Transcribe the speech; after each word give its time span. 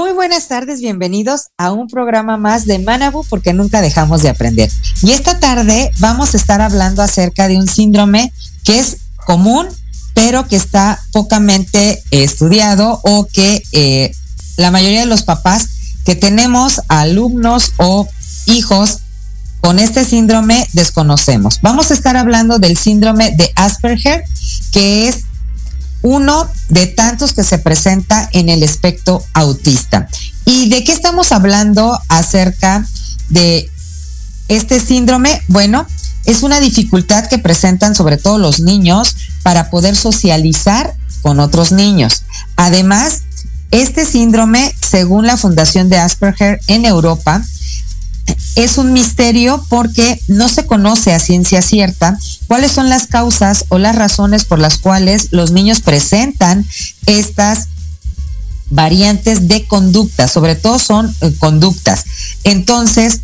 Muy 0.00 0.12
buenas 0.12 0.48
tardes, 0.48 0.80
bienvenidos 0.80 1.48
a 1.58 1.72
un 1.72 1.86
programa 1.86 2.38
más 2.38 2.64
de 2.64 2.78
Manabu 2.78 3.22
porque 3.28 3.52
nunca 3.52 3.82
dejamos 3.82 4.22
de 4.22 4.30
aprender. 4.30 4.70
Y 5.02 5.10
esta 5.10 5.38
tarde 5.40 5.90
vamos 5.98 6.32
a 6.32 6.38
estar 6.38 6.62
hablando 6.62 7.02
acerca 7.02 7.48
de 7.48 7.58
un 7.58 7.68
síndrome 7.68 8.32
que 8.64 8.78
es 8.78 8.96
común, 9.26 9.68
pero 10.14 10.48
que 10.48 10.56
está 10.56 10.98
pocamente 11.12 12.02
estudiado 12.12 12.98
o 13.02 13.26
que 13.30 13.62
eh, 13.72 14.10
la 14.56 14.70
mayoría 14.70 15.00
de 15.00 15.06
los 15.06 15.22
papás 15.22 15.68
que 16.06 16.16
tenemos 16.16 16.80
alumnos 16.88 17.74
o 17.76 18.08
hijos 18.46 19.00
con 19.60 19.78
este 19.78 20.06
síndrome 20.06 20.66
desconocemos. 20.72 21.60
Vamos 21.60 21.90
a 21.90 21.94
estar 21.94 22.16
hablando 22.16 22.58
del 22.58 22.78
síndrome 22.78 23.32
de 23.36 23.52
Asperger, 23.54 24.24
que 24.72 25.08
es 25.08 25.26
uno 26.02 26.48
de 26.68 26.86
tantos 26.86 27.32
que 27.32 27.44
se 27.44 27.58
presenta 27.58 28.28
en 28.32 28.48
el 28.48 28.62
espectro 28.62 29.24
autista. 29.34 30.08
¿Y 30.44 30.68
de 30.68 30.84
qué 30.84 30.92
estamos 30.92 31.32
hablando 31.32 31.98
acerca 32.08 32.86
de 33.28 33.70
este 34.48 34.80
síndrome? 34.80 35.42
Bueno, 35.48 35.86
es 36.24 36.42
una 36.42 36.60
dificultad 36.60 37.26
que 37.26 37.38
presentan 37.38 37.94
sobre 37.94 38.16
todo 38.16 38.38
los 38.38 38.60
niños 38.60 39.16
para 39.42 39.70
poder 39.70 39.96
socializar 39.96 40.94
con 41.22 41.40
otros 41.40 41.72
niños. 41.72 42.24
Además, 42.56 43.22
este 43.70 44.04
síndrome, 44.04 44.74
según 44.80 45.26
la 45.26 45.36
Fundación 45.36 45.88
de 45.88 45.98
Asperger 45.98 46.60
en 46.66 46.84
Europa, 46.84 47.42
es 48.56 48.78
un 48.78 48.92
misterio 48.92 49.64
porque 49.68 50.20
no 50.28 50.48
se 50.48 50.66
conoce 50.66 51.12
a 51.12 51.20
ciencia 51.20 51.62
cierta 51.62 52.18
cuáles 52.50 52.72
son 52.72 52.88
las 52.88 53.06
causas 53.06 53.66
o 53.68 53.78
las 53.78 53.94
razones 53.94 54.44
por 54.44 54.58
las 54.58 54.78
cuales 54.78 55.28
los 55.30 55.52
niños 55.52 55.82
presentan 55.82 56.66
estas 57.06 57.68
variantes 58.70 59.46
de 59.46 59.68
conducta, 59.68 60.26
sobre 60.26 60.56
todo 60.56 60.80
son 60.80 61.14
eh, 61.20 61.32
conductas. 61.38 62.04
Entonces, 62.42 63.20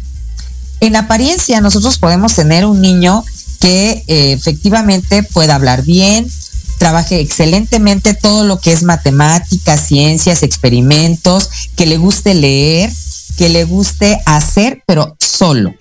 en 0.78 0.94
apariencia 0.94 1.60
nosotros 1.60 1.98
podemos 1.98 2.36
tener 2.36 2.66
un 2.66 2.80
niño 2.80 3.24
que 3.58 4.04
eh, 4.06 4.30
efectivamente 4.30 5.24
pueda 5.24 5.56
hablar 5.56 5.82
bien, 5.82 6.30
trabaje 6.78 7.18
excelentemente 7.18 8.14
todo 8.14 8.44
lo 8.44 8.60
que 8.60 8.70
es 8.70 8.84
matemáticas, 8.84 9.88
ciencias, 9.88 10.44
experimentos, 10.44 11.50
que 11.74 11.86
le 11.86 11.96
guste 11.96 12.32
leer, 12.32 12.92
que 13.36 13.48
le 13.48 13.64
guste 13.64 14.20
hacer, 14.24 14.84
pero 14.86 15.16
solo. 15.18 15.74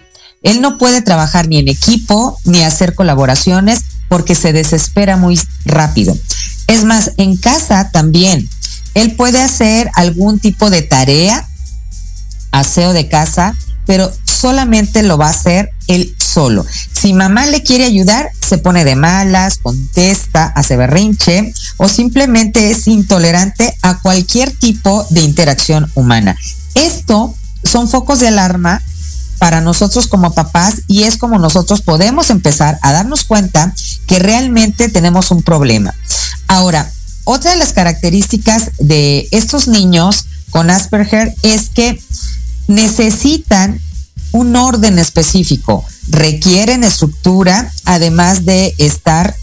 Él 0.46 0.62
no 0.62 0.78
puede 0.78 1.02
trabajar 1.02 1.48
ni 1.48 1.58
en 1.58 1.68
equipo 1.68 2.40
ni 2.46 2.62
hacer 2.62 2.94
colaboraciones 2.94 3.82
porque 4.08 4.36
se 4.36 4.54
desespera 4.54 5.18
muy 5.18 5.40
rápido. 5.66 6.16
Es 6.68 6.84
más, 6.84 7.14
en 7.18 7.36
casa 7.36 7.90
también. 7.92 8.48
Él 8.94 9.16
puede 9.16 9.42
hacer 9.42 9.90
algún 9.96 10.40
tipo 10.40 10.70
de 10.70 10.84
tarea, 10.84 11.48
aseo 12.52 12.94
de 12.94 13.10
casa, 13.10 13.56
pero 13.88 14.12
solamente 14.24 15.02
lo 15.02 15.18
va 15.18 15.28
a 15.28 15.32
hacer 15.32 15.72
él 15.88 16.16
solo. 16.20 16.64
Si 16.94 17.14
mamá 17.14 17.48
le 17.48 17.64
quiere 17.64 17.86
ayudar, 17.86 18.30
se 18.48 18.60
pone 18.60 18.86
de 18.86 18.96
malas, 18.96 19.58
contesta, 19.58 20.46
hace 20.46 20.78
berrinche 20.78 21.54
o 21.78 21.90
simplemente 21.90 22.70
es 22.70 22.88
intolerante 22.88 23.76
a 23.82 24.00
cualquier 24.00 24.52
tipo 24.52 25.08
de 25.10 25.22
interacción 25.22 25.92
humana. 25.96 26.38
Esto 26.76 27.36
son 27.64 27.90
focos 27.90 28.20
de 28.20 28.28
alarma 28.28 28.84
para 29.38 29.62
nosotros 29.62 30.08
como 30.08 30.34
papás 30.34 30.82
y 30.88 31.04
es 31.04 31.18
como 31.18 31.40
nosotros 31.40 31.82
podemos 31.82 32.30
empezar 32.30 32.80
a 32.82 32.92
darnos 32.92 33.24
cuenta 33.24 33.74
que 34.08 34.20
realmente 34.20 34.90
tenemos 34.90 35.32
un 35.32 35.42
problema. 35.42 35.94
Ahora, 36.48 36.92
otra 37.24 37.52
de 37.52 37.58
las 37.58 37.74
características 37.74 38.72
de 38.78 39.28
estos 39.32 39.68
niños 39.68 40.26
con 40.52 40.70
Asperger 40.70 41.34
es 41.42 41.70
que 41.70 42.00
necesitan 42.68 43.82
un 44.32 44.56
orden 44.56 45.00
específico, 45.00 45.84
requieren 46.10 46.84
estructura, 46.84 47.72
además 47.86 48.46
de 48.46 48.74
estar 48.78 49.36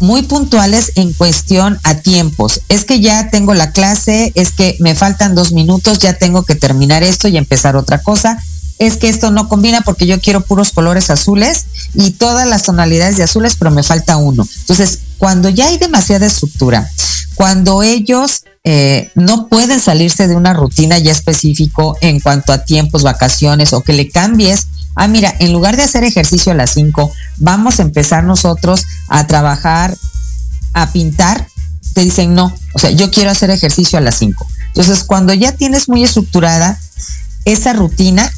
muy 0.00 0.22
puntuales 0.22 0.92
en 0.94 1.12
cuestión 1.12 1.78
a 1.82 1.94
tiempos. 1.96 2.60
Es 2.68 2.84
que 2.84 3.00
ya 3.00 3.30
tengo 3.30 3.54
la 3.54 3.72
clase, 3.72 4.32
es 4.34 4.52
que 4.52 4.76
me 4.80 4.94
faltan 4.94 5.34
dos 5.34 5.52
minutos, 5.52 5.98
ya 5.98 6.14
tengo 6.14 6.44
que 6.44 6.54
terminar 6.54 7.02
esto 7.02 7.28
y 7.28 7.36
empezar 7.36 7.76
otra 7.76 8.02
cosa. 8.02 8.42
Es 8.78 8.96
que 8.96 9.08
esto 9.08 9.30
no 9.30 9.48
combina 9.48 9.80
porque 9.80 10.06
yo 10.06 10.20
quiero 10.20 10.42
puros 10.42 10.70
colores 10.70 11.10
azules 11.10 11.66
y 11.94 12.12
todas 12.12 12.46
las 12.46 12.62
tonalidades 12.62 13.16
de 13.16 13.24
azules, 13.24 13.56
pero 13.58 13.70
me 13.70 13.82
falta 13.82 14.16
uno. 14.16 14.46
Entonces, 14.60 15.00
cuando 15.18 15.48
ya 15.48 15.66
hay 15.66 15.78
demasiada 15.78 16.26
estructura, 16.26 16.88
cuando 17.34 17.82
ellos 17.82 18.42
eh, 18.64 19.10
no 19.14 19.48
pueden 19.48 19.80
salirse 19.80 20.28
de 20.28 20.36
una 20.36 20.52
rutina 20.52 20.98
ya 20.98 21.12
específico 21.12 21.96
en 22.00 22.20
cuanto 22.20 22.52
a 22.52 22.64
tiempos, 22.64 23.02
vacaciones 23.02 23.72
o 23.72 23.82
que 23.82 23.92
le 23.92 24.10
cambies 24.10 24.66
ah, 24.98 25.06
mira, 25.06 25.32
en 25.38 25.52
lugar 25.52 25.76
de 25.76 25.84
hacer 25.84 26.04
ejercicio 26.04 26.52
a 26.52 26.56
las 26.56 26.70
5, 26.70 27.10
vamos 27.38 27.78
a 27.78 27.82
empezar 27.82 28.24
nosotros 28.24 28.84
a 29.08 29.26
trabajar, 29.26 29.96
a 30.74 30.92
pintar, 30.92 31.46
te 31.94 32.02
dicen 32.02 32.34
no, 32.34 32.52
o 32.74 32.78
sea, 32.78 32.90
yo 32.90 33.10
quiero 33.10 33.30
hacer 33.30 33.50
ejercicio 33.50 33.98
a 33.98 34.02
las 34.02 34.16
5. 34.16 34.46
Entonces, 34.66 35.04
cuando 35.04 35.32
ya 35.32 35.52
tienes 35.52 35.88
muy 35.88 36.02
estructurada 36.02 36.78
esa 37.44 37.72
rutina 37.72 38.30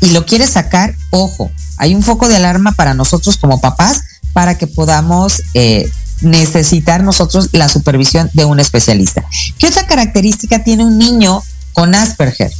y 0.00 0.10
lo 0.10 0.26
quieres 0.26 0.50
sacar, 0.50 0.94
ojo, 1.10 1.50
hay 1.78 1.94
un 1.94 2.02
foco 2.02 2.28
de 2.28 2.36
alarma 2.36 2.72
para 2.72 2.94
nosotros 2.94 3.38
como 3.38 3.60
papás 3.60 4.02
para 4.34 4.58
que 4.58 4.66
podamos 4.66 5.42
eh, 5.54 5.90
necesitar 6.20 7.02
nosotros 7.02 7.50
la 7.52 7.68
supervisión 7.68 8.30
de 8.32 8.44
un 8.44 8.60
especialista. 8.60 9.24
¿Qué 9.58 9.66
otra 9.66 9.86
característica 9.86 10.62
tiene 10.62 10.84
un 10.84 10.98
niño 10.98 11.42
con 11.72 11.94
Asperger? 11.94 12.52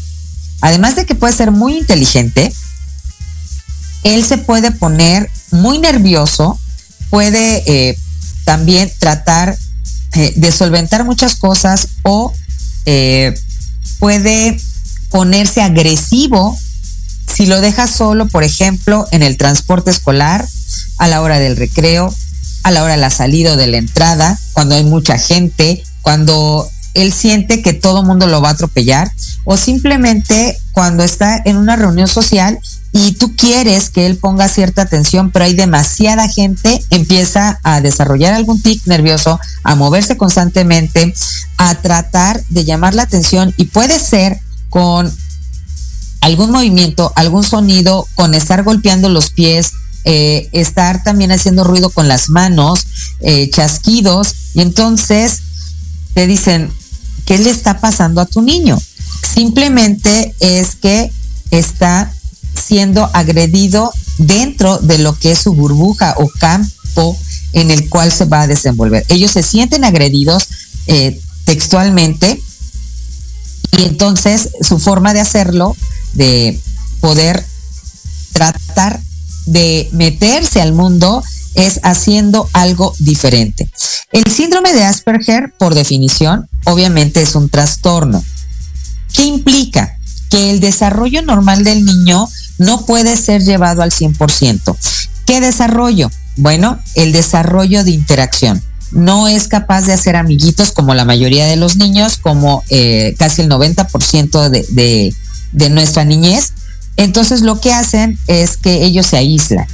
Además 0.61 0.97
de 0.97 1.06
que 1.06 1.15
puede 1.15 1.33
ser 1.33 1.51
muy 1.51 1.77
inteligente, 1.77 2.53
él 4.03 4.25
se 4.25 4.39
puede 4.39 4.71
poner 4.71 5.31
muy 5.51 5.79
nervioso, 5.79 6.59
puede 7.11 7.62
eh, 7.67 7.99
también 8.45 8.91
tratar 8.99 9.56
eh, 10.15 10.33
de 10.37 10.53
solventar 10.53 11.05
muchas 11.05 11.37
cosas 11.37 11.89
o 12.03 12.33
eh, 12.87 13.35
puede 13.99 14.59
ponerse 15.11 15.62
agresivo 15.62 16.56
si 17.33 17.47
lo 17.47 17.61
deja 17.61 17.87
solo, 17.87 18.29
por 18.29 18.45
ejemplo, 18.45 19.06
en 19.11 19.23
el 19.23 19.37
transporte 19.37 19.91
escolar, 19.91 20.47
a 20.99 21.09
la 21.09 21.21
hora 21.21 21.39
del 21.39 21.56
recreo, 21.56 22.15
a 22.65 22.71
la 22.71 22.83
hora 22.83 22.95
de 22.95 23.01
la 23.01 23.11
salida 23.11 23.53
o 23.53 23.57
de 23.57 23.69
la 23.69 23.77
entrada, 23.77 24.39
cuando 24.53 24.75
hay 24.75 24.83
mucha 24.85 25.19
gente, 25.19 25.85
cuando 26.03 26.69
él 26.95 27.13
siente 27.13 27.61
que 27.61 27.73
todo 27.73 28.01
el 28.01 28.07
mundo 28.07 28.27
lo 28.27 28.41
va 28.41 28.49
a 28.49 28.53
atropellar, 28.53 29.11
o 29.45 29.57
simplemente 29.57 30.59
cuando 30.73 31.05
está 31.05 31.41
en 31.45 31.57
una 31.57 31.77
reunión 31.77 32.09
social 32.09 32.59
y 32.93 33.13
tú 33.13 33.37
quieres 33.37 33.91
que 33.91 34.07
él 34.07 34.17
ponga 34.17 34.49
cierta 34.49 34.83
atención, 34.83 35.31
pero 35.31 35.45
hay 35.45 35.55
demasiada 35.55 36.29
gente, 36.29 36.83
empieza 36.91 37.61
a 37.63 37.81
desarrollar 37.81 38.33
algún 38.33 38.63
tic 38.63 38.87
nervioso, 38.87 39.39
a 39.63 39.75
moverse 39.75 40.17
constantemente, 40.17 41.13
a 41.59 41.75
tratar 41.75 42.43
de 42.49 42.65
llamar 42.65 42.95
la 42.95 43.03
atención 43.03 43.53
y 43.57 43.67
puede 43.67 43.99
ser 43.99 44.39
con 44.71 45.13
algún 46.21 46.51
movimiento, 46.51 47.13
algún 47.17 47.45
sonido, 47.45 48.09
con 48.15 48.35
estar 48.35 48.63
golpeando 48.63 49.09
los 49.09 49.31
pies, 49.31 49.73
eh, 50.05 50.49
estar 50.53 51.03
también 51.03 51.33
haciendo 51.33 51.65
ruido 51.65 51.91
con 51.91 52.09
las 52.09 52.29
manos, 52.29 52.87
eh, 53.21 53.49
chasquidos, 53.51 54.35
y 54.55 54.61
entonces 54.61 55.41
te 56.15 56.27
dicen, 56.27 56.71
¿qué 57.25 57.39
le 57.39 57.51
está 57.51 57.81
pasando 57.81 58.21
a 58.21 58.27
tu 58.27 58.43
niño? 58.43 58.81
Simplemente 59.35 60.35
es 60.41 60.77
que 60.77 61.11
está 61.51 62.12
siendo 62.55 63.09
agredido 63.15 63.93
dentro 64.19 64.79
de 64.79 64.99
lo 64.99 65.19
que 65.19 65.33
es 65.33 65.39
su 65.39 65.55
burbuja 65.55 66.15
o 66.19 66.29
campo 66.39 67.17
en 67.53 67.71
el 67.71 67.89
cual 67.89 68.12
se 68.12 68.27
va 68.27 68.43
a 68.43 68.47
desenvolver. 68.47 69.05
Ellos 69.09 69.31
se 69.33 69.43
sienten 69.43 69.85
agredidos 69.85 70.49
eh, 70.87 71.21
textualmente 71.45 72.41
y 73.79 73.85
entonces 73.85 74.51
su 74.61 74.79
forma 74.79 75.15
de 75.15 75.21
hacerlo, 75.21 75.77
de 76.12 76.59
poder 77.01 77.45
de 79.46 79.88
meterse 79.93 80.61
al 80.61 80.73
mundo, 80.73 81.23
es 81.55 81.81
haciendo 81.82 82.49
algo 82.52 82.94
diferente. 82.99 83.69
El 84.12 84.31
síndrome 84.31 84.73
de 84.73 84.85
Asperger, 84.85 85.52
por 85.58 85.75
definición, 85.75 86.49
obviamente 86.64 87.23
es 87.23 87.35
un 87.35 87.49
trastorno. 87.49 88.23
¿Qué 89.12 89.25
implica? 89.25 89.96
Que 90.31 90.50
el 90.50 90.61
desarrollo 90.61 91.23
normal 91.23 91.64
del 91.64 91.85
niño 91.85 92.29
no 92.58 92.85
puede 92.87 93.17
ser 93.17 93.43
llevado 93.43 93.82
al 93.82 93.91
100%. 93.91 94.76
¿Qué 95.26 95.41
desarrollo? 95.41 96.11
Bueno, 96.37 96.79
el 96.94 97.12
desarrollo 97.12 97.85
de 97.85 97.93
interacción. 97.93 98.62
No 98.91 99.29
es 99.29 99.49
capaz 99.49 99.82
de 99.82 99.93
hacer 99.93 100.17
amiguitos 100.17 100.73
como 100.73 100.94
la 100.94 101.05
mayoría 101.05 101.46
de 101.46 101.56
los 101.56 101.76
niños, 101.76 102.19
como 102.19 102.62
eh, 102.70 103.14
casi 103.19 103.43
el 103.43 103.49
90% 103.49 104.49
de, 104.49 105.14
de 105.52 105.70
nuestra 105.70 106.05
niñez. 106.05 106.52
Entonces 106.96 107.43
lo 107.43 107.61
que 107.61 107.73
hacen 107.73 108.19
es 108.26 108.56
que 108.56 108.85
ellos 108.85 109.06
se 109.06 109.17
aíslan. 109.17 109.67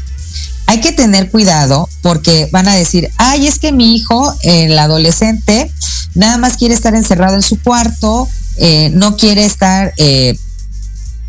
Hay 0.66 0.80
que 0.80 0.92
tener 0.92 1.30
cuidado 1.30 1.88
porque 2.00 2.48
van 2.52 2.68
a 2.68 2.74
decir, 2.74 3.10
ay, 3.16 3.46
es 3.46 3.58
que 3.58 3.72
mi 3.72 3.96
hijo, 3.96 4.34
el 4.42 4.78
adolescente, 4.78 5.70
nada 6.14 6.38
más 6.38 6.56
quiere 6.56 6.74
estar 6.74 6.94
encerrado 6.94 7.34
en 7.34 7.42
su 7.42 7.60
cuarto, 7.60 8.28
eh, 8.56 8.90
no 8.94 9.16
quiere 9.16 9.44
estar 9.44 9.92
eh, 9.96 10.38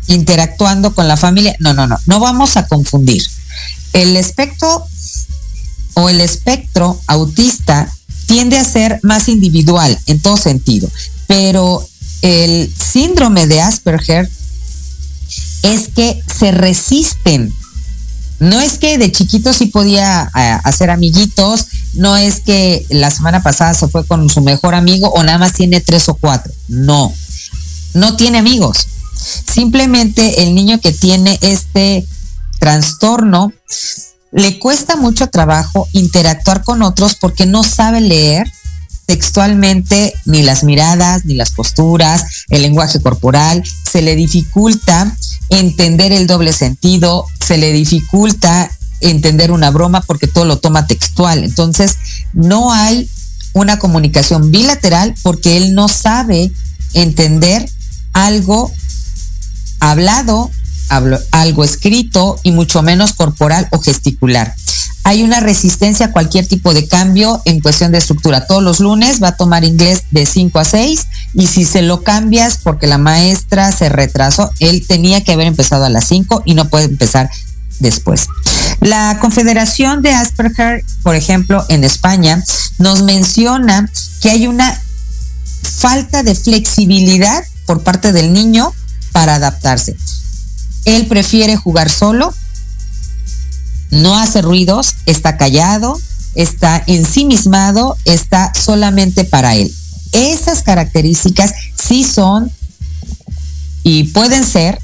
interactuando 0.06 0.94
con 0.94 1.08
la 1.08 1.16
familia. 1.16 1.56
No, 1.58 1.74
no, 1.74 1.86
no, 1.86 1.98
no 2.06 2.20
vamos 2.20 2.56
a 2.56 2.66
confundir. 2.66 3.22
El 3.92 4.16
espectro 4.16 4.86
o 5.94 6.08
el 6.08 6.20
espectro 6.20 6.98
autista 7.06 7.92
tiende 8.26 8.58
a 8.58 8.64
ser 8.64 9.00
más 9.02 9.28
individual 9.28 9.98
en 10.06 10.20
todo 10.20 10.36
sentido, 10.36 10.88
pero 11.26 11.86
el 12.22 12.72
síndrome 12.78 13.46
de 13.46 13.60
Asperger 13.60 14.30
es 15.62 15.88
que 15.88 16.22
se 16.26 16.52
resisten. 16.52 17.52
No 18.40 18.60
es 18.60 18.78
que 18.78 18.98
de 18.98 19.12
chiquito 19.12 19.52
sí 19.52 19.66
podía 19.66 20.30
eh, 20.36 20.58
hacer 20.64 20.90
amiguitos, 20.90 21.66
no 21.94 22.16
es 22.16 22.40
que 22.40 22.84
la 22.90 23.10
semana 23.10 23.42
pasada 23.42 23.72
se 23.72 23.86
fue 23.86 24.04
con 24.04 24.28
su 24.28 24.40
mejor 24.40 24.74
amigo 24.74 25.08
o 25.10 25.22
nada 25.22 25.38
más 25.38 25.52
tiene 25.52 25.80
tres 25.80 26.08
o 26.08 26.14
cuatro. 26.14 26.52
No, 26.68 27.12
no 27.94 28.16
tiene 28.16 28.38
amigos. 28.38 28.88
Simplemente 29.52 30.42
el 30.42 30.54
niño 30.54 30.80
que 30.80 30.92
tiene 30.92 31.38
este 31.40 32.04
trastorno 32.58 33.52
le 34.32 34.58
cuesta 34.58 34.96
mucho 34.96 35.28
trabajo 35.28 35.88
interactuar 35.92 36.64
con 36.64 36.82
otros 36.82 37.14
porque 37.14 37.46
no 37.46 37.62
sabe 37.62 38.00
leer 38.00 38.50
textualmente 39.06 40.14
ni 40.24 40.42
las 40.42 40.64
miradas, 40.64 41.24
ni 41.24 41.34
las 41.34 41.50
posturas, 41.50 42.44
el 42.48 42.62
lenguaje 42.62 43.00
corporal, 43.00 43.62
se 43.90 44.00
le 44.00 44.16
dificulta 44.16 45.14
entender 45.52 46.12
el 46.12 46.26
doble 46.26 46.52
sentido, 46.52 47.26
se 47.44 47.58
le 47.58 47.72
dificulta 47.72 48.70
entender 49.00 49.50
una 49.50 49.70
broma 49.70 50.00
porque 50.00 50.26
todo 50.26 50.44
lo 50.44 50.58
toma 50.58 50.86
textual. 50.86 51.44
Entonces, 51.44 51.98
no 52.32 52.72
hay 52.72 53.08
una 53.52 53.78
comunicación 53.78 54.50
bilateral 54.50 55.14
porque 55.22 55.56
él 55.58 55.74
no 55.74 55.88
sabe 55.88 56.50
entender 56.94 57.68
algo 58.12 58.72
hablado, 59.80 60.50
algo 61.30 61.64
escrito 61.64 62.38
y 62.42 62.52
mucho 62.52 62.82
menos 62.82 63.12
corporal 63.12 63.68
o 63.72 63.80
gesticular. 63.80 64.54
Hay 65.04 65.22
una 65.22 65.40
resistencia 65.40 66.06
a 66.06 66.12
cualquier 66.12 66.46
tipo 66.46 66.74
de 66.74 66.86
cambio 66.86 67.42
en 67.44 67.60
cuestión 67.60 67.92
de 67.92 67.98
estructura. 67.98 68.46
Todos 68.46 68.62
los 68.62 68.80
lunes 68.80 69.22
va 69.22 69.28
a 69.28 69.36
tomar 69.36 69.64
inglés 69.64 70.04
de 70.10 70.26
5 70.26 70.58
a 70.58 70.64
6 70.64 71.06
y 71.34 71.46
si 71.46 71.64
se 71.64 71.82
lo 71.82 72.02
cambias 72.02 72.58
porque 72.62 72.86
la 72.86 72.98
maestra 72.98 73.72
se 73.72 73.88
retrasó, 73.88 74.50
él 74.60 74.84
tenía 74.86 75.24
que 75.24 75.32
haber 75.32 75.46
empezado 75.46 75.84
a 75.84 75.90
las 75.90 76.06
5 76.06 76.42
y 76.44 76.54
no 76.54 76.68
puede 76.68 76.84
empezar 76.84 77.30
después. 77.80 78.28
La 78.80 79.18
Confederación 79.20 80.02
de 80.02 80.10
Asperger, 80.10 80.84
por 81.02 81.14
ejemplo, 81.14 81.64
en 81.68 81.84
España, 81.84 82.42
nos 82.78 83.02
menciona 83.02 83.90
que 84.20 84.30
hay 84.30 84.46
una 84.46 84.80
falta 85.62 86.22
de 86.22 86.34
flexibilidad 86.34 87.44
por 87.66 87.82
parte 87.82 88.12
del 88.12 88.32
niño 88.32 88.72
para 89.12 89.36
adaptarse. 89.36 89.96
Él 90.84 91.06
prefiere 91.06 91.56
jugar 91.56 91.90
solo, 91.90 92.34
no 93.92 94.18
hace 94.18 94.42
ruidos, 94.42 94.96
está 95.06 95.36
callado, 95.36 96.00
está 96.34 96.82
ensimismado, 96.86 97.96
está 98.06 98.52
solamente 98.54 99.24
para 99.24 99.54
él. 99.54 99.72
Esas 100.12 100.62
características 100.62 101.52
sí 101.76 102.02
son 102.02 102.50
y 103.84 104.04
pueden 104.04 104.44
ser 104.44 104.78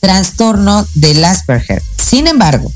trastorno 0.00 0.86
del 0.94 1.24
Asperger. 1.24 1.82
Sin 1.96 2.26
embargo, 2.26 2.70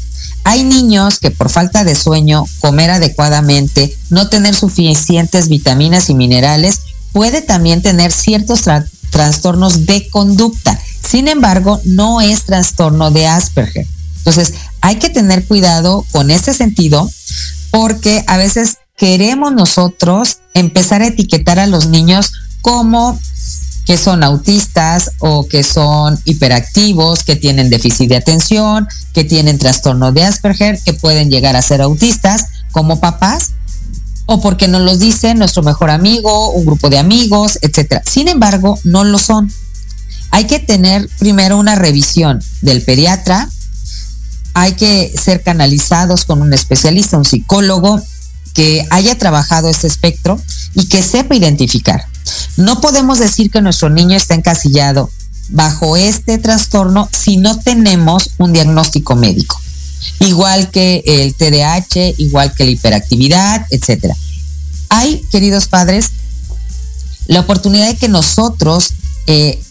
hay 0.44 0.64
niños 0.64 1.18
que 1.18 1.30
por 1.30 1.50
falta 1.50 1.84
de 1.84 1.94
sueño, 1.94 2.44
comer 2.60 2.90
adecuadamente, 2.90 3.94
no 4.08 4.30
tener 4.30 4.54
suficientes 4.54 5.48
vitaminas 5.48 6.08
y 6.08 6.14
minerales, 6.14 6.80
puede 7.12 7.42
también 7.42 7.82
tener 7.82 8.12
ciertos 8.12 8.62
trastornos 9.10 9.84
de 9.84 10.08
conducta. 10.08 10.80
Sin 11.06 11.28
embargo, 11.28 11.82
no 11.84 12.22
es 12.22 12.44
trastorno 12.44 13.10
de 13.10 13.26
Asperger. 13.26 13.86
Entonces, 14.18 14.54
hay 14.80 14.96
que 14.96 15.10
tener 15.10 15.46
cuidado 15.46 16.04
con 16.12 16.30
ese 16.30 16.54
sentido 16.54 17.10
porque 17.70 18.24
a 18.26 18.36
veces 18.36 18.78
queremos 18.96 19.52
nosotros 19.52 20.38
empezar 20.54 21.02
a 21.02 21.06
etiquetar 21.06 21.58
a 21.58 21.66
los 21.66 21.86
niños 21.86 22.32
como 22.60 23.18
que 23.86 23.96
son 23.96 24.22
autistas 24.22 25.12
o 25.18 25.48
que 25.48 25.62
son 25.62 26.20
hiperactivos, 26.26 27.24
que 27.24 27.36
tienen 27.36 27.70
déficit 27.70 28.10
de 28.10 28.16
atención, 28.16 28.86
que 29.14 29.24
tienen 29.24 29.58
trastorno 29.58 30.12
de 30.12 30.24
Asperger, 30.24 30.78
que 30.84 30.92
pueden 30.92 31.30
llegar 31.30 31.56
a 31.56 31.62
ser 31.62 31.80
autistas 31.80 32.44
como 32.70 33.00
papás, 33.00 33.52
o 34.26 34.42
porque 34.42 34.68
nos 34.68 34.82
los 34.82 34.98
dice 34.98 35.34
nuestro 35.34 35.62
mejor 35.62 35.88
amigo, 35.88 36.50
un 36.50 36.66
grupo 36.66 36.90
de 36.90 36.98
amigos, 36.98 37.58
etcétera. 37.62 38.02
Sin 38.04 38.28
embargo, 38.28 38.78
no 38.84 39.04
lo 39.04 39.18
son. 39.18 39.50
Hay 40.32 40.44
que 40.44 40.58
tener 40.58 41.08
primero 41.18 41.56
una 41.56 41.74
revisión 41.74 42.42
del 42.60 42.82
pediatra, 42.82 43.48
hay 44.58 44.72
que 44.72 45.14
ser 45.16 45.44
canalizados 45.44 46.24
con 46.24 46.42
un 46.42 46.52
especialista, 46.52 47.16
un 47.16 47.24
psicólogo 47.24 48.02
que 48.54 48.84
haya 48.90 49.16
trabajado 49.16 49.68
este 49.68 49.86
espectro 49.86 50.40
y 50.74 50.86
que 50.86 51.00
sepa 51.00 51.36
identificar. 51.36 52.04
No 52.56 52.80
podemos 52.80 53.20
decir 53.20 53.52
que 53.52 53.60
nuestro 53.60 53.88
niño 53.88 54.16
está 54.16 54.34
encasillado 54.34 55.10
bajo 55.50 55.96
este 55.96 56.38
trastorno 56.38 57.08
si 57.12 57.36
no 57.36 57.60
tenemos 57.60 58.30
un 58.38 58.52
diagnóstico 58.52 59.14
médico. 59.14 59.56
Igual 60.18 60.70
que 60.72 61.04
el 61.06 61.34
TDAH, 61.36 62.14
igual 62.18 62.52
que 62.52 62.64
la 62.64 62.70
hiperactividad, 62.72 63.64
etcétera. 63.70 64.16
Hay, 64.88 65.22
queridos 65.30 65.68
padres, 65.68 66.10
la 67.28 67.40
oportunidad 67.40 67.86
de 67.86 67.96
que 67.96 68.08
nosotros 68.08 68.92
eh, 69.28 69.62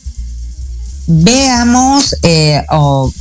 veamos 1.08 2.16
eh, 2.22 2.64
o 2.70 3.12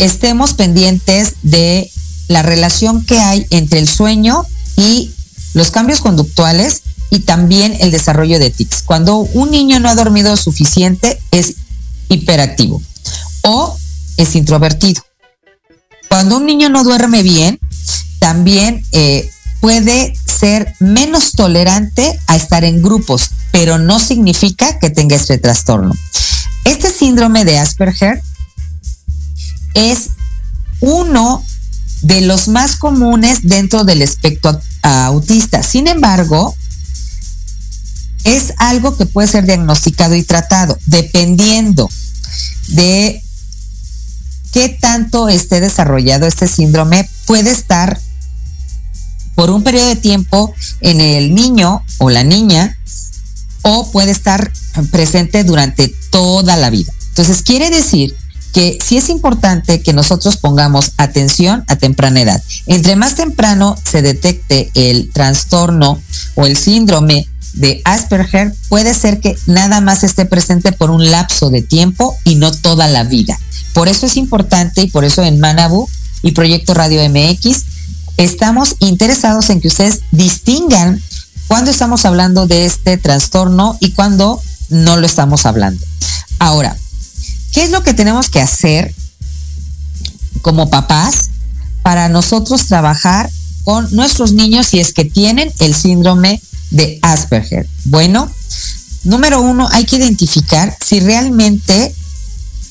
estemos 0.00 0.54
pendientes 0.54 1.34
de 1.42 1.90
la 2.28 2.42
relación 2.42 3.04
que 3.04 3.18
hay 3.18 3.46
entre 3.50 3.78
el 3.78 3.88
sueño 3.88 4.44
y 4.76 5.10
los 5.54 5.70
cambios 5.70 6.00
conductuales 6.00 6.82
y 7.10 7.20
también 7.20 7.76
el 7.80 7.90
desarrollo 7.90 8.38
de 8.38 8.50
tics. 8.50 8.82
Cuando 8.82 9.18
un 9.18 9.50
niño 9.50 9.78
no 9.78 9.88
ha 9.88 9.94
dormido 9.94 10.36
suficiente 10.36 11.20
es 11.30 11.56
hiperactivo 12.08 12.80
o 13.42 13.76
es 14.16 14.34
introvertido. 14.36 15.02
Cuando 16.08 16.38
un 16.38 16.46
niño 16.46 16.68
no 16.68 16.82
duerme 16.82 17.22
bien, 17.22 17.60
también 18.18 18.82
eh, 18.92 19.28
puede 19.60 20.14
ser 20.26 20.74
menos 20.80 21.32
tolerante 21.32 22.18
a 22.26 22.36
estar 22.36 22.64
en 22.64 22.82
grupos, 22.82 23.30
pero 23.52 23.78
no 23.78 23.98
significa 23.98 24.78
que 24.78 24.90
tenga 24.90 25.16
este 25.16 25.38
trastorno. 25.38 25.94
Este 26.64 26.90
síndrome 26.90 27.44
de 27.44 27.58
Asperger 27.58 28.22
es 29.74 30.10
uno 30.80 31.44
de 32.02 32.22
los 32.22 32.48
más 32.48 32.76
comunes 32.76 33.40
dentro 33.42 33.84
del 33.84 34.02
espectro 34.02 34.60
autista. 34.82 35.62
Sin 35.62 35.86
embargo, 35.86 36.56
es 38.24 38.54
algo 38.58 38.96
que 38.96 39.06
puede 39.06 39.28
ser 39.28 39.46
diagnosticado 39.46 40.14
y 40.14 40.22
tratado 40.22 40.78
dependiendo 40.86 41.88
de 42.68 43.22
qué 44.52 44.68
tanto 44.68 45.28
esté 45.28 45.60
desarrollado 45.60 46.26
este 46.26 46.46
síndrome. 46.46 47.08
Puede 47.26 47.50
estar 47.50 48.00
por 49.34 49.50
un 49.50 49.62
periodo 49.62 49.88
de 49.88 49.96
tiempo 49.96 50.54
en 50.80 51.00
el 51.00 51.34
niño 51.34 51.84
o 51.98 52.10
la 52.10 52.24
niña 52.24 52.76
o 53.62 53.90
puede 53.90 54.10
estar 54.10 54.52
presente 54.90 55.44
durante 55.44 55.88
toda 56.10 56.56
la 56.56 56.70
vida. 56.70 56.92
Entonces, 57.08 57.42
quiere 57.42 57.70
decir 57.70 58.16
que 58.52 58.78
sí 58.84 58.96
es 58.96 59.08
importante 59.08 59.82
que 59.82 59.92
nosotros 59.92 60.36
pongamos 60.36 60.92
atención 60.96 61.64
a 61.68 61.76
temprana 61.76 62.20
edad. 62.20 62.42
Entre 62.66 62.96
más 62.96 63.14
temprano 63.14 63.76
se 63.84 64.02
detecte 64.02 64.70
el 64.74 65.10
trastorno 65.12 66.00
o 66.34 66.46
el 66.46 66.56
síndrome 66.56 67.28
de 67.54 67.82
Asperger, 67.84 68.54
puede 68.68 68.94
ser 68.94 69.20
que 69.20 69.36
nada 69.46 69.80
más 69.80 70.04
esté 70.04 70.24
presente 70.24 70.72
por 70.72 70.90
un 70.90 71.10
lapso 71.10 71.50
de 71.50 71.62
tiempo 71.62 72.16
y 72.24 72.36
no 72.36 72.52
toda 72.52 72.86
la 72.88 73.04
vida. 73.04 73.38
Por 73.72 73.88
eso 73.88 74.06
es 74.06 74.16
importante 74.16 74.82
y 74.82 74.88
por 74.88 75.04
eso 75.04 75.22
en 75.24 75.40
Manabu 75.40 75.88
y 76.22 76.32
Proyecto 76.32 76.74
Radio 76.74 77.02
MX 77.08 77.64
estamos 78.16 78.76
interesados 78.80 79.50
en 79.50 79.60
que 79.60 79.68
ustedes 79.68 80.00
distingan 80.10 81.00
cuando 81.48 81.70
estamos 81.70 82.04
hablando 82.04 82.46
de 82.46 82.66
este 82.66 82.96
trastorno 82.96 83.76
y 83.80 83.92
cuando 83.92 84.40
no 84.68 84.96
lo 84.96 85.06
estamos 85.06 85.46
hablando. 85.46 85.84
Ahora, 86.38 86.76
¿qué 87.52 87.64
es 87.64 87.70
lo 87.70 87.82
que 87.82 87.94
tenemos 87.94 88.28
que 88.28 88.40
hacer 88.40 88.94
como 90.42 90.70
papás 90.70 91.30
para 91.82 92.08
nosotros 92.08 92.66
trabajar 92.66 93.30
con 93.64 93.88
nuestros 93.94 94.32
niños 94.32 94.66
si 94.66 94.80
es 94.80 94.92
que 94.92 95.04
tienen 95.04 95.52
el 95.58 95.74
síndrome 95.74 96.40
de 96.70 96.98
Asperger? 97.02 97.66
Bueno, 97.84 98.30
número 99.04 99.40
uno, 99.40 99.68
hay 99.70 99.84
que 99.84 99.96
identificar 99.96 100.76
si 100.84 101.00
realmente 101.00 101.94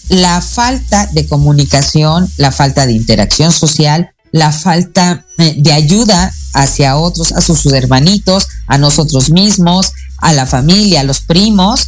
la 0.09 0.41
falta 0.41 1.05
de 1.07 1.27
comunicación, 1.27 2.31
la 2.37 2.51
falta 2.51 2.85
de 2.85 2.93
interacción 2.93 3.51
social, 3.51 4.11
la 4.31 4.51
falta 4.51 5.25
eh, 5.37 5.55
de 5.57 5.71
ayuda 5.71 6.33
hacia 6.53 6.97
otros, 6.97 7.31
a 7.31 7.41
sus 7.41 7.65
hermanitos, 7.67 8.47
a 8.67 8.77
nosotros 8.77 9.29
mismos, 9.29 9.93
a 10.17 10.33
la 10.33 10.45
familia, 10.45 11.01
a 11.01 11.03
los 11.03 11.21
primos, 11.21 11.87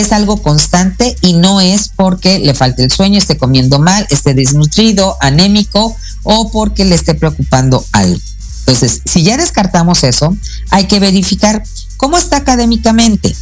es 0.00 0.12
algo 0.12 0.42
constante 0.42 1.16
y 1.20 1.34
no 1.34 1.60
es 1.60 1.88
porque 1.88 2.38
le 2.38 2.54
falte 2.54 2.84
el 2.84 2.90
sueño, 2.90 3.18
esté 3.18 3.36
comiendo 3.36 3.78
mal, 3.78 4.06
esté 4.10 4.34
desnutrido, 4.34 5.16
anémico 5.20 5.96
o 6.22 6.50
porque 6.50 6.84
le 6.84 6.94
esté 6.94 7.14
preocupando 7.14 7.84
algo. 7.92 8.20
Entonces, 8.60 9.02
si 9.04 9.22
ya 9.22 9.36
descartamos 9.36 10.02
eso, 10.04 10.36
hay 10.70 10.86
que 10.86 10.98
verificar 10.98 11.62
cómo 11.96 12.18
está 12.18 12.36
académicamente. 12.36 13.34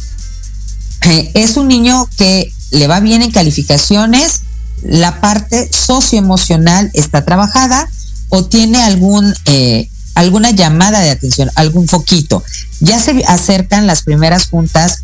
Eh, 1.01 1.31
es 1.33 1.57
un 1.57 1.67
niño 1.67 2.07
que 2.17 2.51
le 2.71 2.87
va 2.87 2.99
bien 2.99 3.21
en 3.21 3.31
calificaciones, 3.31 4.41
la 4.83 5.19
parte 5.21 5.69
socioemocional 5.71 6.91
está 6.93 7.25
trabajada 7.25 7.89
o 8.29 8.45
tiene 8.45 8.83
algún 8.83 9.33
eh, 9.45 9.89
alguna 10.15 10.51
llamada 10.51 11.01
de 11.01 11.11
atención, 11.11 11.49
algún 11.55 11.87
foquito. 11.87 12.43
Ya 12.79 12.99
se 12.99 13.23
acercan 13.27 13.85
las 13.85 14.03
primeras 14.03 14.47
juntas 14.47 15.03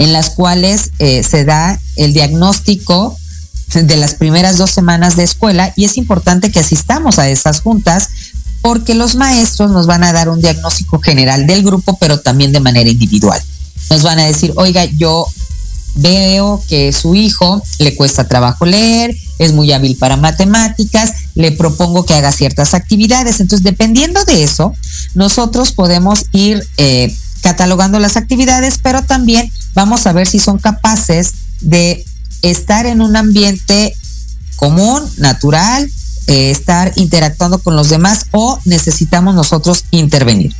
en 0.00 0.14
las 0.14 0.30
cuales 0.30 0.92
eh, 0.98 1.22
se 1.22 1.44
da 1.44 1.78
el 1.96 2.14
diagnóstico 2.14 3.14
de 3.74 3.96
las 3.98 4.14
primeras 4.14 4.56
dos 4.56 4.70
semanas 4.70 5.14
de 5.16 5.24
escuela 5.24 5.74
y 5.76 5.84
es 5.84 5.98
importante 5.98 6.50
que 6.50 6.58
asistamos 6.58 7.18
a 7.18 7.28
esas 7.28 7.60
juntas 7.60 8.08
porque 8.62 8.94
los 8.94 9.14
maestros 9.14 9.70
nos 9.70 9.86
van 9.86 10.02
a 10.02 10.12
dar 10.14 10.30
un 10.30 10.40
diagnóstico 10.40 11.00
general 11.00 11.46
del 11.46 11.62
grupo, 11.62 11.98
pero 12.00 12.18
también 12.18 12.50
de 12.50 12.60
manera 12.60 12.88
individual. 12.88 13.40
Nos 13.90 14.02
van 14.02 14.18
a 14.18 14.24
decir, 14.24 14.54
oiga, 14.56 14.86
yo 14.86 15.26
veo 15.96 16.62
que 16.66 16.94
su 16.94 17.14
hijo 17.14 17.62
le 17.78 17.94
cuesta 17.94 18.26
trabajo 18.26 18.64
leer, 18.64 19.14
es 19.38 19.52
muy 19.52 19.70
hábil 19.70 19.96
para 19.96 20.16
matemáticas, 20.16 21.12
le 21.34 21.52
propongo 21.52 22.06
que 22.06 22.14
haga 22.14 22.32
ciertas 22.32 22.72
actividades. 22.72 23.40
Entonces, 23.40 23.64
dependiendo 23.64 24.24
de 24.24 24.44
eso, 24.44 24.72
nosotros 25.14 25.72
podemos 25.72 26.24
ir 26.32 26.66
eh, 26.78 27.14
catalogando 27.42 27.98
las 27.98 28.16
actividades, 28.16 28.78
pero 28.78 29.02
también 29.02 29.50
vamos 29.74 30.06
a 30.06 30.12
ver 30.12 30.26
si 30.26 30.38
son 30.38 30.58
capaces 30.58 31.32
de 31.60 32.04
estar 32.42 32.86
en 32.86 33.00
un 33.02 33.16
ambiente 33.16 33.96
común, 34.56 35.02
natural, 35.16 35.90
eh, 36.26 36.50
estar 36.50 36.92
interactuando 36.96 37.58
con 37.58 37.76
los 37.76 37.88
demás 37.88 38.26
o 38.30 38.58
necesitamos 38.64 39.34
nosotros 39.34 39.84
intervenir. 39.90 40.54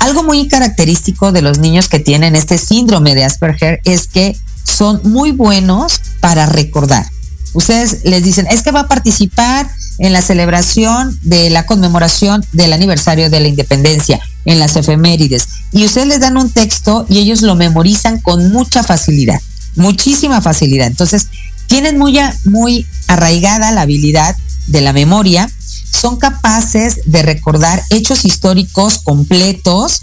Algo 0.00 0.22
muy 0.22 0.48
característico 0.48 1.30
de 1.30 1.42
los 1.42 1.58
niños 1.58 1.88
que 1.88 2.00
tienen 2.00 2.36
este 2.36 2.58
síndrome 2.58 3.14
de 3.14 3.24
Asperger 3.24 3.80
es 3.84 4.08
que 4.08 4.36
son 4.64 5.00
muy 5.04 5.30
buenos 5.30 6.00
para 6.20 6.46
recordar. 6.46 7.06
Ustedes 7.52 8.04
les 8.04 8.24
dicen, 8.24 8.46
es 8.50 8.62
que 8.62 8.72
va 8.72 8.80
a 8.80 8.88
participar 8.88 9.70
en 9.98 10.12
la 10.12 10.22
celebración 10.22 11.18
de 11.22 11.50
la 11.50 11.66
conmemoración 11.66 12.44
del 12.52 12.72
aniversario 12.72 13.30
de 13.30 13.40
la 13.40 13.48
independencia, 13.48 14.20
en 14.44 14.58
las 14.58 14.76
efemérides. 14.76 15.48
Y 15.72 15.84
ustedes 15.84 16.06
les 16.06 16.20
dan 16.20 16.36
un 16.36 16.50
texto 16.50 17.06
y 17.08 17.18
ellos 17.18 17.42
lo 17.42 17.54
memorizan 17.54 18.20
con 18.20 18.52
mucha 18.52 18.82
facilidad, 18.82 19.40
muchísima 19.76 20.40
facilidad. 20.40 20.86
Entonces, 20.86 21.28
tienen 21.66 21.98
muy, 21.98 22.18
muy 22.44 22.86
arraigada 23.08 23.72
la 23.72 23.82
habilidad 23.82 24.36
de 24.66 24.80
la 24.80 24.92
memoria, 24.92 25.50
son 25.90 26.16
capaces 26.16 27.00
de 27.06 27.22
recordar 27.22 27.82
hechos 27.90 28.24
históricos 28.24 28.98
completos 28.98 30.02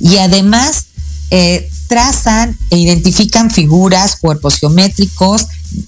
y 0.00 0.18
además 0.18 0.86
eh, 1.30 1.70
trazan 1.88 2.56
e 2.70 2.78
identifican 2.78 3.50
figuras, 3.50 4.16
cuerpos 4.16 4.56
geométricos, 4.56 5.46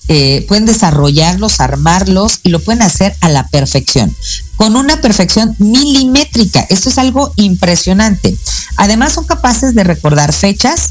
eh, 0.08 0.44
pueden 0.48 0.66
desarrollarlos, 0.66 1.60
armarlos 1.60 2.40
y 2.42 2.50
lo 2.50 2.60
pueden 2.60 2.82
hacer 2.82 3.14
a 3.20 3.28
la 3.28 3.46
perfección, 3.48 4.14
con 4.56 4.76
una 4.76 5.00
perfección 5.00 5.54
milimétrica. 5.58 6.66
Esto 6.68 6.88
es 6.88 6.98
algo 6.98 7.32
impresionante. 7.36 8.36
Además 8.76 9.12
son 9.12 9.24
capaces 9.24 9.74
de 9.74 9.84
recordar 9.84 10.32
fechas, 10.32 10.90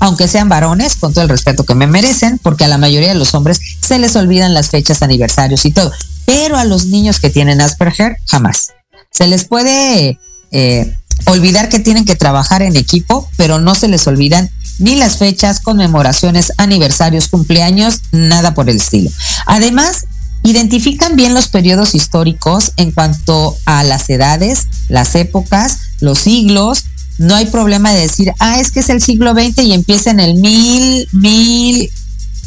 aunque 0.00 0.28
sean 0.28 0.48
varones, 0.48 0.96
con 0.96 1.12
todo 1.12 1.22
el 1.22 1.30
respeto 1.30 1.64
que 1.64 1.74
me 1.74 1.86
merecen, 1.86 2.38
porque 2.38 2.64
a 2.64 2.68
la 2.68 2.78
mayoría 2.78 3.08
de 3.08 3.14
los 3.14 3.34
hombres 3.34 3.60
se 3.80 3.98
les 3.98 4.16
olvidan 4.16 4.54
las 4.54 4.70
fechas, 4.70 5.02
aniversarios 5.02 5.64
y 5.64 5.72
todo. 5.72 5.92
Pero 6.24 6.56
a 6.56 6.64
los 6.64 6.86
niños 6.86 7.20
que 7.20 7.30
tienen 7.30 7.60
Asperger, 7.60 8.16
jamás. 8.26 8.68
Se 9.10 9.26
les 9.26 9.44
puede 9.44 10.18
eh, 10.52 10.96
olvidar 11.26 11.68
que 11.68 11.78
tienen 11.78 12.04
que 12.04 12.16
trabajar 12.16 12.62
en 12.62 12.76
equipo, 12.76 13.28
pero 13.36 13.58
no 13.58 13.74
se 13.74 13.88
les 13.88 14.06
olvidan 14.06 14.50
ni 14.78 14.94
las 14.94 15.16
fechas, 15.18 15.60
conmemoraciones, 15.60 16.52
aniversarios, 16.56 17.28
cumpleaños, 17.28 18.00
nada 18.12 18.54
por 18.54 18.70
el 18.70 18.76
estilo. 18.76 19.10
Además, 19.46 20.06
identifican 20.44 21.16
bien 21.16 21.34
los 21.34 21.48
periodos 21.48 21.94
históricos 21.94 22.72
en 22.76 22.92
cuanto 22.92 23.56
a 23.64 23.82
las 23.82 24.08
edades, 24.08 24.68
las 24.88 25.14
épocas, 25.14 25.78
los 26.00 26.18
siglos. 26.18 26.84
No 27.18 27.34
hay 27.34 27.46
problema 27.46 27.92
de 27.92 28.00
decir, 28.00 28.32
ah, 28.38 28.60
es 28.60 28.70
que 28.70 28.80
es 28.80 28.88
el 28.88 29.02
siglo 29.02 29.32
XX 29.32 29.64
y 29.64 29.72
empieza 29.72 30.10
en 30.10 30.20
el 30.20 30.36
mil, 30.36 31.08
mil. 31.12 31.90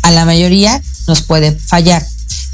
A 0.01 0.11
la 0.11 0.25
mayoría 0.25 0.81
nos 1.07 1.21
puede 1.21 1.51
fallar. 1.51 2.05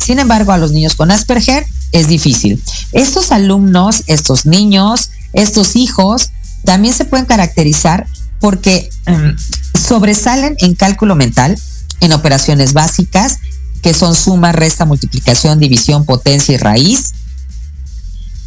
Sin 0.04 0.20
embargo, 0.20 0.52
a 0.52 0.58
los 0.58 0.72
niños 0.72 0.96
con 0.96 1.12
Asperger 1.12 1.66
es 1.92 2.08
difícil. 2.08 2.62
Estos 2.92 3.32
alumnos, 3.32 4.04
estos 4.08 4.46
niños, 4.46 5.12
estos 5.38 5.76
hijos 5.76 6.32
también 6.66 6.94
se 6.94 7.06
pueden 7.06 7.26
caracterizar 7.26 8.08
porque 8.40 8.90
em, 9.06 9.36
sobresalen 9.80 10.56
en 10.60 10.76
cálculo 10.76 11.16
mental, 11.16 11.58
en 12.02 12.12
operaciones 12.12 12.74
básicas, 12.74 13.38
que 13.82 13.94
son 13.94 14.16
suma, 14.16 14.52
resta, 14.52 14.86
multiplicación, 14.86 15.60
división, 15.60 16.06
potencia 16.06 16.56
y 16.56 16.58
raíz, 16.58 17.14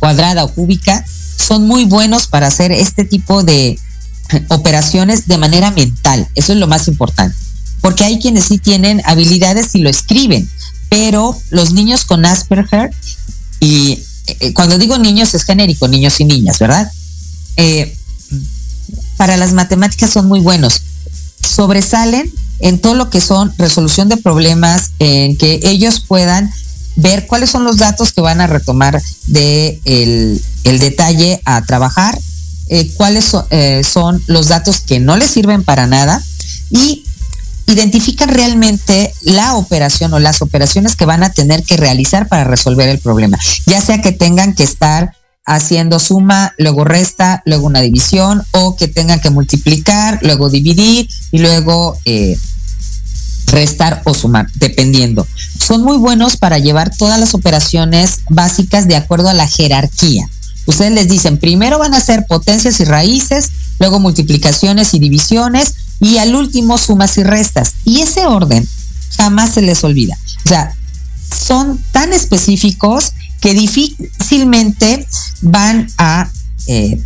cuadrada 0.00 0.44
o 0.44 0.52
cúbica, 0.52 1.04
son 1.38 1.66
muy 1.66 1.84
buenos 1.84 2.26
para 2.26 2.48
hacer 2.48 2.72
este 2.72 3.04
tipo 3.04 3.42
de 3.42 3.78
operaciones 4.48 5.28
de 5.28 5.38
manera 5.38 5.70
mental. 5.70 6.28
Eso 6.34 6.52
es 6.52 6.58
lo 6.58 6.66
más 6.66 6.88
importante. 6.88 7.36
Porque 7.80 8.04
hay 8.04 8.18
quienes 8.18 8.44
sí 8.44 8.58
tienen 8.58 9.00
habilidades 9.06 9.74
y 9.74 9.78
lo 9.78 9.88
escriben, 9.88 10.48
pero 10.88 11.40
los 11.50 11.72
niños 11.72 12.04
con 12.04 12.26
Asperger, 12.26 12.90
y 13.60 14.02
eh, 14.40 14.52
cuando 14.52 14.78
digo 14.78 14.98
niños 14.98 15.34
es 15.34 15.44
genérico, 15.44 15.88
niños 15.88 16.20
y 16.20 16.24
niñas, 16.24 16.58
¿verdad? 16.58 16.90
Eh, 17.56 17.96
para 19.16 19.36
las 19.36 19.52
matemáticas 19.52 20.10
son 20.10 20.26
muy 20.26 20.40
buenos. 20.40 20.82
Sobresalen 21.40 22.32
en 22.60 22.78
todo 22.78 22.94
lo 22.94 23.10
que 23.10 23.20
son 23.20 23.52
resolución 23.58 24.08
de 24.08 24.16
problemas, 24.16 24.92
en 24.98 25.36
que 25.36 25.60
ellos 25.62 26.00
puedan 26.06 26.50
ver 26.96 27.26
cuáles 27.26 27.50
son 27.50 27.64
los 27.64 27.78
datos 27.78 28.12
que 28.12 28.20
van 28.20 28.40
a 28.40 28.46
retomar 28.46 29.00
de 29.26 29.80
el, 29.84 30.78
detalle 30.78 31.40
a 31.44 31.62
trabajar, 31.64 32.18
eh, 32.68 32.90
cuáles 32.96 33.32
son 33.86 34.22
los 34.26 34.48
datos 34.48 34.80
que 34.80 35.00
no 35.00 35.16
les 35.16 35.30
sirven 35.30 35.64
para 35.64 35.86
nada 35.86 36.22
y 36.70 37.04
identifican 37.70 38.28
realmente 38.28 39.12
la 39.22 39.54
operación 39.54 40.12
o 40.14 40.18
las 40.18 40.42
operaciones 40.42 40.96
que 40.96 41.06
van 41.06 41.22
a 41.22 41.32
tener 41.32 41.62
que 41.62 41.76
realizar 41.76 42.28
para 42.28 42.44
resolver 42.44 42.88
el 42.88 42.98
problema, 42.98 43.38
ya 43.66 43.80
sea 43.80 44.00
que 44.00 44.12
tengan 44.12 44.54
que 44.54 44.64
estar 44.64 45.14
haciendo 45.46 45.98
suma, 45.98 46.54
luego 46.58 46.84
resta, 46.84 47.42
luego 47.44 47.66
una 47.66 47.80
división, 47.80 48.42
o 48.52 48.76
que 48.76 48.88
tengan 48.88 49.20
que 49.20 49.30
multiplicar, 49.30 50.20
luego 50.22 50.48
dividir 50.48 51.08
y 51.32 51.38
luego 51.38 51.98
eh, 52.04 52.36
restar 53.46 54.02
o 54.04 54.14
sumar, 54.14 54.46
dependiendo. 54.54 55.26
Son 55.58 55.82
muy 55.82 55.98
buenos 55.98 56.36
para 56.36 56.58
llevar 56.58 56.94
todas 56.96 57.18
las 57.18 57.34
operaciones 57.34 58.20
básicas 58.28 58.86
de 58.86 58.96
acuerdo 58.96 59.28
a 59.28 59.34
la 59.34 59.48
jerarquía. 59.48 60.28
Ustedes 60.66 60.92
les 60.92 61.08
dicen, 61.08 61.38
primero 61.38 61.78
van 61.78 61.94
a 61.94 61.98
hacer 61.98 62.26
potencias 62.28 62.80
y 62.80 62.84
raíces, 62.84 63.50
luego 63.78 63.98
multiplicaciones 63.98 64.94
y 64.94 64.98
divisiones, 65.00 65.74
y 66.00 66.18
al 66.18 66.34
último 66.34 66.78
sumas 66.78 67.18
y 67.18 67.22
restas. 67.22 67.74
Y 67.84 68.00
ese 68.00 68.26
orden 68.26 68.66
jamás 69.16 69.54
se 69.54 69.62
les 69.62 69.84
olvida. 69.84 70.16
O 70.44 70.48
sea, 70.48 70.74
son 71.46 71.78
tan 71.92 72.12
específicos 72.12 73.12
que 73.40 73.54
difícilmente 73.54 75.06
van 75.42 75.88
a 75.98 76.30
eh, 76.66 77.02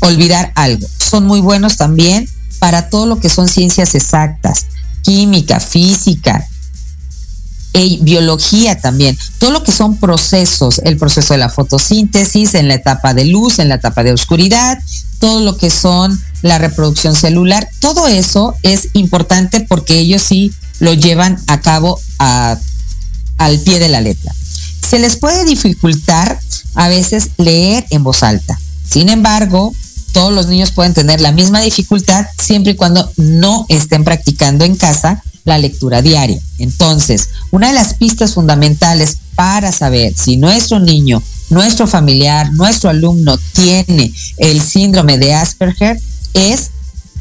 olvidar 0.00 0.52
algo. 0.54 0.86
Son 0.98 1.26
muy 1.26 1.40
buenos 1.40 1.76
también 1.76 2.28
para 2.58 2.88
todo 2.88 3.06
lo 3.06 3.18
que 3.20 3.28
son 3.28 3.48
ciencias 3.48 3.94
exactas, 3.94 4.66
química, 5.02 5.60
física, 5.60 6.46
e 7.74 7.98
biología 8.00 8.80
también, 8.80 9.18
todo 9.38 9.50
lo 9.50 9.64
que 9.64 9.72
son 9.72 9.96
procesos, 9.96 10.80
el 10.84 10.96
proceso 10.96 11.34
de 11.34 11.38
la 11.38 11.48
fotosíntesis 11.48 12.54
en 12.54 12.68
la 12.68 12.74
etapa 12.74 13.14
de 13.14 13.24
luz, 13.24 13.58
en 13.58 13.68
la 13.68 13.74
etapa 13.74 14.04
de 14.04 14.12
oscuridad, 14.12 14.78
todo 15.24 15.40
lo 15.40 15.56
que 15.56 15.70
son 15.70 16.22
la 16.42 16.58
reproducción 16.58 17.16
celular, 17.16 17.66
todo 17.78 18.08
eso 18.08 18.54
es 18.62 18.90
importante 18.92 19.60
porque 19.60 19.98
ellos 19.98 20.20
sí 20.20 20.52
lo 20.80 20.92
llevan 20.92 21.38
a 21.46 21.62
cabo 21.62 21.98
al 22.18 23.58
pie 23.60 23.78
de 23.78 23.88
la 23.88 24.02
letra. 24.02 24.34
Se 24.86 24.98
les 24.98 25.16
puede 25.16 25.46
dificultar 25.46 26.38
a 26.74 26.88
veces 26.88 27.30
leer 27.38 27.86
en 27.88 28.04
voz 28.04 28.22
alta. 28.22 28.60
Sin 28.86 29.08
embargo, 29.08 29.72
todos 30.12 30.30
los 30.30 30.48
niños 30.48 30.72
pueden 30.72 30.92
tener 30.92 31.22
la 31.22 31.32
misma 31.32 31.62
dificultad 31.62 32.26
siempre 32.38 32.72
y 32.72 32.76
cuando 32.76 33.10
no 33.16 33.64
estén 33.70 34.04
practicando 34.04 34.66
en 34.66 34.76
casa 34.76 35.22
la 35.44 35.56
lectura 35.56 36.02
diaria. 36.02 36.38
Entonces, 36.58 37.30
una 37.50 37.68
de 37.68 37.74
las 37.74 37.94
pistas 37.94 38.34
fundamentales 38.34 39.16
para 39.34 39.72
saber 39.72 40.12
si 40.14 40.36
nuestro 40.36 40.80
niño, 40.80 41.22
nuestro 41.50 41.86
familiar, 41.86 42.52
nuestro 42.52 42.90
alumno 42.90 43.38
tiene 43.52 44.12
el 44.38 44.60
síndrome 44.60 45.18
de 45.18 45.34
Asperger 45.34 46.00
es 46.34 46.70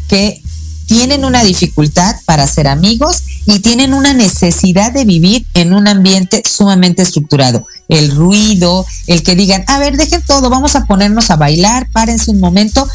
que 0.08 0.42
tienen 0.86 1.26
una 1.26 1.44
dificultad 1.44 2.16
para 2.26 2.46
ser 2.46 2.68
amigos 2.68 3.24
y 3.46 3.60
tienen 3.60 3.94
una 3.94 4.14
necesidad 4.14 4.92
de 4.92 5.06
vivir 5.06 5.46
en 5.54 5.74
un 5.74 5.88
ambiente 5.88 6.44
sumamente 6.46 7.02
estructurado. 7.02 7.66
El 7.88 8.12
ruido, 8.12 8.86
el 9.08 9.24
que 9.24 9.36
digan, 9.36 9.64
a 9.68 9.80
ver, 9.80 9.98
dejen 9.98 10.22
todo, 10.22 10.50
vamos 10.50 10.76
a 10.76 10.86
ponernos 10.86 11.32
a 11.32 11.36
bailar, 11.36 11.90
párense 11.92 12.32
un 12.32 12.40
momento, 12.40 12.88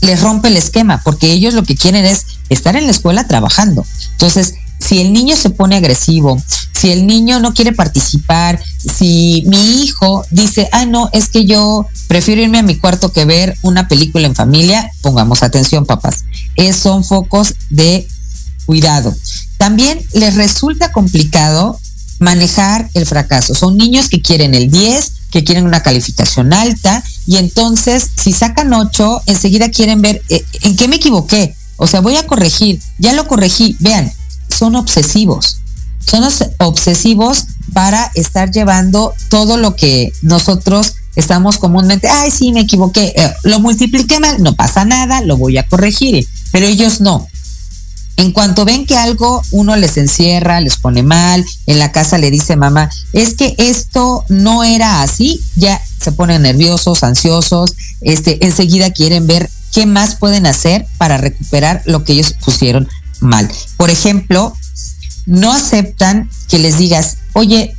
les 0.00 0.20
rompe 0.20 0.48
el 0.48 0.56
esquema, 0.56 1.02
porque 1.02 1.32
ellos 1.32 1.54
lo 1.54 1.64
que 1.64 1.76
quieren 1.76 2.04
es 2.04 2.26
estar 2.50 2.76
en 2.76 2.84
la 2.84 2.90
escuela 2.90 3.26
trabajando. 3.26 3.84
Entonces, 4.12 4.54
si 4.86 5.00
el 5.00 5.12
niño 5.12 5.36
se 5.36 5.50
pone 5.50 5.76
agresivo, 5.76 6.40
si 6.72 6.90
el 6.90 7.06
niño 7.06 7.40
no 7.40 7.54
quiere 7.54 7.72
participar, 7.72 8.60
si 8.78 9.42
mi 9.46 9.82
hijo 9.82 10.24
dice, 10.30 10.68
ah, 10.72 10.84
no, 10.84 11.08
es 11.12 11.28
que 11.28 11.46
yo 11.46 11.86
prefiero 12.06 12.42
irme 12.42 12.58
a 12.58 12.62
mi 12.62 12.76
cuarto 12.76 13.12
que 13.12 13.24
ver 13.24 13.56
una 13.62 13.88
película 13.88 14.26
en 14.26 14.34
familia, 14.34 14.90
pongamos 15.00 15.42
atención, 15.42 15.86
papás. 15.86 16.24
Es, 16.56 16.76
son 16.76 17.02
focos 17.02 17.54
de 17.70 18.06
cuidado. 18.66 19.14
También 19.56 19.98
les 20.12 20.34
resulta 20.34 20.92
complicado 20.92 21.78
manejar 22.18 22.90
el 22.94 23.06
fracaso. 23.06 23.54
Son 23.54 23.76
niños 23.76 24.08
que 24.08 24.20
quieren 24.20 24.54
el 24.54 24.70
10, 24.70 25.12
que 25.30 25.44
quieren 25.44 25.64
una 25.64 25.82
calificación 25.82 26.52
alta 26.52 27.02
y 27.26 27.36
entonces 27.36 28.10
si 28.16 28.32
sacan 28.32 28.72
8, 28.72 29.22
enseguida 29.26 29.70
quieren 29.70 30.02
ver 30.02 30.22
eh, 30.28 30.44
en 30.62 30.76
qué 30.76 30.88
me 30.88 30.96
equivoqué. 30.96 31.56
O 31.76 31.86
sea, 31.86 32.00
voy 32.00 32.16
a 32.16 32.26
corregir, 32.26 32.80
ya 32.98 33.14
lo 33.14 33.26
corregí. 33.26 33.76
Vean, 33.80 34.12
son 34.54 34.76
obsesivos. 34.76 35.60
Son 36.04 36.22
obsesivos 36.58 37.44
para 37.72 38.10
estar 38.14 38.50
llevando 38.50 39.14
todo 39.30 39.56
lo 39.56 39.74
que 39.74 40.12
nosotros 40.22 40.94
estamos 41.16 41.58
comúnmente, 41.58 42.08
ay, 42.08 42.30
sí, 42.30 42.52
me 42.52 42.60
equivoqué, 42.60 43.12
eh, 43.16 43.32
lo 43.44 43.60
multipliqué 43.60 44.20
mal, 44.20 44.42
no 44.42 44.54
pasa 44.54 44.84
nada, 44.84 45.20
lo 45.20 45.36
voy 45.36 45.58
a 45.58 45.66
corregir, 45.66 46.26
pero 46.52 46.66
ellos 46.66 47.00
no. 47.00 47.26
En 48.16 48.30
cuanto 48.30 48.64
ven 48.64 48.86
que 48.86 48.96
algo 48.96 49.42
uno 49.50 49.74
les 49.76 49.96
encierra, 49.96 50.60
les 50.60 50.76
pone 50.76 51.02
mal, 51.02 51.44
en 51.66 51.78
la 51.78 51.90
casa 51.90 52.18
le 52.18 52.30
dice 52.30 52.56
mamá, 52.56 52.88
es 53.12 53.34
que 53.34 53.54
esto 53.58 54.24
no 54.28 54.62
era 54.62 55.02
así, 55.02 55.40
ya 55.56 55.80
se 56.00 56.12
ponen 56.12 56.42
nerviosos, 56.42 57.02
ansiosos, 57.02 57.74
este, 58.00 58.44
enseguida 58.44 58.92
quieren 58.92 59.26
ver 59.26 59.50
qué 59.72 59.86
más 59.86 60.14
pueden 60.14 60.46
hacer 60.46 60.86
para 60.96 61.16
recuperar 61.16 61.82
lo 61.86 62.04
que 62.04 62.12
ellos 62.12 62.34
pusieron 62.44 62.88
mal. 63.20 63.50
Por 63.76 63.90
ejemplo, 63.90 64.54
no 65.26 65.52
aceptan 65.52 66.30
que 66.48 66.58
les 66.58 66.78
digas, 66.78 67.18
oye, 67.32 67.74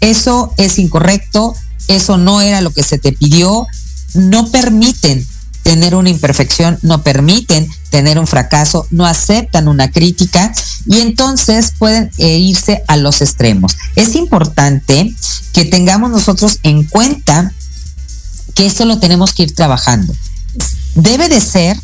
eso 0.00 0.52
es 0.56 0.78
incorrecto, 0.78 1.54
eso 1.88 2.18
no 2.18 2.40
era 2.40 2.60
lo 2.60 2.70
que 2.70 2.82
se 2.82 2.98
te 2.98 3.12
pidió, 3.12 3.66
no 4.14 4.50
permiten 4.50 5.26
tener 5.62 5.94
una 5.94 6.10
imperfección, 6.10 6.78
no 6.82 7.02
permiten 7.02 7.68
tener 7.88 8.18
un 8.18 8.26
fracaso, 8.26 8.86
no 8.90 9.06
aceptan 9.06 9.66
una 9.66 9.90
crítica 9.90 10.52
y 10.86 11.00
entonces 11.00 11.72
pueden 11.78 12.10
eh, 12.18 12.36
irse 12.38 12.84
a 12.86 12.96
los 12.96 13.22
extremos. 13.22 13.76
Es 13.96 14.14
importante 14.14 15.12
que 15.52 15.64
tengamos 15.64 16.10
nosotros 16.10 16.58
en 16.62 16.84
cuenta 16.84 17.52
que 18.54 18.66
esto 18.66 18.84
lo 18.84 18.98
tenemos 18.98 19.32
que 19.32 19.44
ir 19.44 19.54
trabajando. 19.54 20.14
Debe 20.94 21.28
de 21.28 21.40
ser 21.40 21.80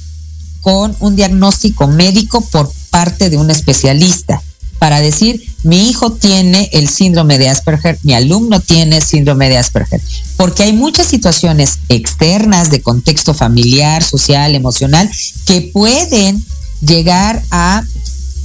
con 0.60 0.94
un 1.00 1.16
diagnóstico 1.16 1.88
médico 1.88 2.42
por 2.42 2.70
parte 2.90 3.30
de 3.30 3.36
un 3.36 3.50
especialista 3.50 4.42
para 4.78 5.00
decir, 5.00 5.42
mi 5.62 5.90
hijo 5.90 6.12
tiene 6.12 6.70
el 6.72 6.88
síndrome 6.88 7.36
de 7.36 7.50
Asperger, 7.50 7.98
mi 8.02 8.14
alumno 8.14 8.60
tiene 8.60 9.02
síndrome 9.02 9.50
de 9.50 9.58
Asperger, 9.58 10.00
porque 10.38 10.62
hay 10.62 10.72
muchas 10.72 11.06
situaciones 11.06 11.80
externas 11.90 12.70
de 12.70 12.80
contexto 12.80 13.34
familiar, 13.34 14.02
social, 14.02 14.54
emocional, 14.54 15.10
que 15.44 15.70
pueden 15.72 16.42
llegar 16.80 17.42
a 17.50 17.84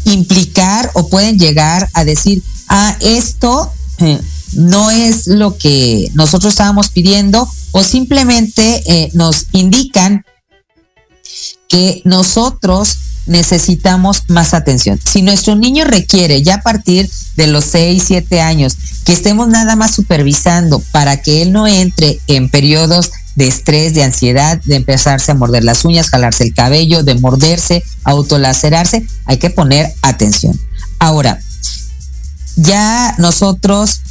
implicar 0.04 0.92
o 0.94 1.08
pueden 1.08 1.40
llegar 1.40 1.90
a 1.94 2.04
decir, 2.04 2.44
ah, 2.68 2.98
esto 3.00 3.72
eh, 4.00 4.20
no 4.56 4.92
es 4.92 5.28
lo 5.28 5.58
que 5.58 6.10
nosotros 6.16 6.52
estábamos 6.52 6.90
pidiendo 6.90 7.50
o 7.72 7.82
simplemente 7.82 8.84
eh, 8.86 9.10
nos 9.14 9.48
indican 9.54 10.26
que 11.70 12.02
nosotros 12.04 12.98
necesitamos 13.26 14.24
más 14.28 14.54
atención. 14.54 15.00
Si 15.04 15.22
nuestro 15.22 15.56
niño 15.56 15.86
requiere 15.86 16.44
ya 16.44 16.56
a 16.56 16.62
partir 16.62 17.10
de 17.36 17.48
los 17.48 17.66
6, 17.66 18.04
7 18.06 18.42
años 18.42 18.78
que 19.04 19.14
estemos 19.14 19.48
nada 19.48 19.76
más 19.76 19.92
supervisando 19.92 20.82
para 20.92 21.22
que 21.22 21.42
él 21.42 21.52
no 21.52 21.68
entre 21.68 22.20
en 22.28 22.50
periodos 22.50 23.12
de 23.36 23.48
estrés, 23.48 23.94
de 23.94 24.04
ansiedad, 24.04 24.62
de 24.64 24.76
empezarse 24.76 25.32
a 25.32 25.36
morder 25.36 25.64
las 25.64 25.84
uñas, 25.86 26.10
jalarse 26.10 26.44
el 26.44 26.54
cabello, 26.54 27.04
de 27.04 27.16
morderse, 27.16 27.84
autolacerarse, 28.04 29.06
hay 29.26 29.38
que 29.38 29.50
poner 29.50 29.94
atención. 30.02 30.60
Ahora, 31.00 31.40
ya 32.56 33.14
nosotros, 33.18 34.02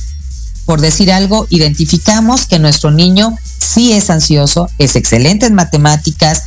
por 0.66 0.80
decir 0.80 1.10
algo, 1.10 1.46
identificamos 1.48 2.46
que 2.46 2.58
nuestro 2.58 2.90
niño 2.90 3.36
sí 3.58 3.92
es 3.92 4.10
ansioso, 4.10 4.68
es 4.78 4.94
excelente 4.96 5.46
en 5.46 5.54
matemáticas, 5.54 6.42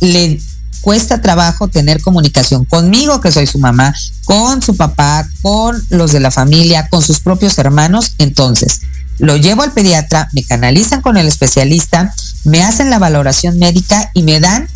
le 0.00 0.40
cuesta 0.80 1.20
trabajo 1.20 1.68
tener 1.68 2.00
comunicación 2.00 2.64
conmigo, 2.64 3.20
que 3.20 3.32
soy 3.32 3.46
su 3.46 3.58
mamá, 3.58 3.94
con 4.24 4.62
su 4.62 4.76
papá, 4.76 5.28
con 5.42 5.80
los 5.90 6.12
de 6.12 6.20
la 6.20 6.30
familia, 6.30 6.88
con 6.88 7.02
sus 7.02 7.20
propios 7.20 7.58
hermanos. 7.58 8.14
Entonces, 8.18 8.80
lo 9.18 9.36
llevo 9.36 9.62
al 9.62 9.72
pediatra, 9.72 10.28
me 10.32 10.44
canalizan 10.44 11.02
con 11.02 11.16
el 11.16 11.28
especialista, 11.28 12.14
me 12.44 12.62
hacen 12.62 12.90
la 12.90 12.98
valoración 12.98 13.58
médica 13.58 14.10
y 14.14 14.22
me 14.22 14.40
dan 14.40 14.68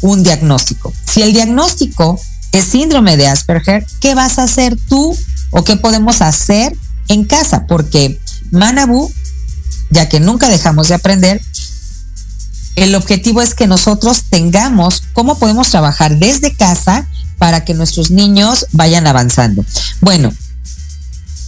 un 0.00 0.22
diagnóstico. 0.22 0.92
Si 1.06 1.22
el 1.22 1.32
diagnóstico 1.32 2.20
es 2.52 2.64
síndrome 2.64 3.16
de 3.16 3.28
Asperger, 3.28 3.86
¿qué 4.00 4.14
vas 4.14 4.38
a 4.38 4.44
hacer 4.44 4.76
tú 4.88 5.16
o 5.50 5.64
qué 5.64 5.76
podemos 5.76 6.22
hacer 6.22 6.76
en 7.08 7.24
casa? 7.24 7.66
Porque 7.66 8.20
Manabu, 8.50 9.12
ya 9.90 10.08
que 10.08 10.20
nunca 10.20 10.48
dejamos 10.48 10.88
de 10.88 10.94
aprender, 10.94 11.40
el 12.76 12.94
objetivo 12.94 13.40
es 13.42 13.54
que 13.54 13.66
nosotros 13.66 14.24
tengamos 14.30 15.02
cómo 15.12 15.38
podemos 15.38 15.70
trabajar 15.70 16.18
desde 16.18 16.54
casa 16.54 17.06
para 17.38 17.64
que 17.64 17.74
nuestros 17.74 18.10
niños 18.10 18.66
vayan 18.72 19.06
avanzando. 19.06 19.64
Bueno, 20.00 20.32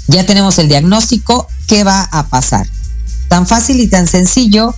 ya 0.09 0.25
tenemos 0.25 0.59
el 0.59 0.69
diagnóstico, 0.69 1.49
¿qué 1.67 1.85
va 1.85 2.03
a 2.03 2.29
pasar? 2.29 2.69
Tan 3.29 3.47
fácil 3.47 3.81
y 3.81 3.89
tan 3.89 4.07
sencillo 4.07 4.75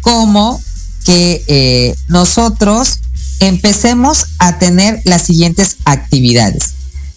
como 0.00 0.60
que 1.04 1.44
eh, 1.46 1.94
nosotros 2.08 2.98
empecemos 3.40 4.26
a 4.38 4.58
tener 4.58 5.00
las 5.04 5.22
siguientes 5.22 5.76
actividades. 5.84 6.74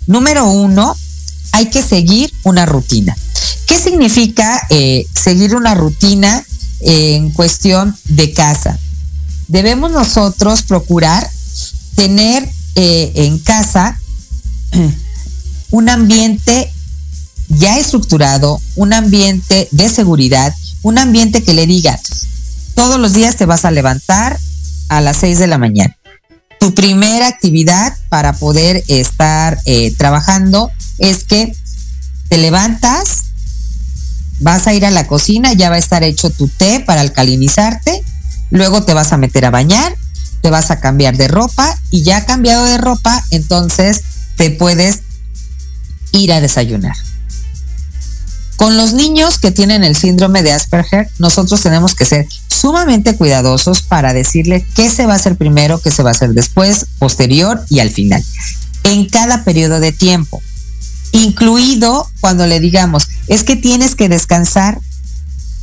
Número 0.07 0.45
uno, 0.45 0.95
hay 1.51 1.67
que 1.67 1.81
seguir 1.81 2.31
una 2.43 2.65
rutina. 2.65 3.15
¿Qué 3.65 3.79
significa 3.79 4.61
eh, 4.69 5.05
seguir 5.13 5.55
una 5.55 5.73
rutina 5.73 6.43
en 6.81 7.31
cuestión 7.31 7.95
de 8.05 8.33
casa. 8.33 8.77
Debemos 9.47 9.91
nosotros 9.91 10.63
procurar 10.63 11.29
tener 11.95 12.47
eh, 12.75 13.11
en 13.15 13.39
casa 13.39 13.99
un 15.71 15.89
ambiente 15.89 16.71
ya 17.47 17.77
estructurado, 17.77 18.59
un 18.75 18.93
ambiente 18.93 19.67
de 19.71 19.89
seguridad, 19.89 20.53
un 20.81 20.97
ambiente 20.97 21.43
que 21.43 21.53
le 21.53 21.67
diga, 21.67 21.99
todos 22.75 22.99
los 22.99 23.13
días 23.13 23.35
te 23.37 23.45
vas 23.45 23.65
a 23.65 23.71
levantar 23.71 24.37
a 24.89 25.01
las 25.01 25.17
6 25.17 25.39
de 25.39 25.47
la 25.47 25.57
mañana. 25.57 25.95
Tu 26.59 26.73
primera 26.73 27.27
actividad 27.27 27.95
para 28.09 28.33
poder 28.33 28.83
estar 28.87 29.59
eh, 29.65 29.93
trabajando 29.95 30.71
es 30.97 31.23
que 31.23 31.55
te 32.29 32.37
levantas, 32.37 33.23
vas 34.39 34.67
a 34.67 34.73
ir 34.73 34.85
a 34.85 34.91
la 34.91 35.07
cocina, 35.07 35.53
ya 35.53 35.69
va 35.69 35.75
a 35.75 35.79
estar 35.79 36.03
hecho 36.03 36.29
tu 36.29 36.47
té 36.47 36.79
para 36.79 37.01
alcalinizarte, 37.01 38.01
luego 38.49 38.83
te 38.83 38.93
vas 38.93 39.13
a 39.13 39.17
meter 39.17 39.45
a 39.45 39.51
bañar, 39.51 39.95
te 40.41 40.49
vas 40.49 40.71
a 40.71 40.79
cambiar 40.79 41.17
de 41.17 41.27
ropa 41.27 41.77
y 41.91 42.03
ya 42.03 42.25
cambiado 42.25 42.65
de 42.65 42.77
ropa, 42.77 43.23
entonces 43.31 44.01
te 44.37 44.51
puedes 44.51 45.01
ir 46.11 46.31
a 46.33 46.41
desayunar. 46.41 46.95
Con 48.55 48.77
los 48.77 48.93
niños 48.93 49.37
que 49.37 49.51
tienen 49.51 49.83
el 49.83 49.95
síndrome 49.95 50.41
de 50.41 50.53
Asperger, 50.53 51.09
nosotros 51.19 51.61
tenemos 51.61 51.93
que 51.93 52.05
ser 52.05 52.25
sumamente 52.47 53.15
cuidadosos 53.15 53.81
para 53.81 54.13
decirle 54.13 54.65
qué 54.75 54.89
se 54.89 55.05
va 55.05 55.13
a 55.13 55.17
hacer 55.17 55.35
primero, 55.35 55.81
qué 55.81 55.91
se 55.91 56.03
va 56.03 56.11
a 56.11 56.13
hacer 56.13 56.29
después, 56.31 56.85
posterior 56.97 57.65
y 57.69 57.79
al 57.79 57.89
final, 57.89 58.23
en 58.83 59.09
cada 59.09 59.43
periodo 59.43 59.79
de 59.79 59.91
tiempo, 59.91 60.41
incluido 61.15 62.09
cuando 62.19 62.45
le 62.45 62.59
digamos, 62.59 63.07
es 63.27 63.43
que 63.43 63.55
tienes 63.55 63.95
que 63.95 64.09
descansar, 64.09 64.79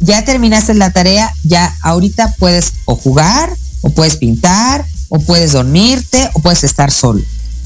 ya 0.00 0.24
terminaste 0.24 0.74
la 0.74 0.90
tarea, 0.90 1.32
ya 1.44 1.74
ahorita 1.82 2.34
puedes 2.38 2.72
o 2.86 2.96
jugar, 2.96 3.54
o 3.82 3.90
puedes 3.90 4.16
pintar, 4.16 4.84
o 5.08 5.18
puedes 5.20 5.52
dormirte, 5.52 6.30
o 6.34 6.40
puedes 6.40 6.64
estar 6.64 6.90
solo. 6.90 7.22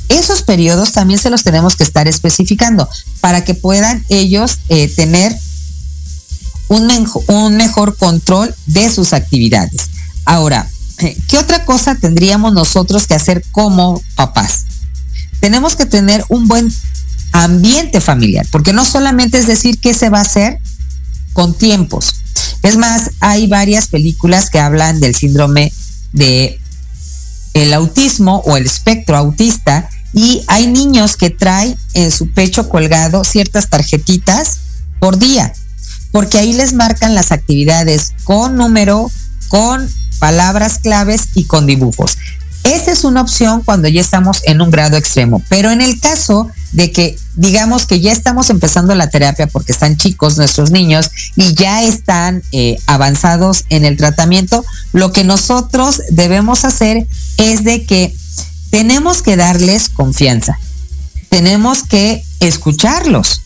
Esos 0.08 0.42
periodos 0.42 0.92
también 0.92 1.18
se 1.18 1.30
los 1.30 1.42
tenemos 1.42 1.76
que 1.76 1.84
estar 1.84 2.06
especificando 2.08 2.88
para 3.20 3.44
que 3.44 3.54
puedan 3.54 4.04
ellos 4.08 4.58
eh, 4.68 4.88
tener 4.88 5.36
un, 6.68 6.90
un 7.28 7.56
mejor 7.56 7.96
control 7.96 8.54
de 8.66 8.90
sus 8.90 9.12
actividades. 9.12 9.90
Ahora, 10.24 10.68
¿qué 11.28 11.38
otra 11.38 11.64
cosa 11.64 11.94
tendríamos 11.94 12.52
nosotros 12.52 13.06
que 13.06 13.14
hacer 13.14 13.44
como 13.52 14.02
papás? 14.14 14.64
Tenemos 15.40 15.76
que 15.76 15.86
tener 15.86 16.24
un 16.28 16.48
buen 16.48 16.72
ambiente 17.44 18.00
familiar, 18.00 18.46
porque 18.50 18.72
no 18.72 18.84
solamente 18.84 19.38
es 19.38 19.46
decir 19.46 19.78
qué 19.78 19.94
se 19.94 20.08
va 20.08 20.18
a 20.18 20.22
hacer 20.22 20.58
con 21.32 21.56
tiempos. 21.56 22.14
Es 22.62 22.76
más, 22.76 23.10
hay 23.20 23.46
varias 23.46 23.88
películas 23.88 24.50
que 24.50 24.58
hablan 24.58 25.00
del 25.00 25.14
síndrome 25.14 25.72
de 26.12 26.58
el 27.54 27.72
autismo 27.72 28.42
o 28.44 28.56
el 28.56 28.66
espectro 28.66 29.16
autista 29.16 29.88
y 30.12 30.42
hay 30.46 30.66
niños 30.66 31.16
que 31.16 31.30
traen 31.30 31.76
en 31.94 32.10
su 32.10 32.30
pecho 32.30 32.68
colgado 32.68 33.24
ciertas 33.24 33.68
tarjetitas 33.68 34.58
por 34.98 35.18
día, 35.18 35.52
porque 36.12 36.38
ahí 36.38 36.52
les 36.52 36.72
marcan 36.72 37.14
las 37.14 37.32
actividades 37.32 38.12
con 38.24 38.56
número, 38.56 39.10
con 39.48 39.86
palabras 40.18 40.78
claves 40.78 41.28
y 41.34 41.44
con 41.44 41.66
dibujos. 41.66 42.16
Esa 42.64 42.92
es 42.92 43.04
una 43.04 43.20
opción 43.20 43.62
cuando 43.64 43.88
ya 43.88 44.00
estamos 44.00 44.42
en 44.44 44.60
un 44.60 44.70
grado 44.70 44.96
extremo, 44.96 45.42
pero 45.48 45.70
en 45.70 45.80
el 45.80 46.00
caso 46.00 46.48
de 46.72 46.90
que 46.90 47.16
digamos 47.36 47.86
que 47.86 48.00
ya 48.00 48.12
estamos 48.12 48.50
empezando 48.50 48.94
la 48.94 49.08
terapia 49.08 49.46
porque 49.46 49.72
están 49.72 49.96
chicos 49.96 50.36
nuestros 50.36 50.70
niños 50.70 51.10
y 51.36 51.54
ya 51.54 51.82
están 51.84 52.42
eh, 52.52 52.76
avanzados 52.86 53.64
en 53.70 53.84
el 53.84 53.96
tratamiento, 53.96 54.64
lo 54.92 55.12
que 55.12 55.24
nosotros 55.24 56.02
debemos 56.10 56.64
hacer 56.64 57.06
es 57.36 57.64
de 57.64 57.84
que 57.84 58.14
tenemos 58.70 59.22
que 59.22 59.36
darles 59.36 59.88
confianza, 59.88 60.58
tenemos 61.28 61.82
que 61.82 62.24
escucharlos. 62.40 63.42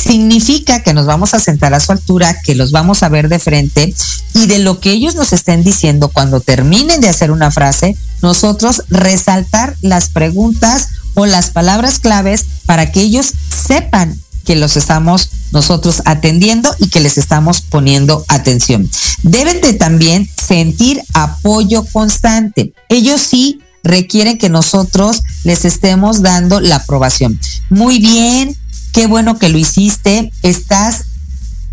Significa 0.00 0.82
que 0.82 0.94
nos 0.94 1.06
vamos 1.06 1.34
a 1.34 1.40
sentar 1.40 1.74
a 1.74 1.80
su 1.80 1.92
altura, 1.92 2.36
que 2.44 2.54
los 2.54 2.70
vamos 2.70 3.02
a 3.02 3.08
ver 3.08 3.28
de 3.28 3.38
frente 3.38 3.94
y 4.34 4.46
de 4.46 4.58
lo 4.60 4.80
que 4.80 4.92
ellos 4.92 5.14
nos 5.14 5.32
estén 5.32 5.64
diciendo 5.64 6.08
cuando 6.08 6.40
terminen 6.40 7.00
de 7.00 7.08
hacer 7.08 7.30
una 7.30 7.50
frase, 7.50 7.96
nosotros 8.22 8.84
resaltar 8.88 9.76
las 9.82 10.08
preguntas 10.08 10.88
o 11.14 11.26
las 11.26 11.50
palabras 11.50 11.98
claves 11.98 12.46
para 12.66 12.92
que 12.92 13.00
ellos 13.00 13.32
sepan 13.66 14.18
que 14.44 14.56
los 14.56 14.76
estamos 14.76 15.28
nosotros 15.52 16.00
atendiendo 16.06 16.74
y 16.78 16.88
que 16.88 17.00
les 17.00 17.18
estamos 17.18 17.60
poniendo 17.60 18.24
atención. 18.28 18.88
Deben 19.22 19.60
de 19.60 19.74
también 19.74 20.28
sentir 20.36 21.02
apoyo 21.12 21.84
constante. 21.84 22.72
Ellos 22.88 23.20
sí 23.20 23.60
requieren 23.84 24.38
que 24.38 24.48
nosotros 24.48 25.22
les 25.44 25.64
estemos 25.64 26.22
dando 26.22 26.60
la 26.60 26.76
aprobación. 26.76 27.38
Muy 27.68 27.98
bien, 27.98 28.56
qué 28.92 29.06
bueno 29.06 29.38
que 29.38 29.48
lo 29.48 29.58
hiciste, 29.58 30.32
estás 30.42 31.04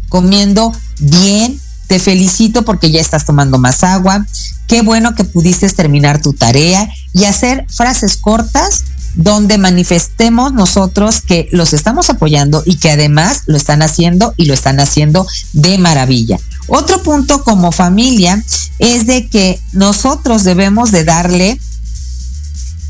comiendo 0.10 0.73
bien, 0.99 1.60
te 1.88 1.99
felicito 1.99 2.63
porque 2.63 2.91
ya 2.91 3.01
estás 3.01 3.25
tomando 3.25 3.58
más 3.58 3.84
agua, 3.84 4.25
qué 4.67 4.82
bueno 4.82 5.15
que 5.15 5.23
pudiste 5.23 5.69
terminar 5.69 6.21
tu 6.21 6.34
tarea 6.34 6.88
y 7.13 7.25
hacer 7.25 7.65
frases 7.69 8.17
cortas 8.17 8.84
donde 9.15 9.58
manifestemos 9.58 10.54
nosotros 10.54 11.21
que 11.21 11.47
los 11.51 11.73
estamos 11.73 12.10
apoyando 12.10 12.63
y 12.65 12.78
que 12.78 12.91
además 12.91 13.43
lo 13.45 13.56
están 13.56 13.82
haciendo 13.82 14.34
y 14.36 14.45
lo 14.45 14.54
están 14.54 14.80
haciendo 14.80 15.25
de 15.54 15.78
maravilla. 15.78 16.38
Otro 16.67 17.01
punto 17.01 17.43
como 17.43 17.71
familia 17.71 18.43
es 18.80 19.06
de 19.08 19.28
que 19.30 19.62
nosotros 19.71 20.43
debemos 20.43 20.91
de 20.91 21.06
darle 21.06 21.60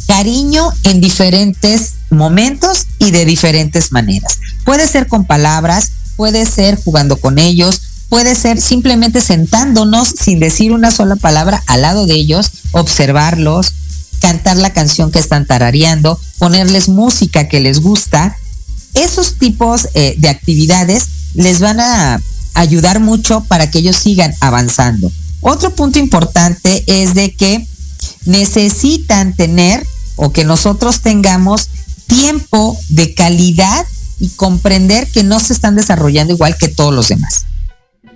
cariño 0.08 0.72
en 0.84 1.02
diferentes 1.02 1.94
momentos 2.10 2.88
y 3.00 3.12
de 3.12 3.26
diferentes 3.26 3.92
maneras. 3.92 4.40
Puede 4.64 4.88
ser 4.88 5.08
con 5.08 5.26
palabras, 5.26 5.92
puede 6.16 6.46
ser 6.46 6.82
jugando 6.82 7.18
con 7.18 7.40
ellos, 7.40 7.82
puede 8.10 8.36
ser 8.36 8.62
simplemente 8.62 9.22
sentándonos 9.22 10.10
sin 10.10 10.40
decir 10.40 10.72
una 10.72 10.92
sola 10.92 11.16
palabra 11.16 11.64
al 11.68 11.82
lado 11.82 12.06
de 12.06 12.16
ellos, 12.16 12.52
observarlos, 12.72 13.74
cantar 14.20 14.58
la 14.58 14.74
canción 14.74 15.12
que 15.12 15.20
están 15.20 15.46
tarareando, 15.46 16.20
ponerles 16.38 16.88
música 16.88 17.48
que 17.48 17.60
les 17.60 17.82
gusta. 17.82 18.36
Esos 18.94 19.36
tipos 19.36 19.90
eh, 19.94 20.16
de 20.18 20.30
actividades 20.30 21.08
les 21.34 21.60
van 21.60 21.80
a 21.80 22.22
ayudar 22.54 23.00
mucho 23.00 23.44
para 23.44 23.70
que 23.70 23.80
ellos 23.80 23.98
sigan 23.98 24.34
avanzando. 24.40 25.12
Otro 25.42 25.76
punto 25.76 26.00
importante 26.00 26.84
es 26.88 27.14
de 27.14 27.34
que 27.34 27.68
necesitan 28.26 29.36
tener 29.36 29.86
o 30.16 30.32
que 30.32 30.46
nosotros 30.46 31.02
tengamos 31.02 31.70
tiempo 32.08 32.78
de 32.90 33.14
calidad 33.14 33.86
y 34.20 34.30
comprender 34.30 35.08
que 35.08 35.24
no 35.24 35.40
se 35.40 35.54
están 35.54 35.76
desarrollando 35.76 36.34
igual 36.34 36.58
que 36.58 36.68
todos 36.68 36.94
los 36.94 37.10
demás. 37.10 37.46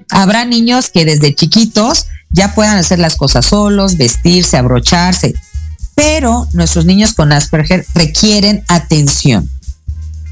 Habrá 0.10 0.46
niños 0.46 0.90
que 0.90 1.06
desde 1.06 1.36
chiquitos 1.36 2.08
ya 2.32 2.54
puedan 2.56 2.78
hacer 2.78 3.00
las 3.00 3.16
cosas 3.16 3.46
solos, 3.46 3.98
vestirse, 3.98 4.58
abrocharse, 4.58 5.34
pero 5.96 6.48
nuestros 6.54 6.86
niños 6.86 7.14
con 7.14 7.32
Asperger 7.32 7.86
requieren 7.94 8.64
atención. 8.68 9.50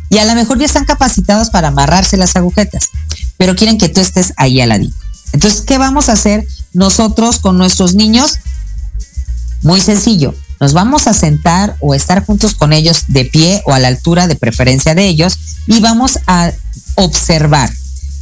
Y 0.09 0.19
a 0.19 0.25
lo 0.25 0.35
mejor 0.35 0.57
ya 0.57 0.65
están 0.65 0.85
capacitados 0.85 1.49
para 1.49 1.67
amarrarse 1.67 2.15
las 2.15 2.35
agujetas, 2.35 2.89
pero 3.35 3.55
quieren 3.55 3.77
que 3.77 3.89
tú 3.89 3.99
estés 3.99 4.33
ahí 4.37 4.61
al 4.61 4.69
ladito. 4.69 4.95
Entonces, 5.33 5.61
¿qué 5.61 5.77
vamos 5.77 6.07
a 6.07 6.13
hacer 6.13 6.47
nosotros 6.73 7.39
con 7.39 7.57
nuestros 7.57 7.95
niños? 7.95 8.39
Muy 9.63 9.81
sencillo, 9.81 10.33
nos 10.59 10.73
vamos 10.73 11.07
a 11.07 11.13
sentar 11.13 11.75
o 11.79 11.93
estar 11.93 12.25
juntos 12.25 12.55
con 12.55 12.73
ellos 12.73 13.05
de 13.07 13.25
pie 13.25 13.61
o 13.65 13.73
a 13.73 13.79
la 13.79 13.87
altura 13.87 14.27
de 14.27 14.35
preferencia 14.35 14.95
de 14.95 15.07
ellos 15.07 15.37
y 15.67 15.79
vamos 15.79 16.19
a 16.27 16.51
observar 16.95 17.71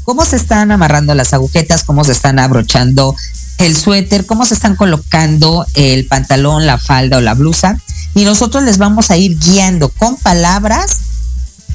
cómo 0.04 0.24
se 0.26 0.36
están 0.36 0.72
amarrando 0.72 1.16
las 1.16 1.34
agujetas, 1.34 1.84
cómo 1.84 2.04
se 2.04 2.12
están 2.12 2.40
abrochando 2.40 3.16
el 3.58 3.76
suéter, 3.76 4.26
cómo 4.26 4.46
se 4.46 4.54
están 4.54 4.76
colocando 4.76 5.66
el 5.74 6.06
pantalón, 6.08 6.66
la 6.66 6.78
falda 6.78 7.18
o 7.18 7.22
la 7.22 7.34
blusa. 7.34 7.80
Y 8.14 8.24
nosotros 8.24 8.64
les 8.64 8.78
vamos 8.78 9.12
a 9.12 9.18
ir 9.18 9.38
guiando 9.40 9.90
con 9.90 10.16
palabras 10.18 10.98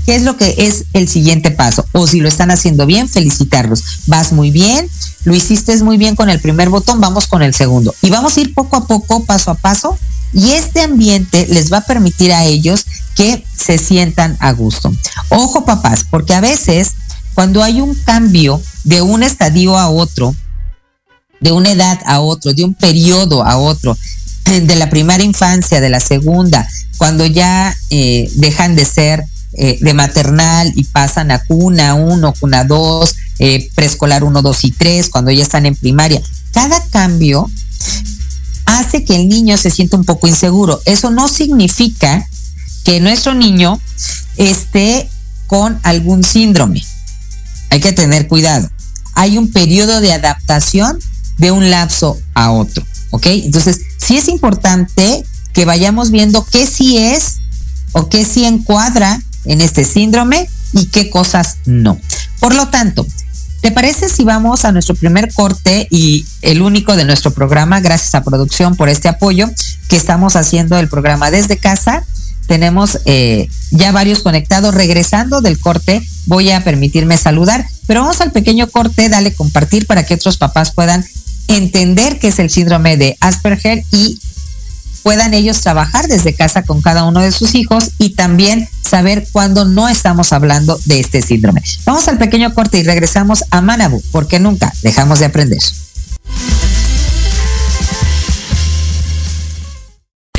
qué 0.06 0.16
es 0.16 0.22
lo 0.22 0.36
que 0.36 0.54
es 0.58 0.84
el 0.92 1.08
siguiente 1.08 1.50
paso. 1.50 1.84
O 1.92 2.06
si 2.06 2.20
lo 2.20 2.28
están 2.28 2.50
haciendo 2.50 2.86
bien, 2.86 3.08
felicitarlos. 3.08 3.82
Vas 4.06 4.32
muy 4.32 4.50
bien, 4.50 4.88
lo 5.24 5.34
hiciste 5.34 5.76
muy 5.82 5.96
bien 5.96 6.16
con 6.16 6.30
el 6.30 6.40
primer 6.40 6.68
botón, 6.68 7.00
vamos 7.00 7.26
con 7.26 7.42
el 7.42 7.54
segundo. 7.54 7.94
Y 8.02 8.10
vamos 8.10 8.36
a 8.36 8.40
ir 8.40 8.54
poco 8.54 8.76
a 8.76 8.86
poco, 8.86 9.24
paso 9.24 9.50
a 9.50 9.54
paso, 9.54 9.98
y 10.32 10.52
este 10.52 10.80
ambiente 10.80 11.46
les 11.48 11.72
va 11.72 11.78
a 11.78 11.86
permitir 11.86 12.32
a 12.32 12.44
ellos 12.44 12.86
que 13.16 13.44
se 13.56 13.78
sientan 13.78 14.36
a 14.40 14.52
gusto. 14.52 14.92
Ojo 15.28 15.64
papás, 15.64 16.04
porque 16.08 16.34
a 16.34 16.40
veces 16.40 16.92
cuando 17.34 17.62
hay 17.62 17.80
un 17.80 17.94
cambio 17.94 18.60
de 18.84 19.02
un 19.02 19.22
estadio 19.22 19.76
a 19.76 19.88
otro, 19.88 20.34
de 21.40 21.52
una 21.52 21.72
edad 21.72 21.98
a 22.04 22.20
otro, 22.20 22.52
de 22.52 22.64
un 22.64 22.74
periodo 22.74 23.44
a 23.44 23.56
otro, 23.56 23.96
de 24.44 24.76
la 24.76 24.90
primera 24.90 25.22
infancia, 25.22 25.80
de 25.80 25.90
la 25.90 26.00
segunda, 26.00 26.68
cuando 26.98 27.24
ya 27.26 27.74
eh, 27.90 28.30
dejan 28.34 28.76
de 28.76 28.84
ser 28.84 29.24
eh, 29.54 29.78
de 29.80 29.94
maternal 29.94 30.72
y 30.76 30.84
pasan 30.84 31.30
a 31.30 31.42
cuna 31.44 31.94
1, 31.94 32.34
cuna 32.38 32.64
2, 32.64 33.16
eh, 33.40 33.70
preescolar 33.74 34.22
1, 34.22 34.42
2 34.42 34.64
y 34.64 34.70
3, 34.70 35.08
cuando 35.08 35.30
ya 35.30 35.42
están 35.42 35.66
en 35.66 35.74
primaria. 35.74 36.22
Cada 36.52 36.84
cambio 36.90 37.50
hace 38.78 39.04
que 39.04 39.16
el 39.16 39.28
niño 39.28 39.56
se 39.56 39.70
sienta 39.70 39.96
un 39.96 40.04
poco 40.04 40.28
inseguro. 40.28 40.80
Eso 40.84 41.10
no 41.10 41.28
significa 41.28 42.26
que 42.84 43.00
nuestro 43.00 43.34
niño 43.34 43.80
esté 44.36 45.08
con 45.46 45.78
algún 45.82 46.24
síndrome. 46.24 46.82
Hay 47.70 47.80
que 47.80 47.92
tener 47.92 48.28
cuidado. 48.28 48.70
Hay 49.14 49.38
un 49.38 49.50
periodo 49.50 50.00
de 50.00 50.12
adaptación 50.12 50.98
de 51.38 51.50
un 51.50 51.70
lapso 51.70 52.20
a 52.34 52.52
otro, 52.52 52.84
¿ok? 53.10 53.26
Entonces, 53.26 53.80
sí 53.98 54.16
es 54.16 54.28
importante 54.28 55.24
que 55.52 55.64
vayamos 55.64 56.10
viendo 56.10 56.44
qué 56.44 56.66
sí 56.66 56.98
es 56.98 57.38
o 57.92 58.08
qué 58.08 58.24
sí 58.24 58.44
encuadra 58.44 59.20
en 59.44 59.60
este 59.60 59.84
síndrome 59.84 60.48
y 60.72 60.86
qué 60.86 61.10
cosas 61.10 61.56
no. 61.64 61.98
Por 62.38 62.54
lo 62.54 62.68
tanto, 62.68 63.06
¿te 63.60 63.70
parece 63.70 64.08
si 64.08 64.24
vamos 64.24 64.64
a 64.64 64.72
nuestro 64.72 64.94
primer 64.94 65.32
corte 65.32 65.86
y 65.90 66.24
el 66.42 66.62
único 66.62 66.96
de 66.96 67.04
nuestro 67.04 67.32
programa? 67.32 67.80
Gracias 67.80 68.14
a 68.14 68.22
producción 68.22 68.76
por 68.76 68.88
este 68.88 69.08
apoyo 69.08 69.48
que 69.88 69.96
estamos 69.96 70.36
haciendo 70.36 70.78
el 70.78 70.88
programa 70.88 71.30
desde 71.30 71.58
casa. 71.58 72.04
Tenemos 72.46 72.98
eh, 73.04 73.48
ya 73.70 73.92
varios 73.92 74.20
conectados. 74.20 74.74
Regresando 74.74 75.40
del 75.40 75.58
corte, 75.58 76.02
voy 76.26 76.50
a 76.50 76.64
permitirme 76.64 77.16
saludar, 77.16 77.66
pero 77.86 78.00
vamos 78.00 78.20
al 78.20 78.32
pequeño 78.32 78.68
corte, 78.68 79.08
dale 79.08 79.34
compartir 79.34 79.86
para 79.86 80.04
que 80.04 80.14
otros 80.14 80.36
papás 80.36 80.72
puedan 80.72 81.04
entender 81.48 82.18
qué 82.18 82.28
es 82.28 82.38
el 82.38 82.50
síndrome 82.50 82.96
de 82.96 83.16
Asperger 83.20 83.84
y 83.92 84.20
puedan 85.02 85.34
ellos 85.34 85.60
trabajar 85.60 86.08
desde 86.08 86.34
casa 86.34 86.62
con 86.62 86.82
cada 86.82 87.04
uno 87.04 87.20
de 87.20 87.32
sus 87.32 87.54
hijos 87.54 87.92
y 87.98 88.10
también 88.10 88.68
saber 88.90 89.26
cuándo 89.32 89.64
no 89.64 89.88
estamos 89.88 90.32
hablando 90.32 90.78
de 90.84 91.00
este 91.00 91.22
síndrome. 91.22 91.62
Vamos 91.84 92.08
al 92.08 92.18
pequeño 92.18 92.52
corte 92.52 92.78
y 92.78 92.82
regresamos 92.82 93.44
a 93.50 93.60
Manabu, 93.60 94.02
porque 94.10 94.40
nunca 94.40 94.72
dejamos 94.82 95.20
de 95.20 95.26
aprender. 95.26 95.60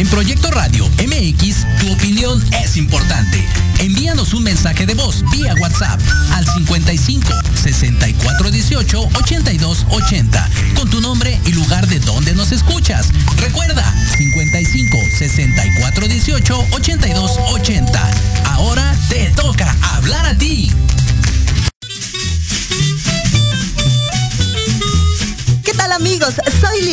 En 0.02 0.08
Proyecto 0.08 0.50
Radio 0.50 0.90
MX, 0.98 1.64
tu 1.80 1.94
opinión 1.94 2.44
es 2.64 2.76
importante. 2.76 3.48
Envíanos 3.78 4.34
un 4.34 4.42
mensaje 4.42 4.88
de 4.88 4.96
voz 4.96 5.24
vía 5.32 5.54
WhatsApp 5.62 6.00
al 6.34 6.44
55 6.44 7.28
64 7.54 8.50
18 8.50 9.10
82 9.14 9.86
80 9.92 10.50
con 10.76 10.90
tu 10.90 11.02
nombre 11.02 11.40
y 11.46 11.52
lugar 11.52 11.86
de 11.88 12.00
donde 12.00 12.34
nos 12.34 12.52
escuchas. 12.52 13.10
Recuerda 13.38 13.84
55 14.18 14.98
64 15.20 16.08
18 16.08 16.66
82 16.72 17.32
80. 17.54 17.81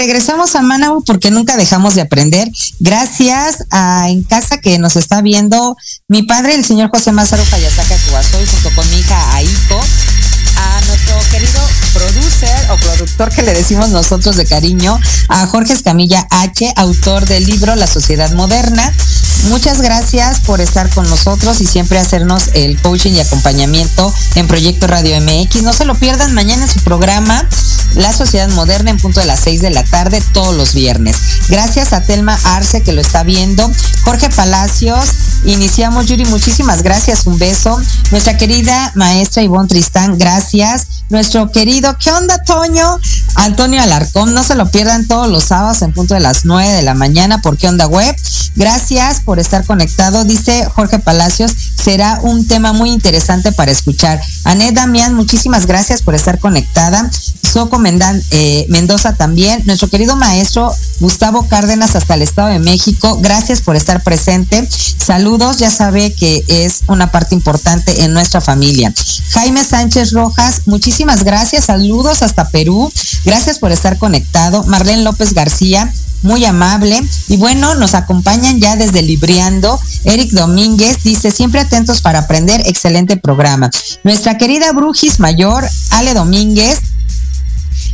Regresamos 0.00 0.56
a 0.56 0.62
Manabu 0.62 1.04
porque 1.04 1.30
nunca 1.30 1.58
dejamos 1.58 1.94
de 1.94 2.00
aprender. 2.00 2.48
Gracias 2.78 3.66
a 3.70 4.08
en 4.08 4.22
casa 4.22 4.56
que 4.56 4.78
nos 4.78 4.96
está 4.96 5.20
viendo 5.20 5.76
mi 6.08 6.22
padre, 6.22 6.54
el 6.54 6.64
señor 6.64 6.88
José 6.88 7.12
Mazaro 7.12 7.44
Fayasaka 7.44 7.96
Cubasoy, 8.08 8.46
junto 8.46 8.70
con 8.74 8.88
mi 8.88 8.96
hija 8.96 9.34
Aiko, 9.34 9.78
a 10.56 10.80
nuestro 10.86 11.16
querido 11.30 11.60
producer 11.92 12.70
o 12.70 12.76
productor 12.76 13.28
que 13.30 13.42
le 13.42 13.52
decimos 13.52 13.90
nosotros 13.90 14.36
de 14.36 14.46
cariño, 14.46 14.98
a 15.28 15.46
Jorge 15.46 15.74
Escamilla 15.74 16.26
H, 16.30 16.72
autor 16.76 17.26
del 17.26 17.44
libro 17.44 17.76
La 17.76 17.86
Sociedad 17.86 18.32
Moderna. 18.32 18.94
Muchas 19.48 19.80
gracias 19.80 20.40
por 20.40 20.60
estar 20.60 20.90
con 20.90 21.08
nosotros 21.08 21.60
y 21.60 21.66
siempre 21.66 21.98
hacernos 21.98 22.50
el 22.54 22.80
coaching 22.80 23.12
y 23.12 23.20
acompañamiento 23.20 24.12
en 24.34 24.46
Proyecto 24.46 24.86
Radio 24.86 25.20
MX. 25.20 25.62
No 25.62 25.72
se 25.72 25.84
lo 25.84 25.94
pierdan 25.94 26.34
mañana 26.34 26.64
en 26.64 26.70
su 26.70 26.80
programa 26.80 27.48
La 27.94 28.12
Sociedad 28.12 28.48
Moderna 28.50 28.90
en 28.90 28.98
punto 28.98 29.20
de 29.20 29.26
las 29.26 29.40
6 29.40 29.62
de 29.62 29.70
la 29.70 29.82
tarde 29.82 30.22
todos 30.32 30.54
los 30.54 30.74
viernes. 30.74 31.16
Gracias 31.48 31.92
a 31.92 32.02
Telma 32.02 32.38
Arce 32.44 32.82
que 32.82 32.92
lo 32.92 33.00
está 33.00 33.22
viendo. 33.24 33.70
Jorge 34.04 34.28
Palacios, 34.30 35.04
iniciamos 35.44 36.06
Yuri, 36.06 36.26
muchísimas 36.26 36.82
gracias, 36.82 37.26
un 37.26 37.38
beso. 37.38 37.80
Nuestra 38.10 38.36
querida 38.36 38.92
maestra 38.94 39.42
Ivonne 39.42 39.68
Tristán, 39.68 40.18
gracias. 40.18 40.86
Nuestro 41.08 41.50
querido, 41.50 41.96
¿qué 41.98 42.12
onda 42.12 42.42
Toño? 42.44 42.98
Antonio 43.34 43.82
Alarcón, 43.82 44.32
no 44.32 44.44
se 44.44 44.54
lo 44.54 44.70
pierdan 44.70 45.08
todos 45.08 45.28
los 45.28 45.44
sábados 45.44 45.82
en 45.82 45.92
punto 45.92 46.14
de 46.14 46.20
las 46.20 46.44
9 46.44 46.72
de 46.72 46.82
la 46.82 46.94
mañana 46.94 47.40
por 47.42 47.56
qué 47.56 47.68
onda 47.68 47.86
web. 47.86 48.14
Gracias 48.54 49.20
por 49.30 49.38
estar 49.38 49.64
conectado. 49.64 50.24
Dice 50.24 50.64
Jorge 50.74 50.98
Palacios, 50.98 51.54
será 51.80 52.18
un 52.24 52.48
tema 52.48 52.72
muy 52.72 52.90
interesante 52.90 53.52
para 53.52 53.70
escuchar. 53.70 54.20
Anet 54.42 54.74
Damián, 54.74 55.14
muchísimas 55.14 55.66
gracias 55.66 56.02
por 56.02 56.16
estar 56.16 56.40
conectada. 56.40 57.08
Soco 57.48 57.78
Mendan, 57.78 58.20
eh, 58.32 58.66
Mendoza 58.70 59.14
también. 59.14 59.62
Nuestro 59.66 59.88
querido 59.88 60.16
maestro 60.16 60.74
Gustavo 60.98 61.46
Cárdenas 61.46 61.94
hasta 61.94 62.14
el 62.14 62.22
Estado 62.22 62.48
de 62.48 62.58
México, 62.58 63.20
gracias 63.20 63.60
por 63.60 63.76
estar 63.76 64.02
presente. 64.02 64.68
Saludos, 64.98 65.58
ya 65.58 65.70
sabe 65.70 66.12
que 66.12 66.44
es 66.48 66.80
una 66.88 67.12
parte 67.12 67.36
importante 67.36 68.02
en 68.02 68.12
nuestra 68.12 68.40
familia. 68.40 68.92
Jaime 69.30 69.62
Sánchez 69.62 70.10
Rojas, 70.10 70.62
muchísimas 70.66 71.22
gracias. 71.22 71.66
Saludos 71.66 72.22
hasta 72.22 72.48
Perú. 72.48 72.92
Gracias 73.24 73.60
por 73.60 73.70
estar 73.70 73.96
conectado. 73.96 74.64
Marlene 74.64 75.04
López 75.04 75.34
García, 75.34 75.92
muy 76.22 76.44
amable. 76.44 77.02
Y 77.28 77.36
bueno, 77.36 77.74
nos 77.74 77.94
acompañan 77.94 78.60
ya 78.60 78.76
desde 78.76 79.02
Libriando. 79.02 79.78
Eric 80.04 80.32
Domínguez 80.32 81.02
dice, 81.02 81.30
siempre 81.30 81.60
atentos 81.60 82.00
para 82.00 82.20
aprender, 82.20 82.62
excelente 82.66 83.16
programa. 83.16 83.70
Nuestra 84.04 84.38
querida 84.38 84.72
Brujis 84.72 85.20
Mayor, 85.20 85.68
Ale 85.90 86.14
Domínguez, 86.14 86.80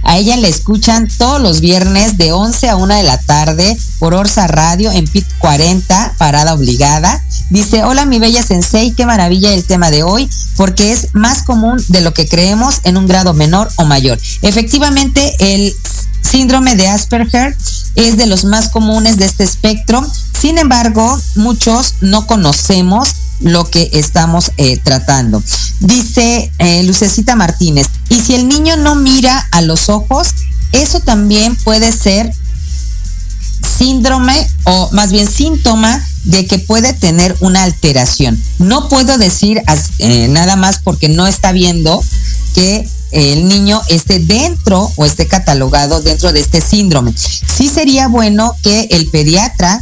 a 0.06 0.18
ella 0.18 0.36
le 0.36 0.48
escuchan 0.48 1.08
todos 1.18 1.40
los 1.40 1.60
viernes 1.60 2.16
de 2.16 2.30
11 2.30 2.68
a 2.68 2.76
1 2.76 2.94
de 2.94 3.02
la 3.02 3.18
tarde 3.18 3.76
por 3.98 4.14
Orsa 4.14 4.46
Radio 4.46 4.92
en 4.92 5.04
PIT 5.04 5.26
40, 5.38 6.14
parada 6.16 6.54
obligada. 6.54 7.20
Dice, 7.50 7.82
hola 7.82 8.04
mi 8.04 8.20
bella 8.20 8.42
sensei, 8.42 8.92
qué 8.92 9.04
maravilla 9.04 9.52
el 9.52 9.64
tema 9.64 9.90
de 9.90 10.04
hoy, 10.04 10.30
porque 10.56 10.92
es 10.92 11.08
más 11.14 11.42
común 11.42 11.82
de 11.88 12.02
lo 12.02 12.14
que 12.14 12.28
creemos 12.28 12.80
en 12.84 12.96
un 12.96 13.08
grado 13.08 13.34
menor 13.34 13.68
o 13.76 13.84
mayor. 13.84 14.18
Efectivamente, 14.42 15.34
el 15.40 15.74
síndrome 16.22 16.76
de 16.76 16.86
Asperger 16.86 17.56
es 17.96 18.16
de 18.16 18.26
los 18.26 18.44
más 18.44 18.68
comunes 18.68 19.16
de 19.16 19.24
este 19.24 19.44
espectro. 19.44 20.06
Sin 20.38 20.58
embargo, 20.58 21.18
muchos 21.34 21.94
no 22.00 22.26
conocemos 22.26 23.08
lo 23.40 23.64
que 23.64 23.90
estamos 23.92 24.52
eh, 24.56 24.78
tratando. 24.78 25.42
Dice 25.80 26.52
eh, 26.58 26.82
Lucecita 26.84 27.36
Martínez, 27.36 27.88
y 28.08 28.20
si 28.20 28.34
el 28.34 28.48
niño 28.48 28.76
no 28.76 28.94
mira 28.94 29.48
a 29.50 29.60
los 29.62 29.88
ojos, 29.88 30.28
eso 30.72 31.00
también 31.00 31.56
puede 31.56 31.92
ser 31.92 32.32
síndrome 33.78 34.46
o 34.64 34.90
más 34.92 35.10
bien 35.12 35.26
síntoma 35.26 36.02
de 36.24 36.46
que 36.46 36.58
puede 36.58 36.92
tener 36.92 37.36
una 37.40 37.62
alteración. 37.62 38.40
No 38.58 38.88
puedo 38.88 39.18
decir 39.18 39.62
eh, 39.98 40.28
nada 40.28 40.56
más 40.56 40.78
porque 40.78 41.08
no 41.08 41.26
está 41.26 41.52
viendo 41.52 42.02
que 42.54 42.88
el 43.10 43.48
niño 43.48 43.80
esté 43.88 44.18
dentro 44.18 44.90
o 44.96 45.04
esté 45.04 45.26
catalogado 45.26 46.00
dentro 46.00 46.32
de 46.32 46.40
este 46.40 46.60
síndrome. 46.60 47.14
Sí 47.16 47.68
sería 47.68 48.08
bueno 48.08 48.54
que 48.62 48.88
el 48.90 49.08
pediatra 49.08 49.80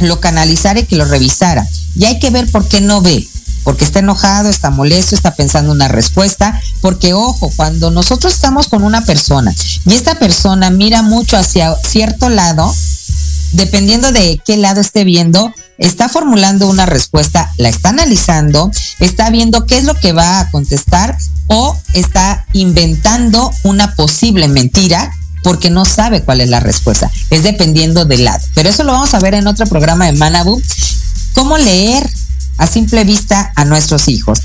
lo 0.00 0.20
canalizara 0.20 0.80
y 0.80 0.84
que 0.84 0.96
lo 0.96 1.04
revisara. 1.04 1.66
Y 1.96 2.04
hay 2.04 2.18
que 2.18 2.30
ver 2.30 2.50
por 2.50 2.68
qué 2.68 2.80
no 2.80 3.00
ve. 3.00 3.26
Porque 3.64 3.84
está 3.84 3.98
enojado, 3.98 4.48
está 4.48 4.70
molesto, 4.70 5.16
está 5.16 5.34
pensando 5.34 5.72
una 5.72 5.88
respuesta. 5.88 6.60
Porque 6.80 7.14
ojo, 7.14 7.50
cuando 7.56 7.90
nosotros 7.90 8.32
estamos 8.32 8.68
con 8.68 8.84
una 8.84 9.04
persona 9.04 9.52
y 9.84 9.94
esta 9.94 10.14
persona 10.16 10.70
mira 10.70 11.02
mucho 11.02 11.36
hacia 11.36 11.74
cierto 11.82 12.28
lado, 12.28 12.72
dependiendo 13.52 14.12
de 14.12 14.40
qué 14.44 14.56
lado 14.56 14.80
esté 14.80 15.04
viendo, 15.04 15.52
está 15.78 16.08
formulando 16.08 16.68
una 16.68 16.86
respuesta, 16.86 17.52
la 17.58 17.68
está 17.68 17.90
analizando, 17.90 18.70
está 19.00 19.30
viendo 19.30 19.66
qué 19.66 19.78
es 19.78 19.84
lo 19.84 19.94
que 19.94 20.12
va 20.12 20.40
a 20.40 20.50
contestar 20.50 21.16
o 21.48 21.78
está 21.92 22.46
inventando 22.52 23.52
una 23.62 23.94
posible 23.94 24.48
mentira 24.48 25.12
porque 25.42 25.70
no 25.70 25.84
sabe 25.84 26.22
cuál 26.22 26.40
es 26.40 26.48
la 26.48 26.58
respuesta. 26.58 27.10
Es 27.30 27.44
dependiendo 27.44 28.04
del 28.04 28.24
lado. 28.24 28.44
Pero 28.54 28.68
eso 28.68 28.82
lo 28.82 28.92
vamos 28.92 29.14
a 29.14 29.20
ver 29.20 29.34
en 29.34 29.46
otro 29.46 29.66
programa 29.66 30.06
de 30.06 30.12
Manabu. 30.12 30.60
Cómo 31.34 31.56
leer 31.56 32.08
a 32.58 32.66
simple 32.66 33.04
vista 33.04 33.52
a 33.54 33.64
nuestros 33.64 34.08
hijos. 34.08 34.40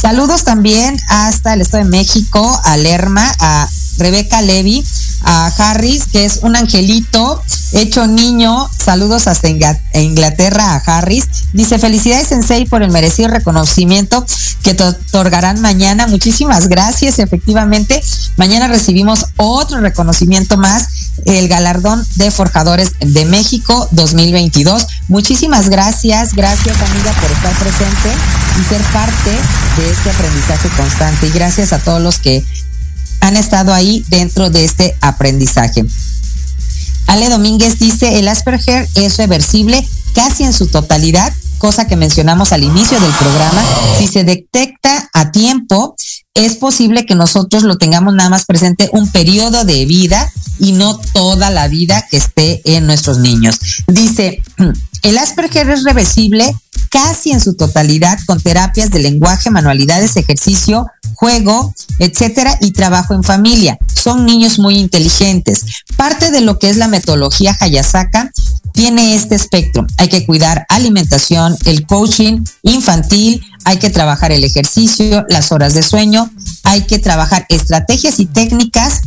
Saludos 0.00 0.44
también 0.44 0.96
hasta 1.08 1.54
el 1.54 1.62
Estado 1.62 1.84
de 1.84 1.90
México, 1.90 2.60
a 2.64 2.76
Lerma, 2.76 3.34
a 3.40 3.68
Rebeca 3.98 4.42
Levy, 4.42 4.84
a 5.24 5.46
Harris, 5.46 6.06
que 6.06 6.24
es 6.24 6.40
un 6.42 6.56
angelito 6.56 7.42
hecho 7.72 8.06
niño. 8.06 8.68
Saludos 8.76 9.26
hasta 9.26 9.48
Inglaterra 9.48 10.74
a 10.74 10.76
Harris. 10.76 11.26
Dice, 11.52 11.78
felicidades 11.78 12.28
Sensei 12.28 12.66
por 12.66 12.82
el 12.82 12.90
merecido 12.90 13.28
reconocimiento 13.28 14.24
que 14.62 14.74
te 14.74 14.84
otorgarán 14.84 15.60
mañana. 15.60 16.06
Muchísimas 16.06 16.68
gracias. 16.68 17.18
Efectivamente, 17.18 18.02
mañana 18.36 18.68
recibimos 18.68 19.26
otro 19.36 19.80
reconocimiento 19.80 20.56
más, 20.56 20.88
el 21.24 21.48
galardón 21.48 22.04
de 22.16 22.30
Forjadores 22.30 22.92
de 23.00 23.24
México 23.24 23.88
2022. 23.92 24.86
Muchísimas 25.08 25.68
gracias. 25.68 26.34
Gracias 26.34 26.76
amiga 26.80 27.12
por 27.20 27.30
estar 27.30 27.52
presente 27.58 28.10
y 28.60 28.64
ser 28.64 28.80
parte 28.92 29.30
de 29.76 29.90
este 29.90 30.10
aprendizaje 30.10 30.68
constante. 30.76 31.26
Y 31.26 31.30
gracias 31.30 31.72
a 31.72 31.78
todos 31.78 32.00
los 32.00 32.18
que 32.18 32.44
han 33.24 33.36
estado 33.38 33.72
ahí 33.72 34.04
dentro 34.08 34.50
de 34.50 34.64
este 34.64 34.96
aprendizaje. 35.00 35.84
Ale 37.06 37.30
Domínguez 37.30 37.78
dice, 37.78 38.18
el 38.18 38.28
Asperger 38.28 38.86
es 38.96 39.16
reversible 39.16 39.86
casi 40.14 40.44
en 40.44 40.52
su 40.52 40.66
totalidad, 40.66 41.32
cosa 41.64 41.86
que 41.86 41.96
mencionamos 41.96 42.52
al 42.52 42.62
inicio 42.62 43.00
del 43.00 43.10
programa. 43.12 43.64
Si 43.96 44.06
se 44.06 44.22
detecta 44.22 45.08
a 45.14 45.30
tiempo, 45.30 45.96
es 46.34 46.56
posible 46.56 47.06
que 47.06 47.14
nosotros 47.14 47.62
lo 47.62 47.78
tengamos 47.78 48.12
nada 48.12 48.28
más 48.28 48.44
presente 48.44 48.90
un 48.92 49.10
periodo 49.10 49.64
de 49.64 49.86
vida 49.86 50.30
y 50.58 50.72
no 50.72 50.98
toda 51.14 51.48
la 51.48 51.66
vida 51.68 52.04
que 52.10 52.18
esté 52.18 52.60
en 52.66 52.86
nuestros 52.86 53.16
niños. 53.16 53.58
Dice, 53.86 54.42
el 55.02 55.16
Asperger 55.16 55.70
es 55.70 55.84
reversible 55.84 56.54
casi 56.90 57.30
en 57.32 57.40
su 57.40 57.56
totalidad 57.56 58.18
con 58.26 58.42
terapias 58.42 58.90
de 58.90 58.98
lenguaje, 58.98 59.48
manualidades, 59.48 60.18
ejercicio, 60.18 60.86
juego, 61.14 61.74
etcétera, 61.98 62.58
y 62.60 62.72
trabajo 62.72 63.14
en 63.14 63.24
familia. 63.24 63.78
Son 63.94 64.26
niños 64.26 64.58
muy 64.58 64.76
inteligentes. 64.76 65.64
Parte 65.96 66.30
de 66.30 66.42
lo 66.42 66.58
que 66.58 66.68
es 66.68 66.76
la 66.76 66.88
metodología 66.88 67.56
Hayasaka 67.58 68.30
tiene 68.72 69.14
este 69.14 69.34
espectro. 69.34 69.86
Hay 69.98 70.08
que 70.08 70.26
cuidar 70.26 70.66
alimentación, 70.68 71.56
el 71.64 71.86
coaching 71.86 72.44
infantil, 72.62 73.44
hay 73.64 73.78
que 73.78 73.90
trabajar 73.90 74.32
el 74.32 74.44
ejercicio, 74.44 75.24
las 75.28 75.52
horas 75.52 75.74
de 75.74 75.82
sueño, 75.82 76.30
hay 76.64 76.82
que 76.82 76.98
trabajar 76.98 77.46
estrategias 77.48 78.20
y 78.20 78.26
técnicas 78.26 79.02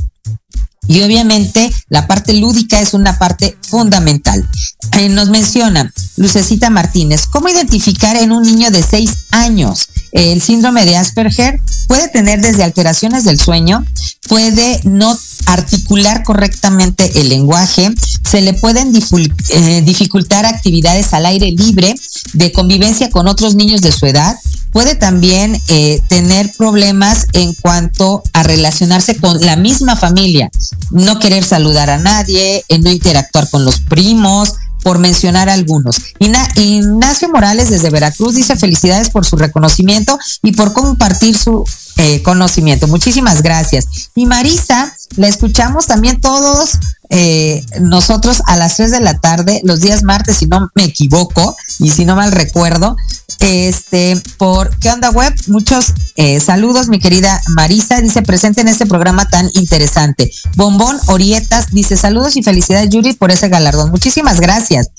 y 0.87 1.01
obviamente 1.01 1.69
la 1.89 2.07
parte 2.07 2.33
lúdica 2.33 2.79
es 2.79 2.93
una 2.93 3.19
parte 3.19 3.57
fundamental. 3.61 4.47
Eh, 4.93 5.09
nos 5.09 5.29
menciona 5.29 5.91
Lucecita 6.15 6.69
Martínez, 6.69 7.27
¿cómo 7.27 7.49
identificar 7.49 8.15
en 8.15 8.31
un 8.31 8.43
niño 8.43 8.71
de 8.71 8.81
6 8.81 9.27
años 9.31 9.89
el 10.11 10.41
síndrome 10.41 10.85
de 10.85 10.97
Asperger? 10.97 11.59
Puede 11.87 12.07
tener 12.09 12.41
desde 12.41 12.63
alteraciones 12.63 13.23
del 13.23 13.39
sueño, 13.39 13.85
puede 14.27 14.81
no 14.83 15.17
articular 15.45 16.23
correctamente 16.23 17.19
el 17.19 17.29
lenguaje, 17.29 17.89
se 18.29 18.41
le 18.41 18.53
pueden 18.53 18.93
eh, 18.93 19.81
dificultar 19.83 20.45
actividades 20.45 21.13
al 21.13 21.25
aire 21.25 21.51
libre 21.51 21.95
de 22.33 22.51
convivencia 22.51 23.09
con 23.09 23.27
otros 23.27 23.55
niños 23.55 23.81
de 23.81 23.93
su 23.93 24.05
edad, 24.05 24.35
puede 24.71 24.95
también 24.95 25.59
eh, 25.69 26.01
tener 26.09 26.51
problemas 26.57 27.27
en 27.33 27.53
cuanto 27.53 28.21
a 28.33 28.43
relacionarse 28.43 29.15
con 29.15 29.39
la 29.41 29.55
misma 29.55 29.95
familia, 29.95 30.49
no 30.91 31.19
querer 31.19 31.43
saludar 31.43 31.89
a 31.89 31.97
nadie, 31.97 32.63
en 32.67 32.81
no 32.81 32.91
interactuar 32.91 33.49
con 33.49 33.63
los 33.63 33.79
primos, 33.79 34.53
por 34.83 34.99
mencionar 34.99 35.49
algunos. 35.49 35.97
Ignacio 36.19 37.29
Morales 37.29 37.69
desde 37.69 37.89
Veracruz 37.89 38.35
dice 38.35 38.55
felicidades 38.55 39.09
por 39.09 39.25
su 39.25 39.35
reconocimiento 39.35 40.17
y 40.43 40.53
por 40.53 40.73
compartir 40.73 41.37
su 41.37 41.63
eh, 41.97 42.21
conocimiento. 42.21 42.87
Muchísimas 42.87 43.41
gracias. 43.41 44.09
Y 44.15 44.25
Marisa, 44.25 44.93
la 45.15 45.27
escuchamos 45.27 45.87
también 45.87 46.21
todos 46.21 46.77
eh, 47.09 47.65
nosotros 47.79 48.41
a 48.47 48.57
las 48.57 48.75
3 48.75 48.91
de 48.91 48.99
la 48.99 49.17
tarde, 49.19 49.61
los 49.63 49.79
días 49.79 50.03
martes, 50.03 50.37
si 50.37 50.45
no 50.45 50.69
me 50.75 50.83
equivoco 50.83 51.55
y 51.79 51.89
si 51.89 52.05
no 52.05 52.15
mal 52.15 52.31
recuerdo, 52.31 52.95
este, 53.39 54.21
por 54.37 54.75
¿Qué 54.79 54.89
onda 54.89 55.09
web? 55.09 55.33
Muchos 55.47 55.93
eh, 56.15 56.39
saludos, 56.39 56.87
mi 56.87 56.99
querida 56.99 57.41
Marisa, 57.55 58.01
dice 58.01 58.21
presente 58.21 58.61
en 58.61 58.67
este 58.67 58.85
programa 58.85 59.27
tan 59.29 59.49
interesante. 59.53 60.31
Bombón 60.55 60.97
Orietas 61.07 61.71
dice 61.71 61.97
saludos 61.97 62.35
y 62.35 62.43
felicidades 62.43 62.89
Yuri 62.89 63.13
por 63.13 63.31
ese 63.31 63.49
galardón. 63.49 63.91
Muchísimas 63.91 64.39
gracias. 64.39 64.89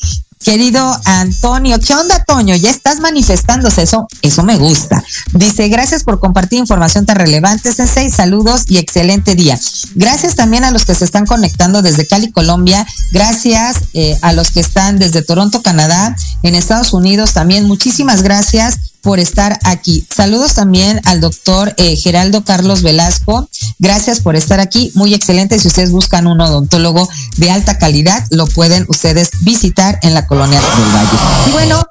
Querido 0.42 0.96
Antonio, 1.04 1.78
¿qué 1.80 1.94
onda, 1.94 2.24
Toño? 2.24 2.54
Ya 2.54 2.70
estás 2.70 3.00
manifestándose, 3.00 3.82
eso, 3.82 4.06
eso 4.22 4.44
me 4.44 4.56
gusta. 4.56 5.02
Dice, 5.32 5.68
gracias 5.68 6.04
por 6.04 6.20
compartir 6.20 6.58
información 6.58 7.06
tan 7.06 7.16
relevante, 7.16 7.72
Sensei, 7.72 8.10
saludos 8.10 8.64
y 8.68 8.78
excelente 8.78 9.34
día. 9.34 9.58
Gracias 9.94 10.36
también 10.36 10.64
a 10.64 10.70
los 10.70 10.84
que 10.84 10.94
se 10.94 11.04
están 11.04 11.26
conectando 11.26 11.82
desde 11.82 12.06
Cali, 12.06 12.30
Colombia, 12.30 12.86
gracias 13.12 13.76
eh, 13.94 14.16
a 14.22 14.32
los 14.32 14.50
que 14.50 14.60
están 14.60 14.98
desde 14.98 15.22
Toronto, 15.22 15.62
Canadá, 15.62 16.16
en 16.42 16.54
Estados 16.54 16.92
Unidos 16.92 17.32
también, 17.32 17.66
muchísimas 17.66 18.22
gracias 18.22 18.78
por 19.08 19.20
estar 19.20 19.58
aquí. 19.64 20.06
Saludos 20.14 20.52
también 20.52 21.00
al 21.06 21.22
doctor 21.22 21.72
eh, 21.78 21.96
Geraldo 21.96 22.44
Carlos 22.44 22.82
Velasco. 22.82 23.48
Gracias 23.78 24.20
por 24.20 24.36
estar 24.36 24.60
aquí. 24.60 24.92
Muy 24.94 25.14
excelente. 25.14 25.58
Si 25.58 25.66
ustedes 25.66 25.92
buscan 25.92 26.26
un 26.26 26.38
odontólogo 26.42 27.08
de 27.38 27.50
alta 27.50 27.78
calidad, 27.78 28.22
lo 28.28 28.46
pueden 28.46 28.84
ustedes 28.90 29.30
visitar 29.40 29.98
en 30.02 30.12
la 30.12 30.26
colonia 30.26 30.60
del 30.60 30.94
Valle. 30.94 31.48
Y 31.48 31.52
bueno, 31.52 31.82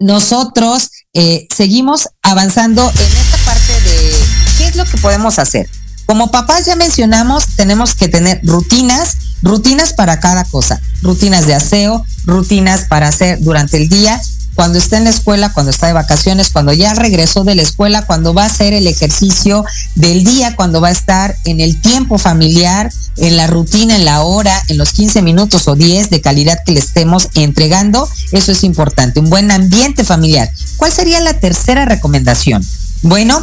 nosotros 0.00 0.90
eh, 1.14 1.46
seguimos 1.56 2.08
avanzando 2.22 2.82
en 2.90 3.16
esta 3.16 3.36
parte 3.44 3.72
de 3.72 4.12
qué 4.58 4.66
es 4.66 4.74
lo 4.74 4.86
que 4.86 4.96
podemos 4.96 5.38
hacer. 5.38 5.70
Como 6.06 6.32
papás 6.32 6.66
ya 6.66 6.74
mencionamos, 6.74 7.54
tenemos 7.54 7.94
que 7.94 8.08
tener 8.08 8.40
rutinas, 8.42 9.16
rutinas 9.42 9.92
para 9.92 10.18
cada 10.18 10.42
cosa, 10.42 10.80
rutinas 11.02 11.46
de 11.46 11.54
aseo, 11.54 12.04
rutinas 12.24 12.86
para 12.86 13.06
hacer 13.06 13.38
durante 13.40 13.76
el 13.76 13.88
día 13.88 14.20
cuando 14.60 14.78
está 14.78 14.98
en 14.98 15.04
la 15.04 15.10
escuela, 15.10 15.54
cuando 15.54 15.70
está 15.70 15.86
de 15.86 15.94
vacaciones, 15.94 16.50
cuando 16.50 16.74
ya 16.74 16.92
regresó 16.92 17.44
de 17.44 17.54
la 17.54 17.62
escuela, 17.62 18.04
cuando 18.04 18.34
va 18.34 18.42
a 18.42 18.46
hacer 18.48 18.74
el 18.74 18.86
ejercicio 18.88 19.64
del 19.94 20.22
día, 20.22 20.54
cuando 20.54 20.82
va 20.82 20.88
a 20.88 20.90
estar 20.90 21.34
en 21.46 21.60
el 21.60 21.80
tiempo 21.80 22.18
familiar, 22.18 22.92
en 23.16 23.38
la 23.38 23.46
rutina, 23.46 23.96
en 23.96 24.04
la 24.04 24.20
hora, 24.20 24.62
en 24.68 24.76
los 24.76 24.92
15 24.92 25.22
minutos 25.22 25.66
o 25.66 25.76
10 25.76 26.10
de 26.10 26.20
calidad 26.20 26.58
que 26.62 26.72
le 26.72 26.80
estemos 26.80 27.30
entregando. 27.36 28.06
Eso 28.32 28.52
es 28.52 28.62
importante, 28.62 29.18
un 29.18 29.30
buen 29.30 29.50
ambiente 29.50 30.04
familiar. 30.04 30.50
¿Cuál 30.76 30.92
sería 30.92 31.20
la 31.20 31.32
tercera 31.32 31.86
recomendación? 31.86 32.62
Bueno, 33.00 33.42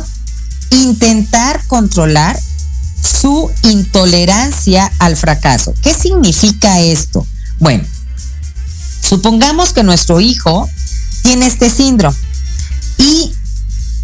intentar 0.69 1.65
controlar 1.65 2.39
su 3.01 3.51
intolerancia 3.63 4.91
al 4.99 5.17
fracaso. 5.17 5.73
¿Qué 5.81 5.95
significa 5.95 6.79
esto? 6.79 7.25
Bueno, 7.57 7.83
supongamos 9.01 9.73
que 9.73 9.81
nuestro 9.81 10.19
hijo 10.19 10.69
tiene 11.23 11.45
este 11.45 11.69
síndrome 11.69 12.17
y 12.97 13.31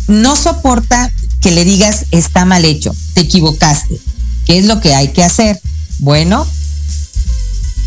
no 0.08 0.36
soporta 0.36 1.12
que 1.42 1.52
le 1.52 1.66
digas 1.66 2.06
está 2.12 2.46
mal 2.46 2.66
hecho, 2.66 2.96
te 3.14 3.22
equivocaste. 3.22 4.00
¿Qué 4.46 4.60
es 4.60 4.66
lo 4.66 4.82
que 4.82 4.96
hay 4.96 5.10
que 5.10 5.24
hacer? 5.24 5.60
Bueno, 6.00 6.46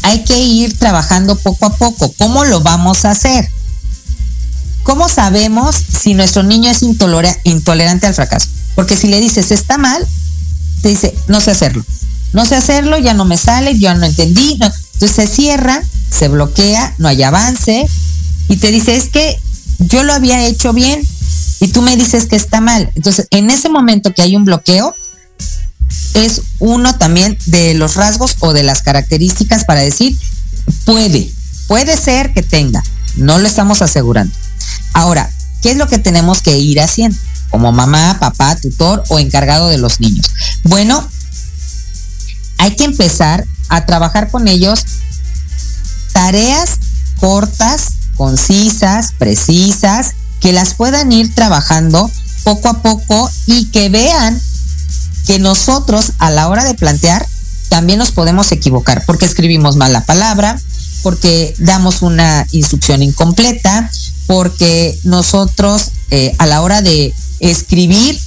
hay 0.02 0.24
que 0.24 0.38
ir 0.38 0.78
trabajando 0.78 1.36
poco 1.36 1.66
a 1.66 1.76
poco. 1.76 2.12
¿Cómo 2.18 2.44
lo 2.44 2.60
vamos 2.60 3.04
a 3.04 3.10
hacer? 3.10 3.48
¿Cómo 4.82 5.08
sabemos 5.08 5.74
si 5.76 6.14
nuestro 6.14 6.42
niño 6.42 6.70
es 6.70 6.82
intolerante 6.82 8.06
al 8.06 8.14
fracaso? 8.14 8.48
Porque 8.74 8.96
si 8.96 9.08
le 9.08 9.20
dices 9.20 9.50
está 9.50 9.78
mal, 9.78 10.06
te 10.82 10.90
dice 10.90 11.14
no 11.28 11.40
sé 11.40 11.50
hacerlo. 11.50 11.84
No 12.32 12.44
sé 12.44 12.56
hacerlo, 12.56 12.98
ya 12.98 13.14
no 13.14 13.24
me 13.24 13.38
sale, 13.38 13.78
yo 13.78 13.94
no 13.94 14.06
entendí. 14.06 14.52
Entonces 14.52 15.10
se 15.10 15.26
cierra, 15.26 15.82
se 16.10 16.28
bloquea, 16.28 16.94
no 16.98 17.08
hay 17.08 17.22
avance 17.22 17.88
y 18.48 18.56
te 18.56 18.70
dice 18.70 18.96
es 18.96 19.08
que 19.08 19.38
yo 19.78 20.02
lo 20.02 20.12
había 20.12 20.46
hecho 20.46 20.72
bien 20.72 21.06
y 21.60 21.68
tú 21.68 21.82
me 21.82 21.96
dices 21.96 22.26
que 22.26 22.36
está 22.36 22.60
mal. 22.60 22.90
Entonces 22.94 23.26
en 23.30 23.50
ese 23.50 23.68
momento 23.68 24.12
que 24.14 24.22
hay 24.22 24.36
un 24.36 24.44
bloqueo, 24.44 24.94
es 26.14 26.42
uno 26.58 26.96
también 26.96 27.38
de 27.46 27.74
los 27.74 27.94
rasgos 27.94 28.36
o 28.40 28.52
de 28.52 28.62
las 28.62 28.82
características 28.82 29.64
para 29.64 29.80
decir 29.80 30.16
puede, 30.84 31.30
puede 31.68 31.96
ser 31.96 32.32
que 32.32 32.42
tenga, 32.42 32.82
no 33.16 33.38
lo 33.38 33.46
estamos 33.46 33.82
asegurando. 33.82 34.34
Ahora, 34.92 35.30
¿qué 35.62 35.70
es 35.70 35.76
lo 35.76 35.88
que 35.88 35.98
tenemos 35.98 36.40
que 36.40 36.56
ir 36.58 36.80
haciendo? 36.80 37.18
Como 37.50 37.70
mamá, 37.72 38.18
papá, 38.18 38.56
tutor 38.56 39.04
o 39.08 39.18
encargado 39.18 39.68
de 39.68 39.78
los 39.78 40.00
niños. 40.00 40.26
Bueno, 40.64 41.06
hay 42.58 42.74
que 42.76 42.84
empezar 42.84 43.44
a 43.68 43.86
trabajar 43.86 44.30
con 44.30 44.48
ellos 44.48 44.84
tareas 46.12 46.78
cortas, 47.18 47.92
concisas, 48.16 49.12
precisas, 49.18 50.12
que 50.40 50.52
las 50.52 50.74
puedan 50.74 51.12
ir 51.12 51.34
trabajando 51.34 52.10
poco 52.44 52.68
a 52.68 52.82
poco 52.82 53.30
y 53.46 53.66
que 53.66 53.88
vean 53.88 54.40
que 55.26 55.38
nosotros 55.38 56.12
a 56.18 56.30
la 56.30 56.48
hora 56.48 56.64
de 56.64 56.74
plantear 56.74 57.26
también 57.68 57.98
nos 57.98 58.12
podemos 58.12 58.52
equivocar 58.52 59.04
porque 59.06 59.24
escribimos 59.24 59.76
mal 59.76 59.92
la 59.92 60.04
palabra, 60.04 60.60
porque 61.02 61.54
damos 61.58 62.02
una 62.02 62.46
instrucción 62.52 63.02
incompleta, 63.02 63.90
porque 64.26 64.98
nosotros 65.04 65.90
eh, 66.10 66.34
a 66.38 66.46
la 66.46 66.62
hora 66.62 66.82
de 66.82 67.12
escribir, 67.40 68.18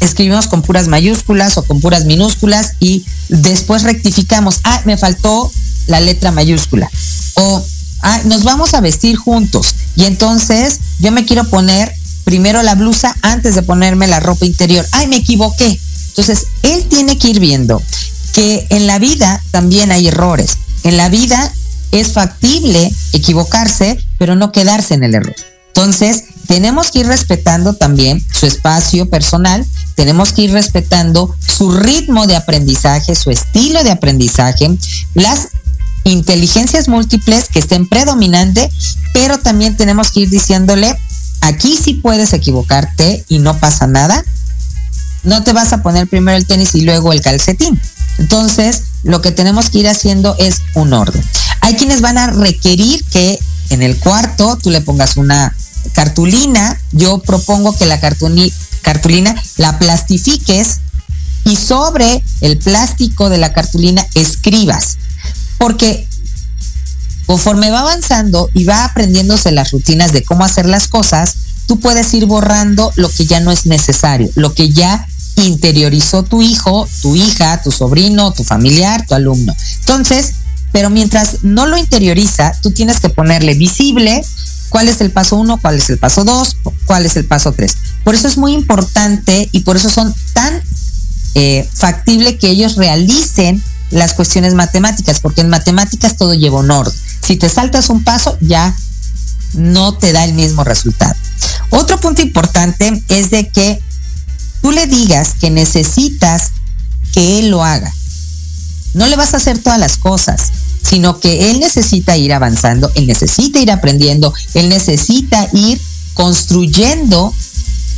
escribimos 0.00 0.46
con 0.46 0.62
puras 0.62 0.88
mayúsculas 0.88 1.56
o 1.56 1.64
con 1.64 1.80
puras 1.80 2.04
minúsculas 2.04 2.72
y 2.80 3.04
después 3.28 3.82
rectificamos, 3.82 4.60
ah, 4.64 4.82
me 4.84 4.96
faltó 4.96 5.50
la 5.86 6.00
letra 6.00 6.32
mayúscula. 6.32 6.90
O, 7.34 7.64
ah, 8.02 8.20
nos 8.24 8.44
vamos 8.44 8.74
a 8.74 8.80
vestir 8.80 9.16
juntos 9.16 9.74
y 9.96 10.04
entonces 10.04 10.80
yo 10.98 11.12
me 11.12 11.24
quiero 11.24 11.44
poner 11.48 11.92
primero 12.24 12.62
la 12.62 12.74
blusa 12.74 13.16
antes 13.22 13.54
de 13.54 13.62
ponerme 13.62 14.06
la 14.06 14.20
ropa 14.20 14.46
interior. 14.46 14.86
Ay, 14.92 15.08
me 15.08 15.16
equivoqué. 15.16 15.78
Entonces, 16.08 16.46
él 16.62 16.84
tiene 16.88 17.18
que 17.18 17.28
ir 17.28 17.40
viendo 17.40 17.82
que 18.32 18.66
en 18.70 18.86
la 18.86 18.98
vida 18.98 19.42
también 19.50 19.92
hay 19.92 20.08
errores. 20.08 20.58
En 20.84 20.96
la 20.96 21.08
vida 21.08 21.52
es 21.90 22.12
factible 22.12 22.92
equivocarse, 23.12 23.98
pero 24.18 24.34
no 24.34 24.52
quedarse 24.52 24.94
en 24.94 25.04
el 25.04 25.14
error. 25.14 25.34
Entonces, 25.68 26.24
tenemos 26.46 26.90
que 26.90 27.00
ir 27.00 27.06
respetando 27.06 27.74
también 27.74 28.22
su 28.32 28.46
espacio 28.46 29.08
personal, 29.08 29.64
tenemos 29.94 30.32
que 30.32 30.42
ir 30.42 30.52
respetando 30.52 31.34
su 31.38 31.72
ritmo 31.72 32.26
de 32.26 32.36
aprendizaje, 32.36 33.14
su 33.14 33.30
estilo 33.30 33.82
de 33.82 33.90
aprendizaje, 33.90 34.70
las 35.14 35.48
inteligencias 36.04 36.88
múltiples 36.88 37.48
que 37.48 37.58
estén 37.58 37.88
predominantes, 37.88 38.98
pero 39.12 39.38
también 39.38 39.76
tenemos 39.76 40.10
que 40.10 40.20
ir 40.20 40.30
diciéndole, 40.30 40.96
aquí 41.40 41.76
sí 41.76 41.94
puedes 41.94 42.32
equivocarte 42.32 43.24
y 43.28 43.38
no 43.38 43.58
pasa 43.58 43.86
nada, 43.86 44.24
no 45.22 45.44
te 45.44 45.52
vas 45.52 45.72
a 45.72 45.82
poner 45.82 46.08
primero 46.08 46.36
el 46.36 46.46
tenis 46.46 46.74
y 46.74 46.82
luego 46.82 47.12
el 47.12 47.20
calcetín. 47.20 47.80
Entonces, 48.18 48.84
lo 49.04 49.20
que 49.20 49.32
tenemos 49.32 49.70
que 49.70 49.78
ir 49.78 49.88
haciendo 49.88 50.36
es 50.38 50.62
un 50.74 50.92
orden. 50.92 51.22
Hay 51.60 51.76
quienes 51.76 52.00
van 52.00 52.18
a 52.18 52.28
requerir 52.28 53.04
que 53.04 53.38
en 53.70 53.82
el 53.82 53.98
cuarto 53.98 54.58
tú 54.62 54.70
le 54.70 54.80
pongas 54.80 55.16
una 55.16 55.54
cartulina. 55.94 56.78
Yo 56.92 57.20
propongo 57.20 57.76
que 57.76 57.86
la 57.86 58.00
cartulina 58.00 59.34
la 59.56 59.78
plastifiques 59.78 60.80
y 61.44 61.56
sobre 61.56 62.22
el 62.40 62.58
plástico 62.58 63.28
de 63.28 63.38
la 63.38 63.52
cartulina 63.52 64.06
escribas. 64.14 64.98
Porque 65.62 66.08
conforme 67.24 67.70
va 67.70 67.82
avanzando 67.82 68.50
y 68.52 68.64
va 68.64 68.84
aprendiéndose 68.84 69.52
las 69.52 69.70
rutinas 69.70 70.12
de 70.12 70.24
cómo 70.24 70.44
hacer 70.44 70.66
las 70.66 70.88
cosas, 70.88 71.36
tú 71.68 71.78
puedes 71.78 72.12
ir 72.14 72.26
borrando 72.26 72.92
lo 72.96 73.08
que 73.08 73.26
ya 73.26 73.38
no 73.38 73.52
es 73.52 73.66
necesario, 73.66 74.28
lo 74.34 74.54
que 74.54 74.70
ya 74.70 75.06
interiorizó 75.36 76.24
tu 76.24 76.42
hijo, 76.42 76.88
tu 77.00 77.14
hija, 77.14 77.62
tu 77.62 77.70
sobrino, 77.70 78.32
tu 78.32 78.42
familiar, 78.42 79.06
tu 79.06 79.14
alumno. 79.14 79.54
Entonces, 79.78 80.32
pero 80.72 80.90
mientras 80.90 81.44
no 81.44 81.66
lo 81.66 81.76
interioriza, 81.76 82.50
tú 82.60 82.72
tienes 82.72 82.98
que 82.98 83.10
ponerle 83.10 83.54
visible 83.54 84.20
cuál 84.68 84.88
es 84.88 85.00
el 85.00 85.12
paso 85.12 85.36
uno, 85.36 85.60
cuál 85.62 85.76
es 85.76 85.88
el 85.90 85.98
paso 85.98 86.24
dos, 86.24 86.56
cuál 86.86 87.06
es 87.06 87.14
el 87.14 87.24
paso 87.24 87.52
tres. 87.52 87.76
Por 88.02 88.16
eso 88.16 88.26
es 88.26 88.36
muy 88.36 88.52
importante 88.52 89.48
y 89.52 89.60
por 89.60 89.76
eso 89.76 89.90
son 89.90 90.12
tan 90.32 90.60
eh, 91.36 91.68
factible 91.72 92.36
que 92.36 92.48
ellos 92.48 92.74
realicen 92.74 93.62
las 93.92 94.14
cuestiones 94.14 94.54
matemáticas, 94.54 95.20
porque 95.20 95.42
en 95.42 95.48
matemáticas 95.48 96.16
todo 96.16 96.34
lleva 96.34 96.58
un 96.58 96.70
orden. 96.70 96.94
Si 97.20 97.36
te 97.36 97.48
saltas 97.48 97.90
un 97.90 98.02
paso, 98.02 98.36
ya 98.40 98.74
no 99.54 99.94
te 99.94 100.12
da 100.12 100.24
el 100.24 100.34
mismo 100.34 100.64
resultado. 100.64 101.14
Otro 101.70 101.98
punto 102.00 102.22
importante 102.22 103.02
es 103.08 103.30
de 103.30 103.48
que 103.48 103.80
tú 104.60 104.72
le 104.72 104.86
digas 104.86 105.34
que 105.38 105.50
necesitas 105.50 106.50
que 107.12 107.38
él 107.38 107.50
lo 107.50 107.62
haga. 107.62 107.92
No 108.94 109.06
le 109.06 109.16
vas 109.16 109.34
a 109.34 109.38
hacer 109.38 109.58
todas 109.58 109.78
las 109.78 109.96
cosas, 109.96 110.50
sino 110.82 111.20
que 111.20 111.50
él 111.50 111.60
necesita 111.60 112.16
ir 112.16 112.32
avanzando, 112.32 112.90
él 112.94 113.06
necesita 113.06 113.60
ir 113.60 113.70
aprendiendo, 113.70 114.34
él 114.54 114.68
necesita 114.68 115.48
ir 115.52 115.80
construyendo 116.14 117.32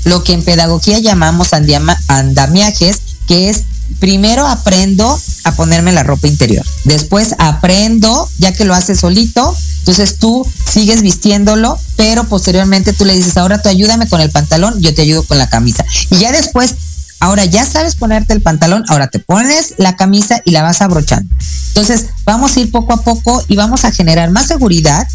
lo 0.05 0.22
que 0.22 0.34
en 0.34 0.45
pedagogía 0.45 0.99
llamamos 0.99 1.53
andamiajes, 1.53 3.01
que 3.26 3.49
es 3.49 3.64
primero 4.05 4.46
aprendo 4.46 5.18
a 5.44 5.52
ponerme 5.52 5.90
la 5.90 6.02
ropa 6.02 6.28
interior, 6.28 6.62
después 6.84 7.34
aprendo, 7.38 8.28
ya 8.36 8.52
que 8.52 8.66
lo 8.66 8.74
hace 8.74 8.94
solito, 8.94 9.57
entonces 9.78 10.18
tú 10.18 10.46
sigues 10.70 11.00
vistiéndolo, 11.00 11.78
pero 11.96 12.24
posteriormente 12.24 12.92
tú 12.92 13.07
le 13.07 13.16
dices, 13.16 13.38
ahora 13.38 13.62
tú 13.62 13.70
ayúdame 13.70 14.07
con 14.07 14.20
el 14.20 14.30
pantalón, 14.30 14.78
yo 14.82 14.92
te 14.94 15.00
ayudo 15.00 15.22
con 15.22 15.38
la 15.38 15.48
camisa. 15.48 15.86
Y 16.11 16.18
ya 16.18 16.32
después, 16.32 16.74
ahora 17.18 17.46
ya 17.46 17.64
sabes 17.64 17.96
ponerte 17.96 18.34
el 18.34 18.42
pantalón, 18.42 18.84
ahora 18.88 19.07
te 19.07 19.20
pones 19.20 19.72
la 19.78 19.96
camisa 19.96 20.42
y 20.44 20.50
la 20.50 20.62
vas 20.62 20.82
abrochando. 20.82 21.34
Entonces 21.68 22.09
vamos 22.26 22.59
a 22.59 22.61
ir 22.61 22.70
poco 22.70 22.92
a 22.92 23.00
poco 23.00 23.42
y 23.48 23.57
vamos 23.57 23.86
a 23.86 23.90
generar 23.90 24.30
más 24.32 24.48
seguridad, 24.48 25.09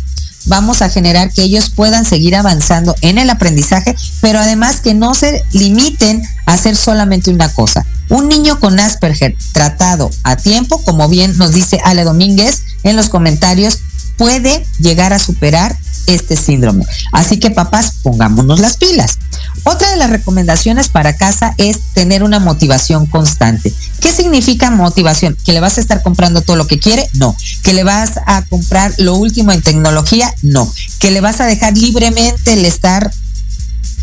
vamos 0.50 0.82
a 0.82 0.90
generar 0.90 1.32
que 1.32 1.44
ellos 1.44 1.70
puedan 1.70 2.04
seguir 2.04 2.36
avanzando 2.36 2.96
en 3.02 3.18
el 3.20 3.30
aprendizaje, 3.30 3.96
pero 4.20 4.40
además 4.40 4.82
que 4.82 4.94
no 4.94 5.14
se 5.14 5.46
limiten 5.54 6.22
a 6.46 6.54
hacer 6.54 6.76
solamente 6.76 7.32
una 7.32 7.54
cosa. 7.54 7.86
Un 8.10 8.28
niño 8.28 8.60
con 8.60 8.80
Asperger 8.80 9.36
tratado 9.54 10.10
a 10.24 10.36
tiempo, 10.36 10.84
como 10.84 11.08
bien 11.08 11.38
nos 11.38 11.54
dice 11.54 11.80
Ale 11.86 12.04
Domínguez 12.04 12.64
en 12.84 12.96
los 12.96 13.08
comentarios, 13.08 13.80
puede 14.20 14.66
llegar 14.80 15.14
a 15.14 15.18
superar 15.18 15.76
este 16.06 16.36
síndrome. 16.36 16.86
Así 17.14 17.40
que 17.40 17.52
papás, 17.52 17.94
pongámonos 18.04 18.60
las 18.60 18.76
pilas. 18.76 19.18
Otra 19.64 19.90
de 19.92 19.98
las 19.98 20.10
recomendaciones 20.10 20.90
para 20.90 21.16
casa 21.16 21.56
es 21.58 21.80
tener 21.94 22.24
una 22.24 22.40
motivación 22.40 23.06
constante. 23.06 23.74
¿Qué 24.02 24.12
significa 24.12 24.72
motivación? 24.72 25.38
¿Que 25.46 25.54
le 25.54 25.62
vas 25.62 25.78
a 25.78 25.82
estar 25.82 26.04
comprando 26.04 26.42
todo 26.42 26.58
lo 26.58 26.68
que 26.68 26.80
quiere? 26.80 27.10
No. 27.14 27.36
¿Que 27.64 27.74
le 27.74 27.86
vas 27.86 28.20
a 28.26 28.44
comprar 28.44 28.94
lo 28.98 29.16
último 29.16 29.54
en 29.54 29.62
tecnología? 29.62 30.34
No. 30.42 30.72
¿Que 31.00 31.12
le 31.12 31.22
vas 31.22 31.40
a 31.40 31.46
dejar 31.46 31.78
libremente 31.78 32.54
el 32.54 32.66
estar 32.66 33.12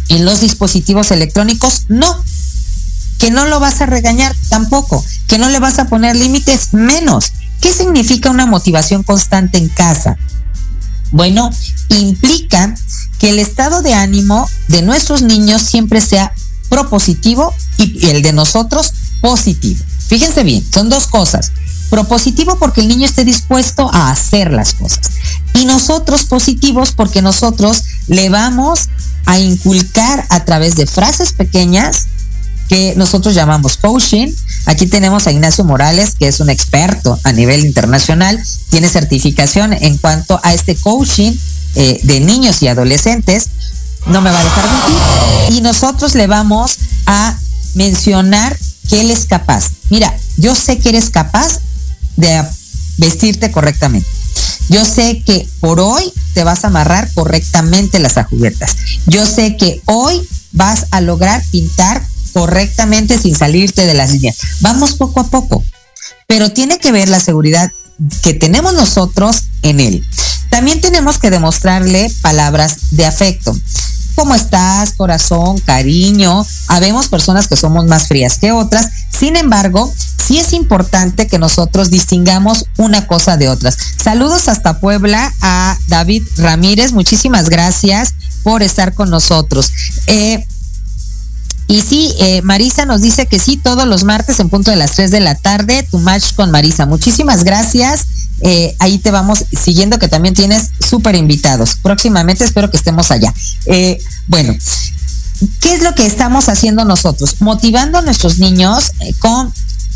en 0.09 0.25
los 0.25 0.41
dispositivos 0.41 1.11
electrónicos? 1.11 1.85
No. 1.89 2.25
¿Que 3.19 3.31
no 3.31 3.45
lo 3.45 3.61
vas 3.61 3.83
a 3.83 3.87
regañar? 3.87 4.35
Tampoco. 4.49 5.05
¿Que 5.27 5.37
no 5.37 5.51
le 5.51 5.59
vas 5.59 5.79
a 5.79 5.87
poner 5.87 6.17
límites? 6.17 6.73
Menos. 6.73 7.33
¿Qué 7.61 7.73
significa 7.73 8.31
una 8.31 8.47
motivación 8.47 9.03
constante 9.03 9.59
en 9.59 9.69
casa? 9.69 10.17
Bueno, 11.13 11.51
implica 11.89 12.75
que 13.19 13.31
el 13.31 13.39
estado 13.39 13.83
de 13.83 13.95
ánimo 13.95 14.49
de 14.69 14.83
nuestros 14.83 15.23
niños 15.23 15.63
siempre 15.63 16.01
sea 16.01 16.33
propositivo 16.69 17.55
y 17.79 18.07
el 18.07 18.23
de 18.23 18.33
nosotros 18.33 18.93
positivo. 19.21 19.83
Fíjense 20.09 20.43
bien, 20.45 20.65
son 20.73 20.89
dos 20.89 21.07
cosas. 21.07 21.53
Propositivo 21.91 22.59
porque 22.59 22.81
el 22.81 22.89
niño 22.89 23.07
esté 23.07 23.25
dispuesto 23.25 23.89
a 23.93 24.11
hacer 24.11 24.53
las 24.53 24.75
cosas. 24.75 25.11
Y 25.55 25.65
nosotros 25.65 26.25
positivos 26.25 26.93
porque 26.93 27.23
nosotros 27.23 27.83
le 28.09 28.29
vamos 28.29 28.89
a 29.25 29.39
inculcar 29.39 30.27
a 30.31 30.45
través 30.45 30.77
de 30.77 30.87
frases 30.87 31.33
pequeñas 31.33 32.09
que 32.69 32.95
nosotros 32.97 33.35
llamamos 33.35 33.77
coaching. 33.77 34.33
Aquí 34.67 34.87
tenemos 34.87 35.27
a 35.27 35.33
Ignacio 35.33 35.65
Morales, 35.65 36.15
que 36.19 36.29
es 36.29 36.41
un 36.41 36.51
experto 36.51 37.19
a 37.25 37.33
nivel 37.33 37.65
internacional, 37.65 38.43
tiene 38.71 38.89
certificación 38.89 39.73
en 39.73 39.99
cuanto 39.99 40.41
a 40.43 40.53
este 40.53 40.75
coaching 40.75 41.33
eh, 41.75 42.01
de 42.03 42.21
niños 42.21 42.63
y 42.63 42.69
adolescentes. 42.69 43.49
No 44.07 44.21
me 44.21 44.31
va 44.31 44.41
a 44.41 44.45
dejar 44.45 44.65
mentir. 44.71 45.59
Y 45.59 45.61
nosotros 45.61 46.15
le 46.15 46.27
vamos 46.27 46.77
a 47.07 47.39
mencionar 47.75 48.57
que 48.89 49.01
él 49.01 49.11
es 49.11 49.27
capaz. 49.27 49.71
Mira, 49.91 50.17
yo 50.37 50.55
sé 50.55 50.79
que 50.79 50.91
eres 50.91 51.11
capaz 51.11 51.61
de 52.17 52.43
vestirte 52.99 53.51
correctamente. 53.51 54.09
Yo 54.69 54.85
sé 54.85 55.23
que 55.25 55.49
por 55.61 55.81
hoy 55.81 56.13
te 56.35 56.45
vas 56.45 56.65
a 56.65 56.69
amarrar 56.69 57.11
correctamente 57.15 57.99
las 57.99 58.17
ajubetas. 58.17 58.77
Yo 59.07 59.25
sé 59.27 59.57
que 59.57 59.81
hoy 59.87 60.27
vas 60.53 60.87
a 60.91 61.01
lograr 61.01 61.43
pintar 61.51 62.05
correctamente 62.37 63.17
sin 63.17 63.35
salirte 63.35 63.87
de 63.87 63.95
las 63.95 64.13
líneas. 64.13 64.37
Vamos 64.61 64.93
poco 64.93 65.21
a 65.21 65.27
poco, 65.29 65.65
pero 66.27 66.53
tiene 66.53 66.79
que 66.79 66.93
ver 66.93 67.09
la 67.09 67.19
seguridad 67.19 67.73
que 68.23 68.35
tenemos 68.35 68.75
nosotros 68.75 69.45
en 69.63 69.81
él. 69.81 70.07
También 70.51 70.83
tenemos 70.83 71.17
que 71.17 71.31
demostrarle 71.31 72.13
palabras 72.21 72.91
de 72.91 73.07
afecto. 73.07 73.57
¿Cómo 74.17 74.35
estás, 74.35 74.93
corazón, 74.93 75.59
cariño? 75.61 76.45
Habemos 76.69 77.09
personas 77.09 77.49
que 77.49 77.57
somos 77.57 77.87
más 77.87 78.07
frías 78.07 78.37
que 78.37 78.53
otras. 78.53 78.91
Sin 79.19 79.37
embargo, 79.37 79.91
sí 80.23 80.39
es 80.39 80.53
importante 80.53 81.29
que 81.29 81.39
nosotros 81.39 81.89
distingamos 81.89 82.67
una 82.77 83.07
cosa 83.07 83.39
de 83.39 83.49
otras. 83.49 83.79
Saludos 83.97 84.49
hasta 84.49 84.79
Puebla 84.79 85.33
a 85.41 85.79
David 85.89 86.23
Ramírez. 86.37 86.93
Muchísimas 86.93 87.49
gracias 87.49 88.13
por 88.43 88.63
estar 88.63 88.93
con 88.93 89.09
nosotros. 89.09 89.73
Eh, 90.07 90.47
y 91.69 91.81
sí, 91.81 92.15
eh, 92.19 92.43
Marisa 92.43 92.87
nos 92.87 93.03
dice 93.03 93.27
que 93.27 93.41
sí, 93.41 93.57
todos 93.57 93.89
los 93.89 94.05
martes 94.05 94.39
en 94.39 94.49
punto 94.49 94.71
de 94.71 94.77
las 94.77 94.93
3 94.93 95.11
de 95.11 95.21
la 95.21 95.35
tarde, 95.35 95.83
tu 95.91 95.99
match 95.99 96.35
con 96.35 96.51
Marisa. 96.51 96.87
Muchísimas 96.87 97.43
gracias. 97.43 98.07
Eh, 98.41 98.77
ahí 98.79 98.99
te 98.99 99.11
vamos 99.11 99.45
siguiendo 99.51 99.99
que 99.99 100.07
también 100.07 100.35
tienes 100.35 100.71
súper 100.79 101.17
invitados. 101.17 101.77
Próximamente 101.83 102.45
espero 102.45 102.71
que 102.71 102.77
estemos 102.77 103.11
allá. 103.11 103.35
Eh, 103.67 103.99
bueno, 104.29 104.55
¿qué 105.61 105.75
es 105.75 105.83
lo 105.83 105.95
que 105.95 106.07
estamos 106.07 106.49
haciendo 106.49 106.85
nosotros? 106.85 107.37
Motivando 107.41 107.99
a 107.99 108.03
nuestros 108.03 108.39
niños 108.39 108.93
con 109.19 109.53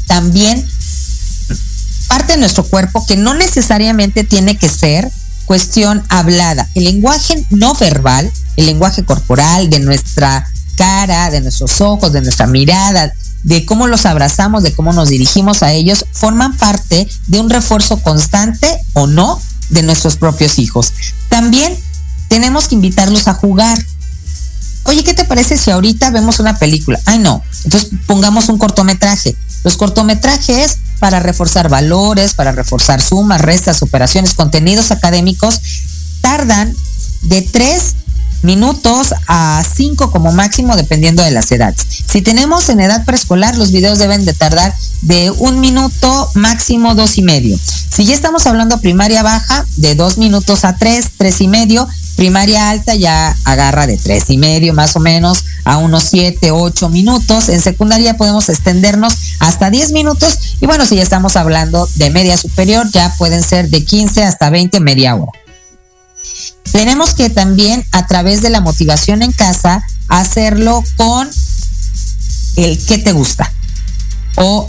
también 0.09 0.67
parte 2.09 2.33
de 2.33 2.39
nuestro 2.39 2.65
cuerpo 2.65 3.07
que 3.07 3.17
no 3.17 3.35
necesariamente 3.35 4.25
tiene 4.25 4.57
que 4.57 4.69
ser 4.69 5.09
cuestión 5.45 6.03
hablada. 6.09 6.69
El 6.75 6.85
lenguaje 6.85 7.45
no 7.51 7.75
verbal, 7.75 8.29
el 8.57 8.67
lenguaje 8.67 9.05
corporal 9.05 9.71
de 9.71 9.79
nuestra 9.79 10.51
cara, 10.81 11.29
de 11.29 11.43
nuestros 11.43 11.83
ojos, 11.83 12.11
de 12.11 12.23
nuestra 12.23 12.47
mirada, 12.47 13.13
de 13.43 13.67
cómo 13.67 13.87
los 13.87 14.07
abrazamos, 14.07 14.63
de 14.63 14.73
cómo 14.73 14.95
nos 14.95 15.11
dirigimos 15.11 15.63
a 15.63 15.73
ellos, 15.73 16.07
forman 16.13 16.57
parte 16.57 17.07
de 17.27 17.39
un 17.39 17.51
refuerzo 17.51 17.99
constante 17.99 18.67
o 18.95 19.07
no 19.07 19.39
de 19.69 19.83
nuestros 19.83 20.17
propios 20.17 20.59
hijos. 20.59 20.95
También 21.29 21.77
tenemos 22.29 22.67
que 22.67 22.77
invitarlos 22.77 23.29
a 23.29 23.35
jugar. 23.35 23.79
Oye, 24.85 25.05
¿qué 25.05 25.13
te 25.13 25.27
parece 25.27 25.59
si 25.59 25.71
ahorita 25.71 26.11
vemos 26.13 26.41
una 26.41 26.59
película? 26.59 26.99
Ay, 27.05 27.19
no. 27.19 27.43
Entonces 27.65 27.91
pongamos 28.07 28.49
un 28.49 28.57
cortometraje. 28.57 29.37
Los 29.65 29.77
cortometrajes 29.77 30.79
para 30.99 31.21
reforzar 31.21 31.69
valores, 31.69 32.33
para 32.33 32.53
reforzar 32.53 33.03
sumas, 33.03 33.43
restas, 33.43 33.83
operaciones, 33.83 34.33
contenidos 34.33 34.93
académicos, 34.93 35.61
tardan 36.23 36.75
de 37.21 37.43
tres 37.43 37.97
minutos 38.43 39.15
a 39.27 39.63
5 39.75 40.11
como 40.11 40.33
máximo 40.33 40.77
dependiendo 40.77 41.23
de 41.23 41.31
las 41.31 41.51
edades. 41.53 41.87
Si 42.07 42.23
tenemos 42.23 42.69
en 42.69 42.81
edad 42.81 43.05
preescolar, 43.05 43.57
los 43.57 43.73
videos 43.73 43.99
deben 43.99 44.25
de 44.25 44.33
tardar 44.33 44.75
de 45.03 45.31
un 45.31 45.61
minuto 45.61 46.31
máximo 46.35 46.95
dos 46.95 47.19
y 47.19 47.23
medio. 47.23 47.59
Si 47.91 48.05
ya 48.05 48.15
estamos 48.15 48.47
hablando 48.47 48.81
primaria 48.81 49.23
baja, 49.23 49.67
de 49.77 49.95
dos 49.95 50.19
minutos 50.19 50.65
a 50.65 50.77
tres, 50.77 51.11
tres 51.17 51.41
y 51.41 51.49
medio. 51.49 51.89
Primaria 52.17 52.69
alta 52.69 52.95
ya 52.95 53.35
agarra 53.45 53.87
de 53.87 53.97
tres 53.97 54.29
y 54.29 54.37
medio 54.37 54.75
más 54.75 54.95
o 54.95 55.01
menos 55.01 55.45
a 55.65 55.79
unos 55.79 56.05
siete, 56.05 56.51
ocho 56.51 56.89
minutos. 56.89 57.49
En 57.49 57.61
secundaria 57.61 58.17
podemos 58.17 58.49
extendernos 58.49 59.17
hasta 59.39 59.71
10 59.71 59.93
minutos. 59.93 60.39
Y 60.61 60.67
bueno, 60.67 60.85
si 60.87 60.97
ya 60.97 61.03
estamos 61.03 61.37
hablando 61.37 61.89
de 61.97 62.11
media 62.11 62.37
superior, 62.37 62.87
ya 62.93 63.15
pueden 63.17 63.43
ser 63.43 63.71
de 63.71 63.85
15 63.85 64.25
hasta 64.25 64.51
20, 64.51 64.81
media 64.81 65.15
hora. 65.15 65.33
Tenemos 66.73 67.15
que 67.15 67.31
también 67.31 67.85
a 67.93 68.07
través 68.07 68.43
de 68.43 68.51
la 68.51 68.61
motivación 68.61 69.23
en 69.23 69.33
casa 69.33 69.83
hacerlo 70.09 70.83
con 70.97 71.29
el 72.57 72.85
qué 72.87 72.99
te 72.99 73.13
gusta 73.13 73.53
o 74.37 74.67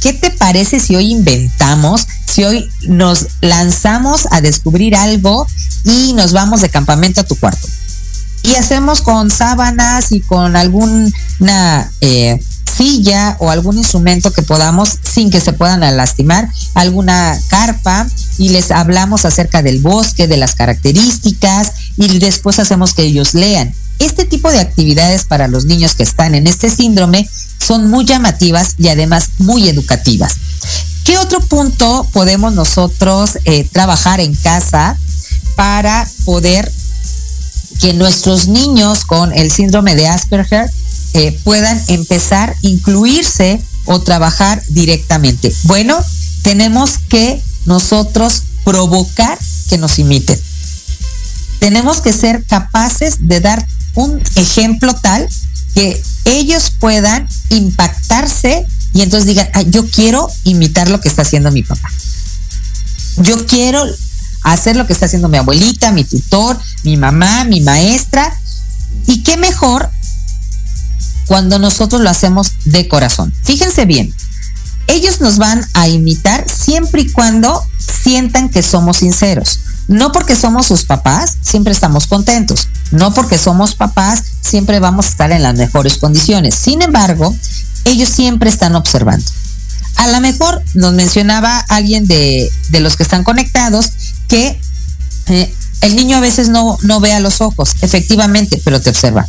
qué 0.00 0.12
te 0.12 0.30
parece 0.30 0.80
si 0.80 0.96
hoy 0.96 1.12
inventamos, 1.12 2.06
si 2.26 2.44
hoy 2.44 2.68
nos 2.82 3.26
lanzamos 3.40 4.28
a 4.30 4.40
descubrir 4.40 4.96
algo 4.96 5.46
y 5.84 6.12
nos 6.14 6.32
vamos 6.32 6.60
de 6.60 6.68
campamento 6.68 7.20
a 7.20 7.24
tu 7.24 7.36
cuarto. 7.36 7.66
Y 8.42 8.54
hacemos 8.54 9.00
con 9.00 9.30
sábanas 9.30 10.12
y 10.12 10.20
con 10.20 10.56
alguna 10.56 11.90
eh, 12.00 12.40
silla 12.78 13.36
o 13.40 13.50
algún 13.50 13.76
instrumento 13.76 14.32
que 14.32 14.42
podamos 14.42 14.98
sin 15.02 15.30
que 15.30 15.40
se 15.40 15.52
puedan 15.52 15.80
lastimar, 15.96 16.48
alguna 16.74 17.36
carpa 17.48 18.06
y 18.38 18.50
les 18.50 18.70
hablamos 18.70 19.24
acerca 19.24 19.62
del 19.62 19.80
bosque, 19.80 20.28
de 20.28 20.36
las 20.36 20.54
características 20.54 21.72
y 21.96 22.18
después 22.18 22.60
hacemos 22.60 22.94
que 22.94 23.02
ellos 23.02 23.34
lean. 23.34 23.74
Este 23.98 24.24
tipo 24.24 24.50
de 24.52 24.60
actividades 24.60 25.24
para 25.24 25.48
los 25.48 25.64
niños 25.64 25.96
que 25.96 26.04
están 26.04 26.36
en 26.36 26.46
este 26.46 26.70
síndrome 26.70 27.28
son 27.58 27.90
muy 27.90 28.04
llamativas 28.04 28.76
y 28.78 28.88
además 28.88 29.30
muy 29.38 29.68
educativas. 29.68 30.36
¿Qué 31.02 31.18
otro 31.18 31.40
punto 31.40 32.08
podemos 32.12 32.52
nosotros 32.52 33.38
eh, 33.44 33.64
trabajar 33.72 34.20
en 34.20 34.34
casa 34.36 34.96
para 35.56 36.06
poder 36.24 36.70
que 37.80 37.92
nuestros 37.94 38.46
niños 38.46 39.04
con 39.04 39.32
el 39.32 39.50
síndrome 39.50 39.96
de 39.96 40.06
Asperger 40.06 40.70
eh, 41.18 41.36
puedan 41.42 41.82
empezar 41.88 42.54
incluirse 42.62 43.60
o 43.86 44.00
trabajar 44.00 44.62
directamente. 44.68 45.52
Bueno, 45.64 45.98
tenemos 46.42 46.98
que 47.08 47.42
nosotros 47.66 48.44
provocar 48.64 49.36
que 49.68 49.78
nos 49.78 49.98
imiten. 49.98 50.38
Tenemos 51.58 52.00
que 52.00 52.12
ser 52.12 52.44
capaces 52.44 53.26
de 53.26 53.40
dar 53.40 53.66
un 53.94 54.22
ejemplo 54.36 54.94
tal 54.94 55.28
que 55.74 56.00
ellos 56.24 56.70
puedan 56.78 57.28
impactarse 57.50 58.64
y 58.94 59.02
entonces 59.02 59.26
digan, 59.26 59.48
yo 59.72 59.88
quiero 59.90 60.28
imitar 60.44 60.88
lo 60.88 61.00
que 61.00 61.08
está 61.08 61.22
haciendo 61.22 61.50
mi 61.50 61.64
papá. 61.64 61.90
Yo 63.16 63.44
quiero 63.44 63.84
hacer 64.42 64.76
lo 64.76 64.86
que 64.86 64.92
está 64.92 65.06
haciendo 65.06 65.28
mi 65.28 65.38
abuelita, 65.38 65.90
mi 65.90 66.04
tutor, 66.04 66.56
mi 66.84 66.96
mamá, 66.96 67.42
mi 67.42 67.60
maestra. 67.60 68.32
Y 69.08 69.24
qué 69.24 69.36
mejor 69.36 69.90
cuando 71.28 71.58
nosotros 71.58 72.00
lo 72.00 72.10
hacemos 72.10 72.52
de 72.64 72.88
corazón. 72.88 73.32
Fíjense 73.44 73.84
bien, 73.84 74.12
ellos 74.88 75.20
nos 75.20 75.36
van 75.36 75.64
a 75.74 75.86
imitar 75.86 76.46
siempre 76.48 77.02
y 77.02 77.12
cuando 77.12 77.62
sientan 77.78 78.48
que 78.48 78.62
somos 78.62 78.96
sinceros. 78.96 79.60
No 79.86 80.12
porque 80.12 80.34
somos 80.34 80.66
sus 80.66 80.84
papás, 80.84 81.36
siempre 81.42 81.72
estamos 81.72 82.06
contentos. 82.06 82.68
No 82.90 83.12
porque 83.14 83.38
somos 83.38 83.74
papás, 83.74 84.22
siempre 84.40 84.80
vamos 84.80 85.06
a 85.06 85.08
estar 85.10 85.30
en 85.30 85.42
las 85.42 85.54
mejores 85.54 85.98
condiciones. 85.98 86.54
Sin 86.54 86.82
embargo, 86.82 87.34
ellos 87.84 88.08
siempre 88.08 88.48
están 88.48 88.74
observando. 88.74 89.30
A 89.96 90.08
lo 90.08 90.20
mejor 90.20 90.62
nos 90.74 90.94
mencionaba 90.94 91.58
alguien 91.68 92.06
de, 92.06 92.50
los 92.72 92.96
que 92.96 93.02
están 93.02 93.24
conectados 93.24 93.92
que 94.28 94.58
eh, 95.26 95.54
el 95.82 95.96
niño 95.96 96.16
a 96.16 96.20
veces 96.20 96.48
no, 96.48 96.78
no 96.82 97.00
ve 97.00 97.12
a 97.12 97.20
los 97.20 97.40
ojos, 97.40 97.76
efectivamente, 97.82 98.60
pero 98.64 98.80
te 98.80 98.90
observa. 98.90 99.26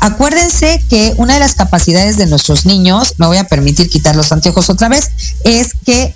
Acuérdense 0.00 0.82
que 0.88 1.12
una 1.18 1.34
de 1.34 1.40
las 1.40 1.54
capacidades 1.54 2.16
de 2.16 2.26
nuestros 2.26 2.64
niños, 2.64 3.14
me 3.18 3.26
voy 3.26 3.36
a 3.36 3.44
permitir 3.44 3.90
quitar 3.90 4.16
los 4.16 4.32
anteojos 4.32 4.70
otra 4.70 4.88
vez, 4.88 5.10
es 5.44 5.74
que 5.84 6.14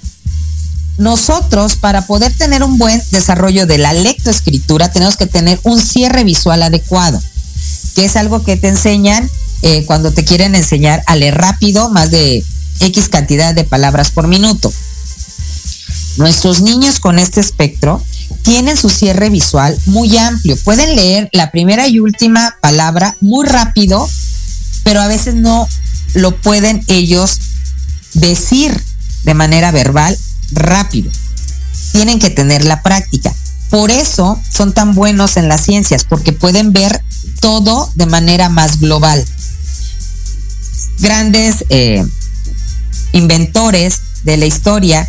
nosotros 0.97 1.76
para 1.76 2.07
poder 2.07 2.32
tener 2.32 2.62
un 2.62 2.78
buen 2.78 3.03
desarrollo 3.11 3.66
de 3.66 3.78
la 3.78 3.93
lectoescritura 3.93 4.91
tenemos 4.91 5.16
que 5.16 5.26
tener 5.26 5.61
un 5.64 5.80
cierre 5.80 6.24
visual 6.24 6.62
adecuado, 6.62 7.20
que 7.95 8.07
es 8.07 8.16
algo 8.16 8.43
que 8.43 8.57
te 8.57 8.68
enseñan 8.68 9.28
eh, 9.62 9.85
cuando 9.85 10.12
te 10.12 10.24
quieren 10.24 10.55
enseñar 10.55 11.03
a 11.07 11.16
leer 11.16 11.37
rápido, 11.37 11.91
más 11.91 12.11
de 12.11 12.43
X 12.80 13.09
cantidad 13.11 13.55
de 13.55 13.64
palabras 13.64 14.11
por 14.11 14.28
minuto. 14.28 14.72
Nuestros 16.16 16.62
niños 16.62 17.01
con 17.01 17.18
este 17.18 17.41
espectro 17.41 18.03
tienen 18.45 18.76
su 18.76 18.90
cierre 18.90 19.30
visual 19.30 19.76
muy 19.86 20.16
amplio. 20.18 20.57
Pueden 20.59 20.95
leer 20.95 21.30
la 21.32 21.51
primera 21.51 21.88
y 21.88 21.99
última 21.99 22.55
palabra 22.61 23.16
muy 23.20 23.47
rápido, 23.47 24.07
pero 24.84 25.01
a 25.01 25.09
veces 25.09 25.34
no 25.34 25.66
lo 26.12 26.36
pueden 26.36 26.84
ellos 26.86 27.40
decir 28.12 28.78
de 29.24 29.34
manera 29.34 29.72
verbal 29.72 30.16
rápido. 30.53 31.11
Tienen 31.92 32.18
que 32.18 32.28
tener 32.28 32.64
la 32.64 32.82
práctica. 32.82 33.34
Por 33.70 33.90
eso 33.90 34.38
son 34.53 34.74
tan 34.74 34.95
buenos 34.95 35.38
en 35.38 35.49
las 35.49 35.62
ciencias, 35.62 36.05
porque 36.05 36.32
pueden 36.32 36.74
ver 36.74 37.03
todo 37.40 37.90
de 37.95 38.07
manera 38.07 38.51
más 38.51 38.78
global. 38.78 39.24
Grandes 40.99 41.64
eh, 41.70 42.05
inventores 43.12 44.01
de 44.22 44.36
la 44.36 44.47
historia 44.47 45.09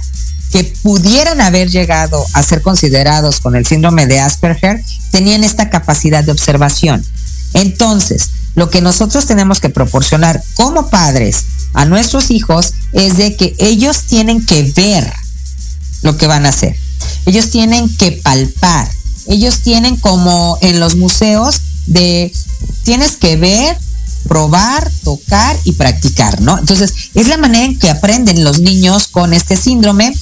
que 0.52 0.64
pudieran 0.84 1.42
haber 1.42 1.70
llegado 1.70 2.26
a 2.34 2.44
ser 2.44 2.62
considerados 2.62 3.40
con 3.40 3.56
el 3.56 3.66
síndrome 3.66 4.08
de 4.08 4.20
Asperger 4.20 4.82
tenían 5.12 5.44
esta 5.44 5.70
capacidad 5.70 6.24
de 6.24 6.32
observación. 6.32 7.06
Entonces, 7.54 8.30
lo 8.56 8.70
que 8.70 8.82
nosotros 8.82 9.26
tenemos 9.26 9.60
que 9.60 9.70
proporcionar 9.70 10.42
como 10.56 10.90
padres 10.90 11.46
a 11.74 11.86
nuestros 11.86 12.32
hijos 12.32 12.74
es 12.94 13.18
de 13.18 13.36
que 13.36 13.56
ellos 13.60 14.04
tienen 14.04 14.46
que 14.46 14.64
ver 14.76 15.12
lo 16.02 16.18
que 16.18 16.28
van 16.28 16.46
a 16.46 16.50
hacer. 16.50 16.76
Ellos 17.26 17.50
tienen 17.50 17.94
que 17.98 18.14
palpar. 18.14 18.90
Ellos 19.28 19.60
tienen 19.60 19.98
como 19.98 20.58
en 20.62 20.80
los 20.80 20.96
museos 20.96 21.62
de 21.88 22.32
tienes 22.84 23.18
que 23.18 23.36
ver, 23.38 23.78
probar, 24.28 24.92
tocar 25.04 25.58
y 25.64 25.74
practicar, 25.74 26.42
¿no? 26.42 26.58
Entonces, 26.58 26.94
es 27.14 27.28
la 27.28 27.38
manera 27.38 27.66
en 27.66 27.80
que 27.80 27.90
aprenden 27.90 28.44
los 28.44 28.60
niños 28.60 29.08
con 29.08 29.34
este 29.34 29.56
síndrome 29.56 30.14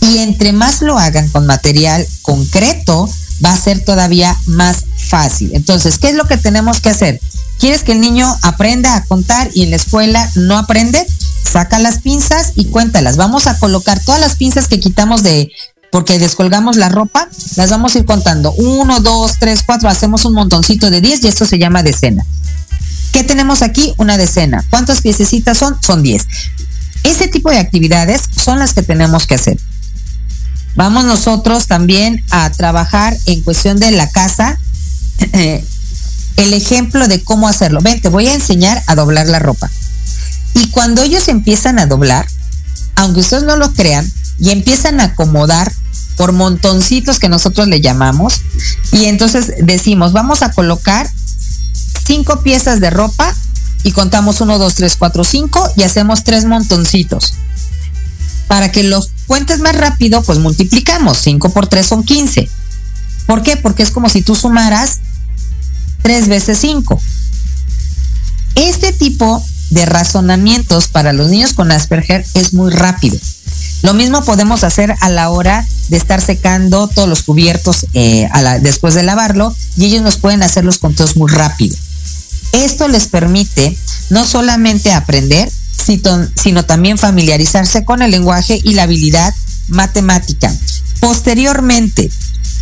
y 0.00 0.18
entre 0.18 0.52
más 0.52 0.82
lo 0.82 0.98
hagan 0.98 1.28
con 1.30 1.46
material 1.46 2.06
concreto, 2.22 3.08
va 3.44 3.52
a 3.52 3.56
ser 3.56 3.84
todavía 3.84 4.36
más 4.46 4.84
fácil. 4.96 5.50
Entonces, 5.54 5.98
¿qué 5.98 6.10
es 6.10 6.14
lo 6.14 6.26
que 6.26 6.36
tenemos 6.36 6.80
que 6.80 6.90
hacer? 6.90 7.20
¿Quieres 7.58 7.82
que 7.82 7.92
el 7.92 8.00
niño 8.00 8.34
aprenda 8.42 8.96
a 8.96 9.04
contar 9.04 9.50
y 9.54 9.62
en 9.62 9.70
la 9.70 9.76
escuela 9.76 10.30
no 10.34 10.58
aprende? 10.58 11.06
Saca 11.42 11.78
las 11.78 11.98
pinzas 11.98 12.52
y 12.54 12.66
cuéntalas. 12.66 13.16
Vamos 13.16 13.46
a 13.46 13.58
colocar 13.58 14.02
todas 14.04 14.20
las 14.20 14.36
pinzas 14.36 14.68
que 14.68 14.80
quitamos 14.80 15.22
de, 15.22 15.50
porque 15.96 16.18
descolgamos 16.18 16.76
la 16.76 16.90
ropa, 16.90 17.26
las 17.56 17.70
vamos 17.70 17.94
a 17.94 17.98
ir 18.00 18.04
contando. 18.04 18.52
Uno, 18.52 19.00
dos, 19.00 19.38
tres, 19.40 19.62
cuatro, 19.64 19.88
hacemos 19.88 20.26
un 20.26 20.34
montoncito 20.34 20.90
de 20.90 21.00
diez 21.00 21.24
y 21.24 21.28
esto 21.28 21.46
se 21.46 21.58
llama 21.58 21.82
decena. 21.82 22.22
¿Qué 23.12 23.24
tenemos 23.24 23.62
aquí? 23.62 23.94
Una 23.96 24.18
decena. 24.18 24.62
¿Cuántas 24.68 25.00
piececitas 25.00 25.56
son? 25.56 25.74
Son 25.80 26.02
diez. 26.02 26.26
Ese 27.02 27.28
tipo 27.28 27.48
de 27.48 27.56
actividades 27.56 28.24
son 28.36 28.58
las 28.58 28.74
que 28.74 28.82
tenemos 28.82 29.26
que 29.26 29.36
hacer. 29.36 29.56
Vamos 30.74 31.06
nosotros 31.06 31.66
también 31.66 32.22
a 32.28 32.50
trabajar 32.50 33.16
en 33.24 33.40
cuestión 33.40 33.80
de 33.80 33.90
la 33.92 34.10
casa. 34.10 34.58
el 35.32 36.52
ejemplo 36.52 37.08
de 37.08 37.24
cómo 37.24 37.48
hacerlo. 37.48 37.80
Ven, 37.80 38.02
te 38.02 38.10
voy 38.10 38.26
a 38.26 38.34
enseñar 38.34 38.82
a 38.86 38.96
doblar 38.96 39.28
la 39.28 39.38
ropa. 39.38 39.70
Y 40.52 40.68
cuando 40.68 41.02
ellos 41.02 41.28
empiezan 41.28 41.78
a 41.78 41.86
doblar, 41.86 42.26
aunque 42.96 43.20
ustedes 43.20 43.44
no 43.44 43.56
lo 43.56 43.72
crean, 43.72 44.06
y 44.38 44.50
empiezan 44.50 45.00
a 45.00 45.04
acomodar 45.04 45.72
por 46.16 46.32
montoncitos 46.32 47.18
que 47.18 47.28
nosotros 47.28 47.68
le 47.68 47.80
llamamos, 47.80 48.40
y 48.92 49.04
entonces 49.06 49.52
decimos, 49.62 50.12
vamos 50.12 50.42
a 50.42 50.52
colocar 50.52 51.08
cinco 52.06 52.42
piezas 52.42 52.80
de 52.80 52.90
ropa 52.90 53.34
y 53.82 53.92
contamos 53.92 54.40
uno, 54.40 54.58
dos, 54.58 54.74
tres, 54.74 54.96
cuatro, 54.96 55.24
cinco 55.24 55.70
y 55.76 55.82
hacemos 55.82 56.24
tres 56.24 56.44
montoncitos. 56.44 57.34
Para 58.48 58.70
que 58.70 58.82
los 58.82 59.10
cuentes 59.26 59.60
más 59.60 59.76
rápido, 59.76 60.22
pues 60.22 60.38
multiplicamos. 60.38 61.18
5 61.18 61.50
por 61.50 61.66
3 61.66 61.84
son 61.84 62.04
15. 62.04 62.48
¿Por 63.26 63.42
qué? 63.42 63.56
Porque 63.56 63.82
es 63.82 63.90
como 63.90 64.08
si 64.08 64.22
tú 64.22 64.36
sumaras 64.36 65.00
3 66.02 66.28
veces 66.28 66.58
5. 66.58 67.00
Este 68.54 68.92
tipo 68.92 69.44
de 69.70 69.84
razonamientos 69.84 70.88
para 70.88 71.12
los 71.12 71.28
niños 71.28 71.52
con 71.52 71.72
Asperger 71.72 72.24
es 72.34 72.54
muy 72.54 72.72
rápido. 72.72 73.18
Lo 73.82 73.94
mismo 73.94 74.24
podemos 74.24 74.64
hacer 74.64 74.94
a 75.00 75.08
la 75.08 75.28
hora 75.30 75.66
de 75.88 75.96
estar 75.96 76.20
secando 76.20 76.88
todos 76.88 77.08
los 77.08 77.22
cubiertos 77.22 77.86
eh, 77.94 78.28
después 78.60 78.94
de 78.94 79.02
lavarlo 79.02 79.54
y 79.76 79.86
ellos 79.86 80.02
nos 80.02 80.16
pueden 80.16 80.42
hacer 80.42 80.64
los 80.64 80.78
conteos 80.78 81.16
muy 81.16 81.30
rápido. 81.30 81.76
Esto 82.52 82.88
les 82.88 83.06
permite 83.08 83.76
no 84.10 84.24
solamente 84.24 84.92
aprender, 84.92 85.50
sino 86.34 86.64
también 86.64 86.98
familiarizarse 86.98 87.84
con 87.84 88.02
el 88.02 88.10
lenguaje 88.10 88.60
y 88.62 88.74
la 88.74 88.84
habilidad 88.84 89.34
matemática. 89.68 90.52
Posteriormente, 91.00 92.10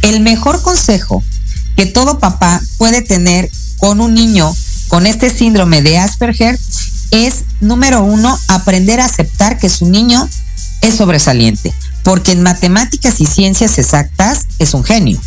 el 0.02 0.20
mejor 0.20 0.62
consejo 0.62 1.22
que 1.76 1.86
todo 1.86 2.18
papá 2.18 2.60
puede 2.76 3.02
tener 3.02 3.50
con 3.78 4.00
un 4.00 4.14
niño 4.14 4.54
con 4.88 5.06
este 5.06 5.30
síndrome 5.30 5.82
de 5.82 5.98
Asperger 5.98 6.58
es, 7.10 7.44
número 7.60 8.02
uno, 8.02 8.38
aprender 8.48 9.00
a 9.00 9.06
aceptar 9.06 9.58
que 9.58 9.68
su 9.68 9.86
niño 9.86 10.28
es 10.80 10.96
sobresaliente, 10.96 11.72
porque 12.04 12.32
en 12.32 12.42
matemáticas 12.42 13.20
y 13.20 13.26
ciencias 13.26 13.78
exactas 13.78 14.46
es 14.58 14.74
un 14.74 14.84
genio. 14.84 15.20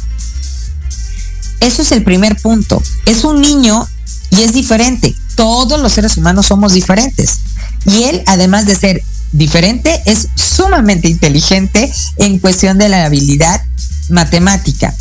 Eso 1.59 1.81
es 1.81 1.91
el 1.91 2.03
primer 2.03 2.37
punto. 2.37 2.81
Es 3.05 3.23
un 3.23 3.41
niño 3.41 3.85
y 4.29 4.43
es 4.43 4.53
diferente. 4.53 5.15
Todos 5.35 5.81
los 5.81 5.91
seres 5.91 6.15
humanos 6.17 6.45
somos 6.45 6.73
diferentes. 6.73 7.39
Y 7.85 8.03
él, 8.03 8.23
además 8.27 8.65
de 8.65 8.75
ser 8.75 9.03
diferente, 9.31 10.01
es 10.05 10.27
sumamente 10.35 11.09
inteligente 11.09 11.91
en 12.17 12.39
cuestión 12.39 12.77
de 12.77 12.89
la 12.89 13.05
habilidad 13.05 13.61
matemática. 14.09 14.93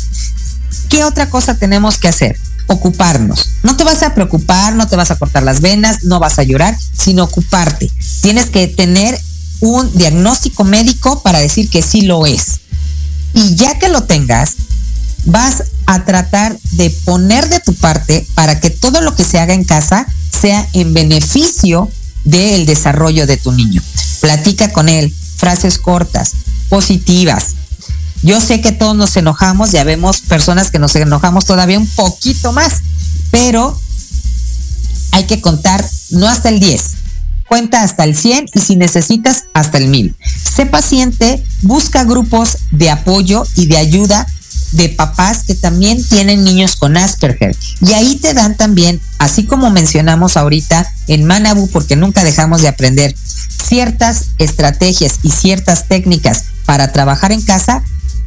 ¿Qué 0.89 1.03
otra 1.03 1.29
cosa 1.29 1.55
tenemos 1.55 1.97
que 1.97 2.07
hacer? 2.07 2.37
Ocuparnos. 2.67 3.49
No 3.63 3.77
te 3.77 3.83
vas 3.83 4.03
a 4.03 4.13
preocupar, 4.13 4.75
no 4.75 4.87
te 4.87 4.95
vas 4.95 5.11
a 5.11 5.15
cortar 5.15 5.43
las 5.43 5.61
venas, 5.61 6.03
no 6.03 6.19
vas 6.19 6.39
a 6.39 6.43
llorar, 6.43 6.75
sino 6.97 7.23
ocuparte. 7.23 7.89
Tienes 8.21 8.47
que 8.47 8.67
tener 8.67 9.17
un 9.59 9.91
diagnóstico 9.97 10.63
médico 10.63 11.21
para 11.21 11.39
decir 11.39 11.69
que 11.69 11.81
sí 11.81 12.01
lo 12.01 12.25
es. 12.25 12.59
Y 13.33 13.55
ya 13.55 13.77
que 13.79 13.89
lo 13.89 14.03
tengas, 14.03 14.55
vas 15.25 15.63
a 15.85 16.05
tratar 16.05 16.57
de 16.71 16.89
poner 16.89 17.49
de 17.49 17.59
tu 17.59 17.73
parte 17.73 18.25
para 18.35 18.59
que 18.59 18.69
todo 18.69 19.01
lo 19.01 19.15
que 19.15 19.23
se 19.23 19.39
haga 19.39 19.53
en 19.53 19.63
casa 19.63 20.07
sea 20.39 20.67
en 20.73 20.93
beneficio 20.93 21.89
del 22.23 22.65
desarrollo 22.65 23.25
de 23.25 23.37
tu 23.37 23.51
niño. 23.51 23.81
Platica 24.21 24.71
con 24.71 24.89
él, 24.89 25.13
frases 25.37 25.77
cortas, 25.77 26.33
positivas. 26.69 27.55
Yo 28.23 28.41
sé 28.41 28.61
que 28.61 28.71
todos 28.71 28.95
nos 28.95 29.15
enojamos, 29.15 29.71
ya 29.71 29.83
vemos 29.83 30.21
personas 30.21 30.71
que 30.71 30.79
nos 30.79 30.95
enojamos 30.95 31.45
todavía 31.45 31.77
un 31.77 31.87
poquito 31.87 32.51
más, 32.51 32.81
pero 33.31 33.79
hay 35.11 35.25
que 35.25 35.39
contar 35.39 35.85
no 36.09 36.27
hasta 36.27 36.49
el 36.49 36.59
10, 36.59 36.83
cuenta 37.47 37.83
hasta 37.83 38.03
el 38.03 38.15
100 38.15 38.47
y 38.53 38.59
si 38.59 38.75
necesitas 38.75 39.45
hasta 39.53 39.77
el 39.77 39.87
1000. 39.87 40.15
Sé 40.55 40.65
paciente, 40.65 41.43
busca 41.61 42.03
grupos 42.03 42.57
de 42.71 42.89
apoyo 42.89 43.43
y 43.55 43.67
de 43.67 43.77
ayuda 43.77 44.27
de 44.71 44.89
papás 44.89 45.43
que 45.45 45.55
también 45.55 46.03
tienen 46.03 46.43
niños 46.43 46.75
con 46.75 46.97
Asperger. 46.97 47.55
Y 47.81 47.93
ahí 47.93 48.17
te 48.17 48.33
dan 48.33 48.57
también, 48.57 48.99
así 49.17 49.45
como 49.45 49.69
mencionamos 49.69 50.37
ahorita 50.37 50.91
en 51.07 51.25
Manabu, 51.25 51.69
porque 51.69 51.95
nunca 51.95 52.23
dejamos 52.23 52.61
de 52.61 52.67
aprender, 52.67 53.15
ciertas 53.67 54.27
estrategias 54.37 55.19
y 55.23 55.31
ciertas 55.31 55.87
técnicas 55.87 56.45
para 56.65 56.91
trabajar 56.91 57.31
en 57.31 57.41
casa, 57.41 57.83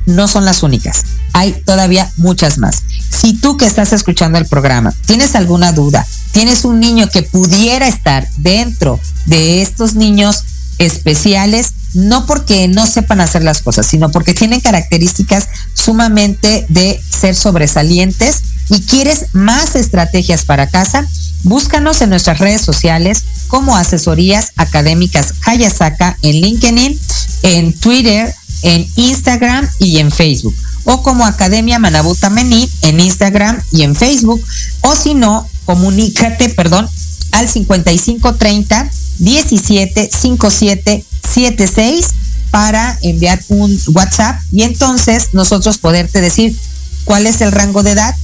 no 0.06 0.28
son 0.28 0.44
las 0.44 0.62
únicas. 0.62 1.04
Hay 1.32 1.52
todavía 1.64 2.10
muchas 2.16 2.58
más. 2.58 2.82
Si 3.10 3.34
tú 3.34 3.56
que 3.56 3.66
estás 3.66 3.92
escuchando 3.92 4.38
el 4.38 4.46
programa 4.46 4.92
tienes 5.06 5.34
alguna 5.34 5.72
duda, 5.72 6.06
tienes 6.32 6.64
un 6.64 6.80
niño 6.80 7.08
que 7.08 7.22
pudiera 7.22 7.86
estar 7.86 8.28
dentro 8.36 9.00
de 9.26 9.62
estos 9.62 9.94
niños 9.94 10.44
especiales, 10.78 11.74
no 11.92 12.26
porque 12.26 12.66
no 12.66 12.86
sepan 12.86 13.20
hacer 13.20 13.44
las 13.44 13.60
cosas, 13.60 13.86
sino 13.86 14.10
porque 14.10 14.32
tienen 14.32 14.60
características 14.60 15.48
sumamente 15.74 16.64
de 16.68 17.00
ser 17.10 17.34
sobresalientes 17.34 18.42
y 18.70 18.80
quieres 18.82 19.26
más 19.32 19.74
estrategias 19.76 20.44
para 20.44 20.68
casa, 20.68 21.06
búscanos 21.42 22.00
en 22.00 22.10
nuestras 22.10 22.38
redes 22.38 22.62
sociales 22.62 23.24
como 23.48 23.76
asesorías 23.76 24.52
académicas 24.56 25.34
Hayasaka 25.44 26.16
en 26.22 26.40
LinkedIn, 26.40 26.98
en 27.42 27.72
Twitter, 27.74 28.34
en 28.62 28.88
Instagram 28.96 29.68
y 29.78 29.98
en 29.98 30.10
Facebook. 30.10 30.54
O 30.84 31.02
como 31.02 31.26
Academia 31.26 31.78
Manabuta 31.78 32.30
Mení 32.30 32.68
en 32.82 33.00
Instagram 33.00 33.60
y 33.72 33.82
en 33.82 33.94
Facebook. 33.94 34.42
O 34.82 34.96
si 34.96 35.14
no, 35.14 35.48
comunícate, 35.64 36.48
perdón, 36.50 36.88
al 37.32 37.48
5530 37.48 38.90
17 39.18 40.10
57 40.12 41.04
76 41.34 42.06
para 42.50 42.98
enviar 43.02 43.40
un 43.48 43.78
WhatsApp 43.92 44.40
y 44.50 44.62
entonces 44.62 45.28
nosotros 45.32 45.78
poderte 45.78 46.20
decir 46.20 46.58
cuál 47.04 47.26
es 47.26 47.40
el 47.40 47.52
rango 47.52 47.82
de 47.82 47.92
edad, 47.92 48.14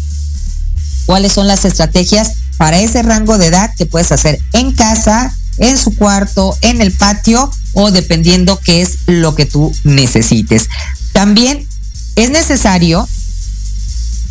cuáles 1.07 1.33
son 1.33 1.47
las 1.47 1.65
estrategias 1.65 2.33
para 2.57 2.81
ese 2.81 3.03
rango 3.03 3.39
de 3.39 3.47
edad 3.47 3.71
que 3.77 3.87
puedes 3.87 4.11
hacer 4.13 4.41
en 4.53 4.73
casa, 4.73 5.37
en 5.59 5.79
su 5.79 5.95
cuarto, 5.97 6.57
en 6.61 6.81
el 6.81 6.93
patio 6.93 7.51
o 7.73 7.91
dependiendo 7.91 8.59
qué 8.59 8.83
es 8.83 8.99
lo 9.07 9.35
que 9.35 9.47
tú 9.47 9.73
necesites. 9.85 10.69
También 11.13 11.67
es 12.17 12.31
necesario 12.31 13.07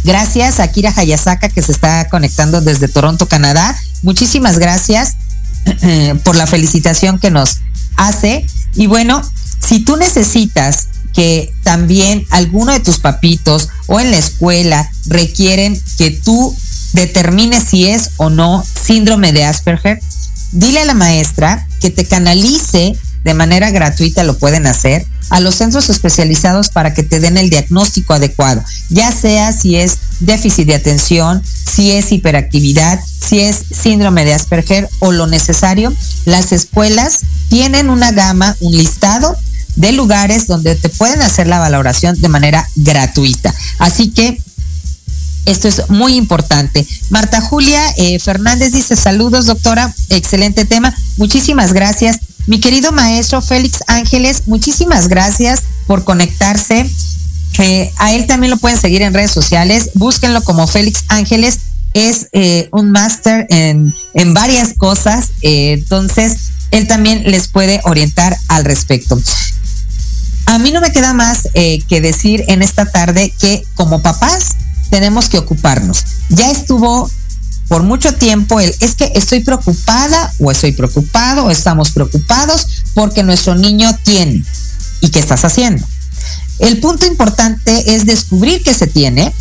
Gracias 0.06 0.60
a 0.60 0.68
Kira 0.68 0.94
Hayasaka 0.96 1.50
que 1.50 1.64
se 1.64 1.72
está 1.72 2.08
conectando 2.10 2.62
desde 2.62 2.88
Toronto, 2.88 3.28
Canadá. 3.28 3.76
Muchísimas 4.04 4.60
gracias 4.60 5.16
por 6.24 6.36
la 6.36 6.46
felicitación 6.46 7.18
que 7.18 7.32
nos 7.32 7.58
hace. 7.98 8.46
Y 8.76 8.86
bueno, 8.86 9.24
si 9.60 9.80
tú 9.80 9.98
necesitas 9.98 10.90
que 11.12 11.52
también 11.64 12.24
alguno 12.30 12.72
de 12.72 12.82
tus 12.82 13.00
papitos 13.00 13.70
o 13.88 14.00
en 14.00 14.12
la 14.12 14.18
escuela 14.18 14.88
requieren 15.08 15.82
que 15.98 16.12
tú 16.12 16.56
determines 16.94 17.64
si 17.64 17.88
es 17.88 18.12
o 18.18 18.30
no 18.30 18.64
síndrome 18.64 19.34
de 19.34 19.46
Asperger, 19.46 20.00
dile 20.52 20.82
a 20.82 20.86
la 20.86 20.94
maestra 20.94 21.68
que 21.82 21.90
te 21.90 22.06
canalice 22.06 22.98
de 23.24 23.34
manera 23.34 23.72
gratuita, 23.72 24.24
lo 24.24 24.38
pueden 24.38 24.68
hacer, 24.68 25.06
a 25.32 25.40
los 25.40 25.56
centros 25.56 25.90
especializados 25.90 26.70
para 26.70 26.94
que 26.94 27.02
te 27.02 27.20
den 27.20 27.38
el 27.38 27.50
diagnóstico 27.50 28.14
adecuado, 28.14 28.64
ya 28.90 29.12
sea 29.12 29.52
si 29.52 29.76
es 29.78 29.98
déficit 30.20 30.68
de 30.68 30.76
atención, 30.76 31.42
si 31.44 31.92
es 31.92 32.12
hiperactividad, 32.12 33.00
si 33.04 33.40
es 33.40 33.66
síndrome 33.72 34.26
de 34.26 34.36
Asperger 34.36 34.88
o 35.00 35.12
lo 35.12 35.26
necesario. 35.26 35.92
Las 36.26 36.52
escuelas 36.52 37.22
tienen 37.50 37.90
una 37.90 38.12
gama, 38.12 38.56
un 38.60 38.78
listado 38.78 39.36
de 39.76 39.92
lugares 39.92 40.46
donde 40.46 40.76
te 40.76 40.90
pueden 40.90 41.22
hacer 41.22 41.48
la 41.48 41.60
valoración 41.60 42.20
de 42.22 42.30
manera 42.30 42.70
gratuita. 42.76 43.54
Así 43.80 44.12
que 44.12 44.38
esto 45.46 45.68
es 45.68 45.90
muy 45.90 46.16
importante. 46.16 46.86
Marta 47.10 47.42
Julia 47.42 47.82
eh, 47.98 48.20
Fernández 48.20 48.72
dice 48.72 48.96
saludos 48.96 49.46
doctora, 49.46 49.94
excelente 50.10 50.66
tema. 50.66 50.96
Muchísimas 51.18 51.74
gracias. 51.74 52.20
Mi 52.48 52.60
querido 52.60 52.92
maestro 52.92 53.42
Félix 53.42 53.84
Ángeles, 53.88 54.44
muchísimas 54.46 55.08
gracias 55.08 55.64
por 55.88 56.04
conectarse. 56.04 56.90
a 57.98 58.14
él 58.14 58.28
también 58.28 58.52
lo 58.52 58.58
pueden 58.58 58.80
seguir 58.80 59.02
en 59.02 59.14
redes 59.14 59.32
sociales. 59.32 59.92
Búsquenlo 59.94 60.44
como 60.44 60.68
Félix 60.68 61.06
Ángeles. 61.08 61.60
Es 61.94 62.28
eh, 62.34 62.68
un 62.72 62.92
máster 62.92 63.48
en, 63.50 63.94
varias 64.34 64.74
cosas. 64.78 65.30
Eh, 65.42 65.72
entonces, 65.74 66.38
él 66.72 66.88
también 66.88 67.24
les 67.26 67.48
puede 67.48 67.80
orientar 67.86 68.36
al 68.50 68.66
respecto. 68.66 69.20
A 70.48 70.60
mí 70.60 70.72
no 70.72 70.82
me 70.82 70.92
queda 70.92 71.14
más 71.14 71.48
eh, 71.54 71.82
que 71.88 72.02
decir 72.02 72.44
en 72.48 72.62
esta 72.62 72.86
tarde 72.86 73.34
que 73.40 73.64
como 73.76 74.02
papás 74.02 74.56
tenemos 74.90 75.30
que 75.30 75.38
ocuparnos. 75.38 76.04
Ya 76.30 76.52
estuvo 76.52 77.10
por 77.68 77.84
mucho 77.84 78.14
tiempo 78.14 78.60
el 78.60 78.74
es 78.80 78.96
que 78.96 79.12
estoy 79.16 79.40
preocupada 79.40 80.34
o 80.40 80.52
estoy 80.52 80.72
preocupado 80.72 81.46
o 81.46 81.52
estamos 81.52 81.92
preocupados 81.92 82.68
porque 82.94 83.24
nuestro 83.24 83.56
niño 83.56 83.96
tiene. 84.04 84.44
¿Y 85.02 85.10
qué 85.10 85.20
estás 85.20 85.46
haciendo? 85.46 85.86
El 86.60 86.80
punto 86.80 87.06
importante 87.06 87.96
es 87.96 88.06
descubrir 88.06 88.64
que 88.64 88.74
se 88.74 88.88
tiene, 88.88 89.34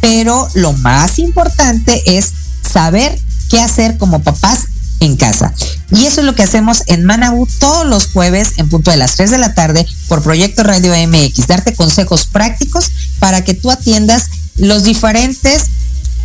pero 0.00 0.48
lo 0.54 0.72
más 0.74 1.18
importante 1.18 2.02
es 2.18 2.32
saber 2.62 3.18
qué 3.48 3.60
hacer 3.60 3.98
como 3.98 4.22
papás 4.22 4.68
en 5.00 5.16
casa. 5.16 5.52
Y 5.90 6.04
eso 6.04 6.20
es 6.20 6.26
lo 6.26 6.34
que 6.34 6.44
hacemos 6.44 6.84
en 6.86 7.04
Manabu 7.04 7.48
todos 7.58 7.86
los 7.86 8.08
jueves 8.08 8.52
en 8.58 8.68
punto 8.68 8.90
de 8.90 8.98
las 8.98 9.16
3 9.16 9.30
de 9.30 9.38
la 9.38 9.54
tarde 9.54 9.86
por 10.06 10.22
Proyecto 10.22 10.62
Radio 10.62 10.92
MX, 10.94 11.46
darte 11.48 11.74
consejos 11.74 12.26
prácticos 12.26 12.90
para 13.18 13.42
que 13.42 13.54
tú 13.54 13.70
atiendas 13.70 14.28
los 14.60 14.84
diferentes 14.84 15.64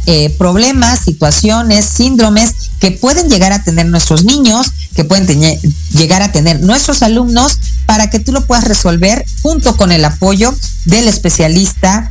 eh, 0.08 0.30
problemas, 0.38 1.00
situaciones, 1.00 1.86
síndromes 1.86 2.54
que 2.80 2.92
pueden 2.92 3.30
llegar 3.30 3.54
a 3.54 3.64
tener 3.64 3.88
nuestros 3.88 4.24
niños, 4.24 4.68
que 4.94 5.04
pueden 5.04 5.28
llegar 5.92 6.22
a 6.22 6.32
tener 6.32 6.62
nuestros 6.62 7.02
alumnos, 7.02 7.58
para 7.88 8.10
que 8.10 8.20
tú 8.20 8.32
lo 8.32 8.46
puedas 8.46 8.66
resolver 8.66 9.26
junto 9.42 9.76
con 9.78 9.92
el 9.92 10.06
apoyo 10.06 10.54
del 10.86 11.08
especialista 11.08 12.10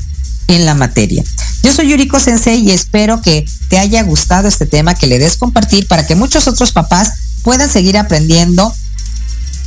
en 0.49 0.67
la 0.67 0.75
materia. 0.75 1.23
Yo 1.63 1.73
soy 1.73 1.91
Yuriko 1.91 2.21
Sensei 2.21 2.61
y 2.61 2.73
espero 2.73 3.23
que 3.23 3.45
te 3.69 3.79
haya 3.79 4.03
gustado 4.03 4.49
este 4.49 4.67
tema, 4.67 4.95
que 4.95 5.07
le 5.07 5.19
des 5.19 5.37
compartir 5.37 5.87
para 5.87 6.07
que 6.07 6.17
muchos 6.17 6.49
otros 6.49 6.73
papás 6.73 7.13
puedan 7.43 7.71
seguir 7.71 7.97
aprendiendo 7.97 8.75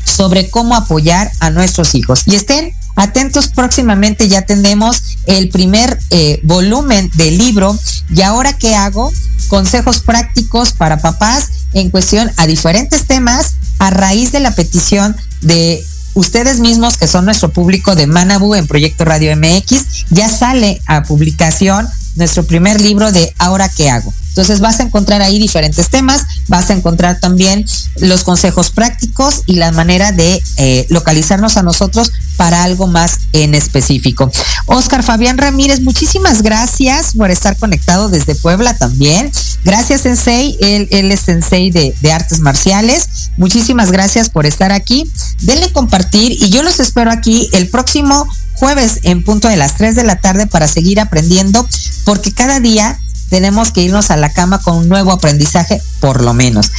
sobre 0.03 0.49
cómo 0.49 0.75
apoyar 0.75 1.31
a 1.39 1.49
nuestros 1.49 1.95
hijos. 1.95 2.23
Y 2.25 2.35
estén 2.35 2.73
atentos, 2.97 3.47
próximamente 3.47 4.27
ya 4.27 4.41
tenemos 4.41 5.17
el 5.27 5.49
primer 5.49 5.97
eh, 6.09 6.41
volumen 6.43 7.09
del 7.13 7.37
libro. 7.37 7.77
¿Y 8.13 8.23
ahora 8.23 8.53
qué 8.53 8.75
hago? 8.75 9.13
Consejos 9.47 9.99
prácticos 9.99 10.73
para 10.73 10.97
papás 10.97 11.49
en 11.73 11.89
cuestión 11.89 12.29
a 12.35 12.47
diferentes 12.47 13.05
temas 13.05 13.53
a 13.79 13.91
raíz 13.91 14.31
de 14.31 14.39
la 14.39 14.51
petición 14.51 15.15
de 15.41 15.85
ustedes 16.15 16.59
mismos 16.59 16.97
que 16.97 17.07
son 17.07 17.25
nuestro 17.25 17.49
público 17.49 17.95
de 17.95 18.07
Manabu 18.07 18.55
en 18.55 18.65
Proyecto 18.65 19.05
Radio 19.05 19.37
MX. 19.37 20.07
Ya 20.09 20.27
sale 20.27 20.81
a 20.87 21.03
publicación 21.03 21.87
nuestro 22.17 22.43
primer 22.43 22.81
libro 22.81 23.11
de 23.11 23.33
Ahora 23.37 23.69
qué 23.69 23.89
hago. 23.89 24.13
Entonces 24.37 24.59
vas 24.59 24.79
a 24.79 24.83
encontrar 24.83 25.23
ahí 25.23 25.39
diferentes 25.39 25.89
temas, 25.89 26.23
vas 26.47 26.69
a 26.69 26.73
encontrar 26.73 27.19
también 27.19 27.65
los 27.95 28.23
consejos 28.23 28.69
prácticos 28.69 29.41
y 29.47 29.55
la 29.55 29.71
manera 29.71 30.11
de 30.11 30.43
eh, 30.57 30.85
localizarnos 30.89 31.57
a 31.57 31.63
nosotros 31.63 32.11
para 32.35 32.63
algo 32.63 32.85
más 32.85 33.17
en 33.33 33.55
específico. 33.55 34.31
Oscar 34.67 35.01
Fabián 35.01 35.39
Ramírez, 35.39 35.81
muchísimas 35.81 36.43
gracias 36.43 37.15
por 37.15 37.31
estar 37.31 37.57
conectado 37.57 38.09
desde 38.09 38.35
Puebla 38.35 38.77
también. 38.77 39.31
Gracias, 39.63 40.01
Sensei. 40.01 40.55
Él, 40.61 41.11
es 41.11 41.21
Sensei 41.21 41.71
de, 41.71 41.95
de 41.99 42.11
artes 42.11 42.39
marciales. 42.39 43.31
Muchísimas 43.37 43.91
gracias 43.91 44.29
por 44.29 44.45
estar 44.45 44.71
aquí. 44.71 45.11
Denle 45.41 45.71
compartir 45.73 46.31
y 46.31 46.51
yo 46.51 46.61
los 46.61 46.79
espero 46.79 47.11
aquí 47.11 47.49
el 47.53 47.69
próximo 47.69 48.27
jueves 48.57 48.99
en 49.03 49.23
punto 49.23 49.47
de 49.47 49.55
las 49.55 49.75
3 49.75 49.95
de 49.95 50.03
la 50.03 50.17
tarde 50.17 50.47
para 50.47 50.67
seguir 50.67 50.99
aprendiendo, 50.99 51.67
porque 52.03 52.33
cada 52.33 52.59
día 52.59 52.99
tenemos 53.29 53.71
que 53.71 53.81
irnos 53.81 54.11
a 54.11 54.17
la 54.17 54.31
cama 54.31 54.59
con 54.59 54.77
un 54.77 54.89
nuevo 54.89 55.11
aprendizaje, 55.11 55.81
por 55.99 56.21
lo 56.21 56.33
menos. 56.33 56.71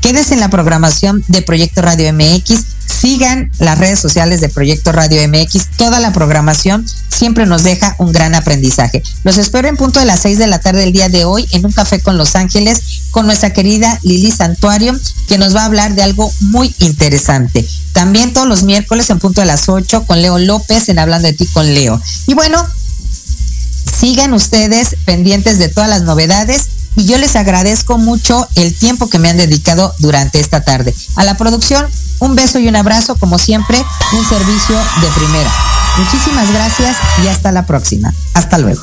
Quédese 0.00 0.34
en 0.34 0.40
la 0.40 0.48
programación 0.48 1.24
de 1.28 1.42
Proyecto 1.42 1.82
Radio 1.82 2.12
MX. 2.12 2.64
Sigan 2.86 3.50
las 3.58 3.78
redes 3.78 3.98
sociales 3.98 4.40
de 4.40 4.48
Proyecto 4.48 4.92
Radio 4.92 5.20
MX. 5.28 5.66
Toda 5.76 5.98
la 5.98 6.12
programación 6.12 6.86
siempre 7.08 7.46
nos 7.46 7.64
deja 7.64 7.96
un 7.98 8.12
gran 8.12 8.34
aprendizaje. 8.34 9.02
Los 9.24 9.38
espero 9.38 9.68
en 9.68 9.76
punto 9.76 9.98
de 9.98 10.06
las 10.06 10.20
6 10.20 10.38
de 10.38 10.46
la 10.46 10.60
tarde 10.60 10.80
del 10.80 10.92
día 10.92 11.08
de 11.08 11.24
hoy 11.24 11.46
en 11.52 11.66
un 11.66 11.72
café 11.72 12.00
con 12.00 12.16
Los 12.16 12.36
Ángeles 12.36 12.97
con 13.10 13.26
nuestra 13.26 13.52
querida 13.52 13.98
Lili 14.02 14.30
Santuario, 14.30 14.98
que 15.26 15.38
nos 15.38 15.54
va 15.54 15.62
a 15.62 15.66
hablar 15.66 15.94
de 15.94 16.02
algo 16.02 16.30
muy 16.40 16.74
interesante. 16.78 17.66
También 17.92 18.32
todos 18.32 18.48
los 18.48 18.62
miércoles 18.62 19.10
en 19.10 19.18
punto 19.18 19.40
de 19.40 19.46
las 19.46 19.68
8 19.68 20.04
con 20.06 20.22
Leo 20.22 20.38
López 20.38 20.88
en 20.88 20.98
Hablando 20.98 21.28
de 21.28 21.34
ti 21.34 21.46
con 21.46 21.74
Leo. 21.74 22.00
Y 22.26 22.34
bueno, 22.34 22.64
sigan 23.98 24.32
ustedes 24.34 24.96
pendientes 25.04 25.58
de 25.58 25.68
todas 25.68 25.90
las 25.90 26.02
novedades 26.02 26.68
y 26.96 27.06
yo 27.06 27.16
les 27.18 27.36
agradezco 27.36 27.98
mucho 27.98 28.46
el 28.56 28.74
tiempo 28.74 29.08
que 29.08 29.18
me 29.18 29.28
han 29.28 29.36
dedicado 29.36 29.94
durante 29.98 30.40
esta 30.40 30.62
tarde. 30.62 30.94
A 31.16 31.24
la 31.24 31.36
producción, 31.36 31.86
un 32.18 32.34
beso 32.34 32.58
y 32.58 32.68
un 32.68 32.76
abrazo, 32.76 33.14
como 33.16 33.38
siempre, 33.38 33.78
un 33.78 34.28
servicio 34.28 34.76
de 35.00 35.08
primera. 35.16 35.52
Muchísimas 35.96 36.52
gracias 36.52 36.96
y 37.24 37.28
hasta 37.28 37.52
la 37.52 37.66
próxima. 37.66 38.12
Hasta 38.34 38.58
luego. 38.58 38.82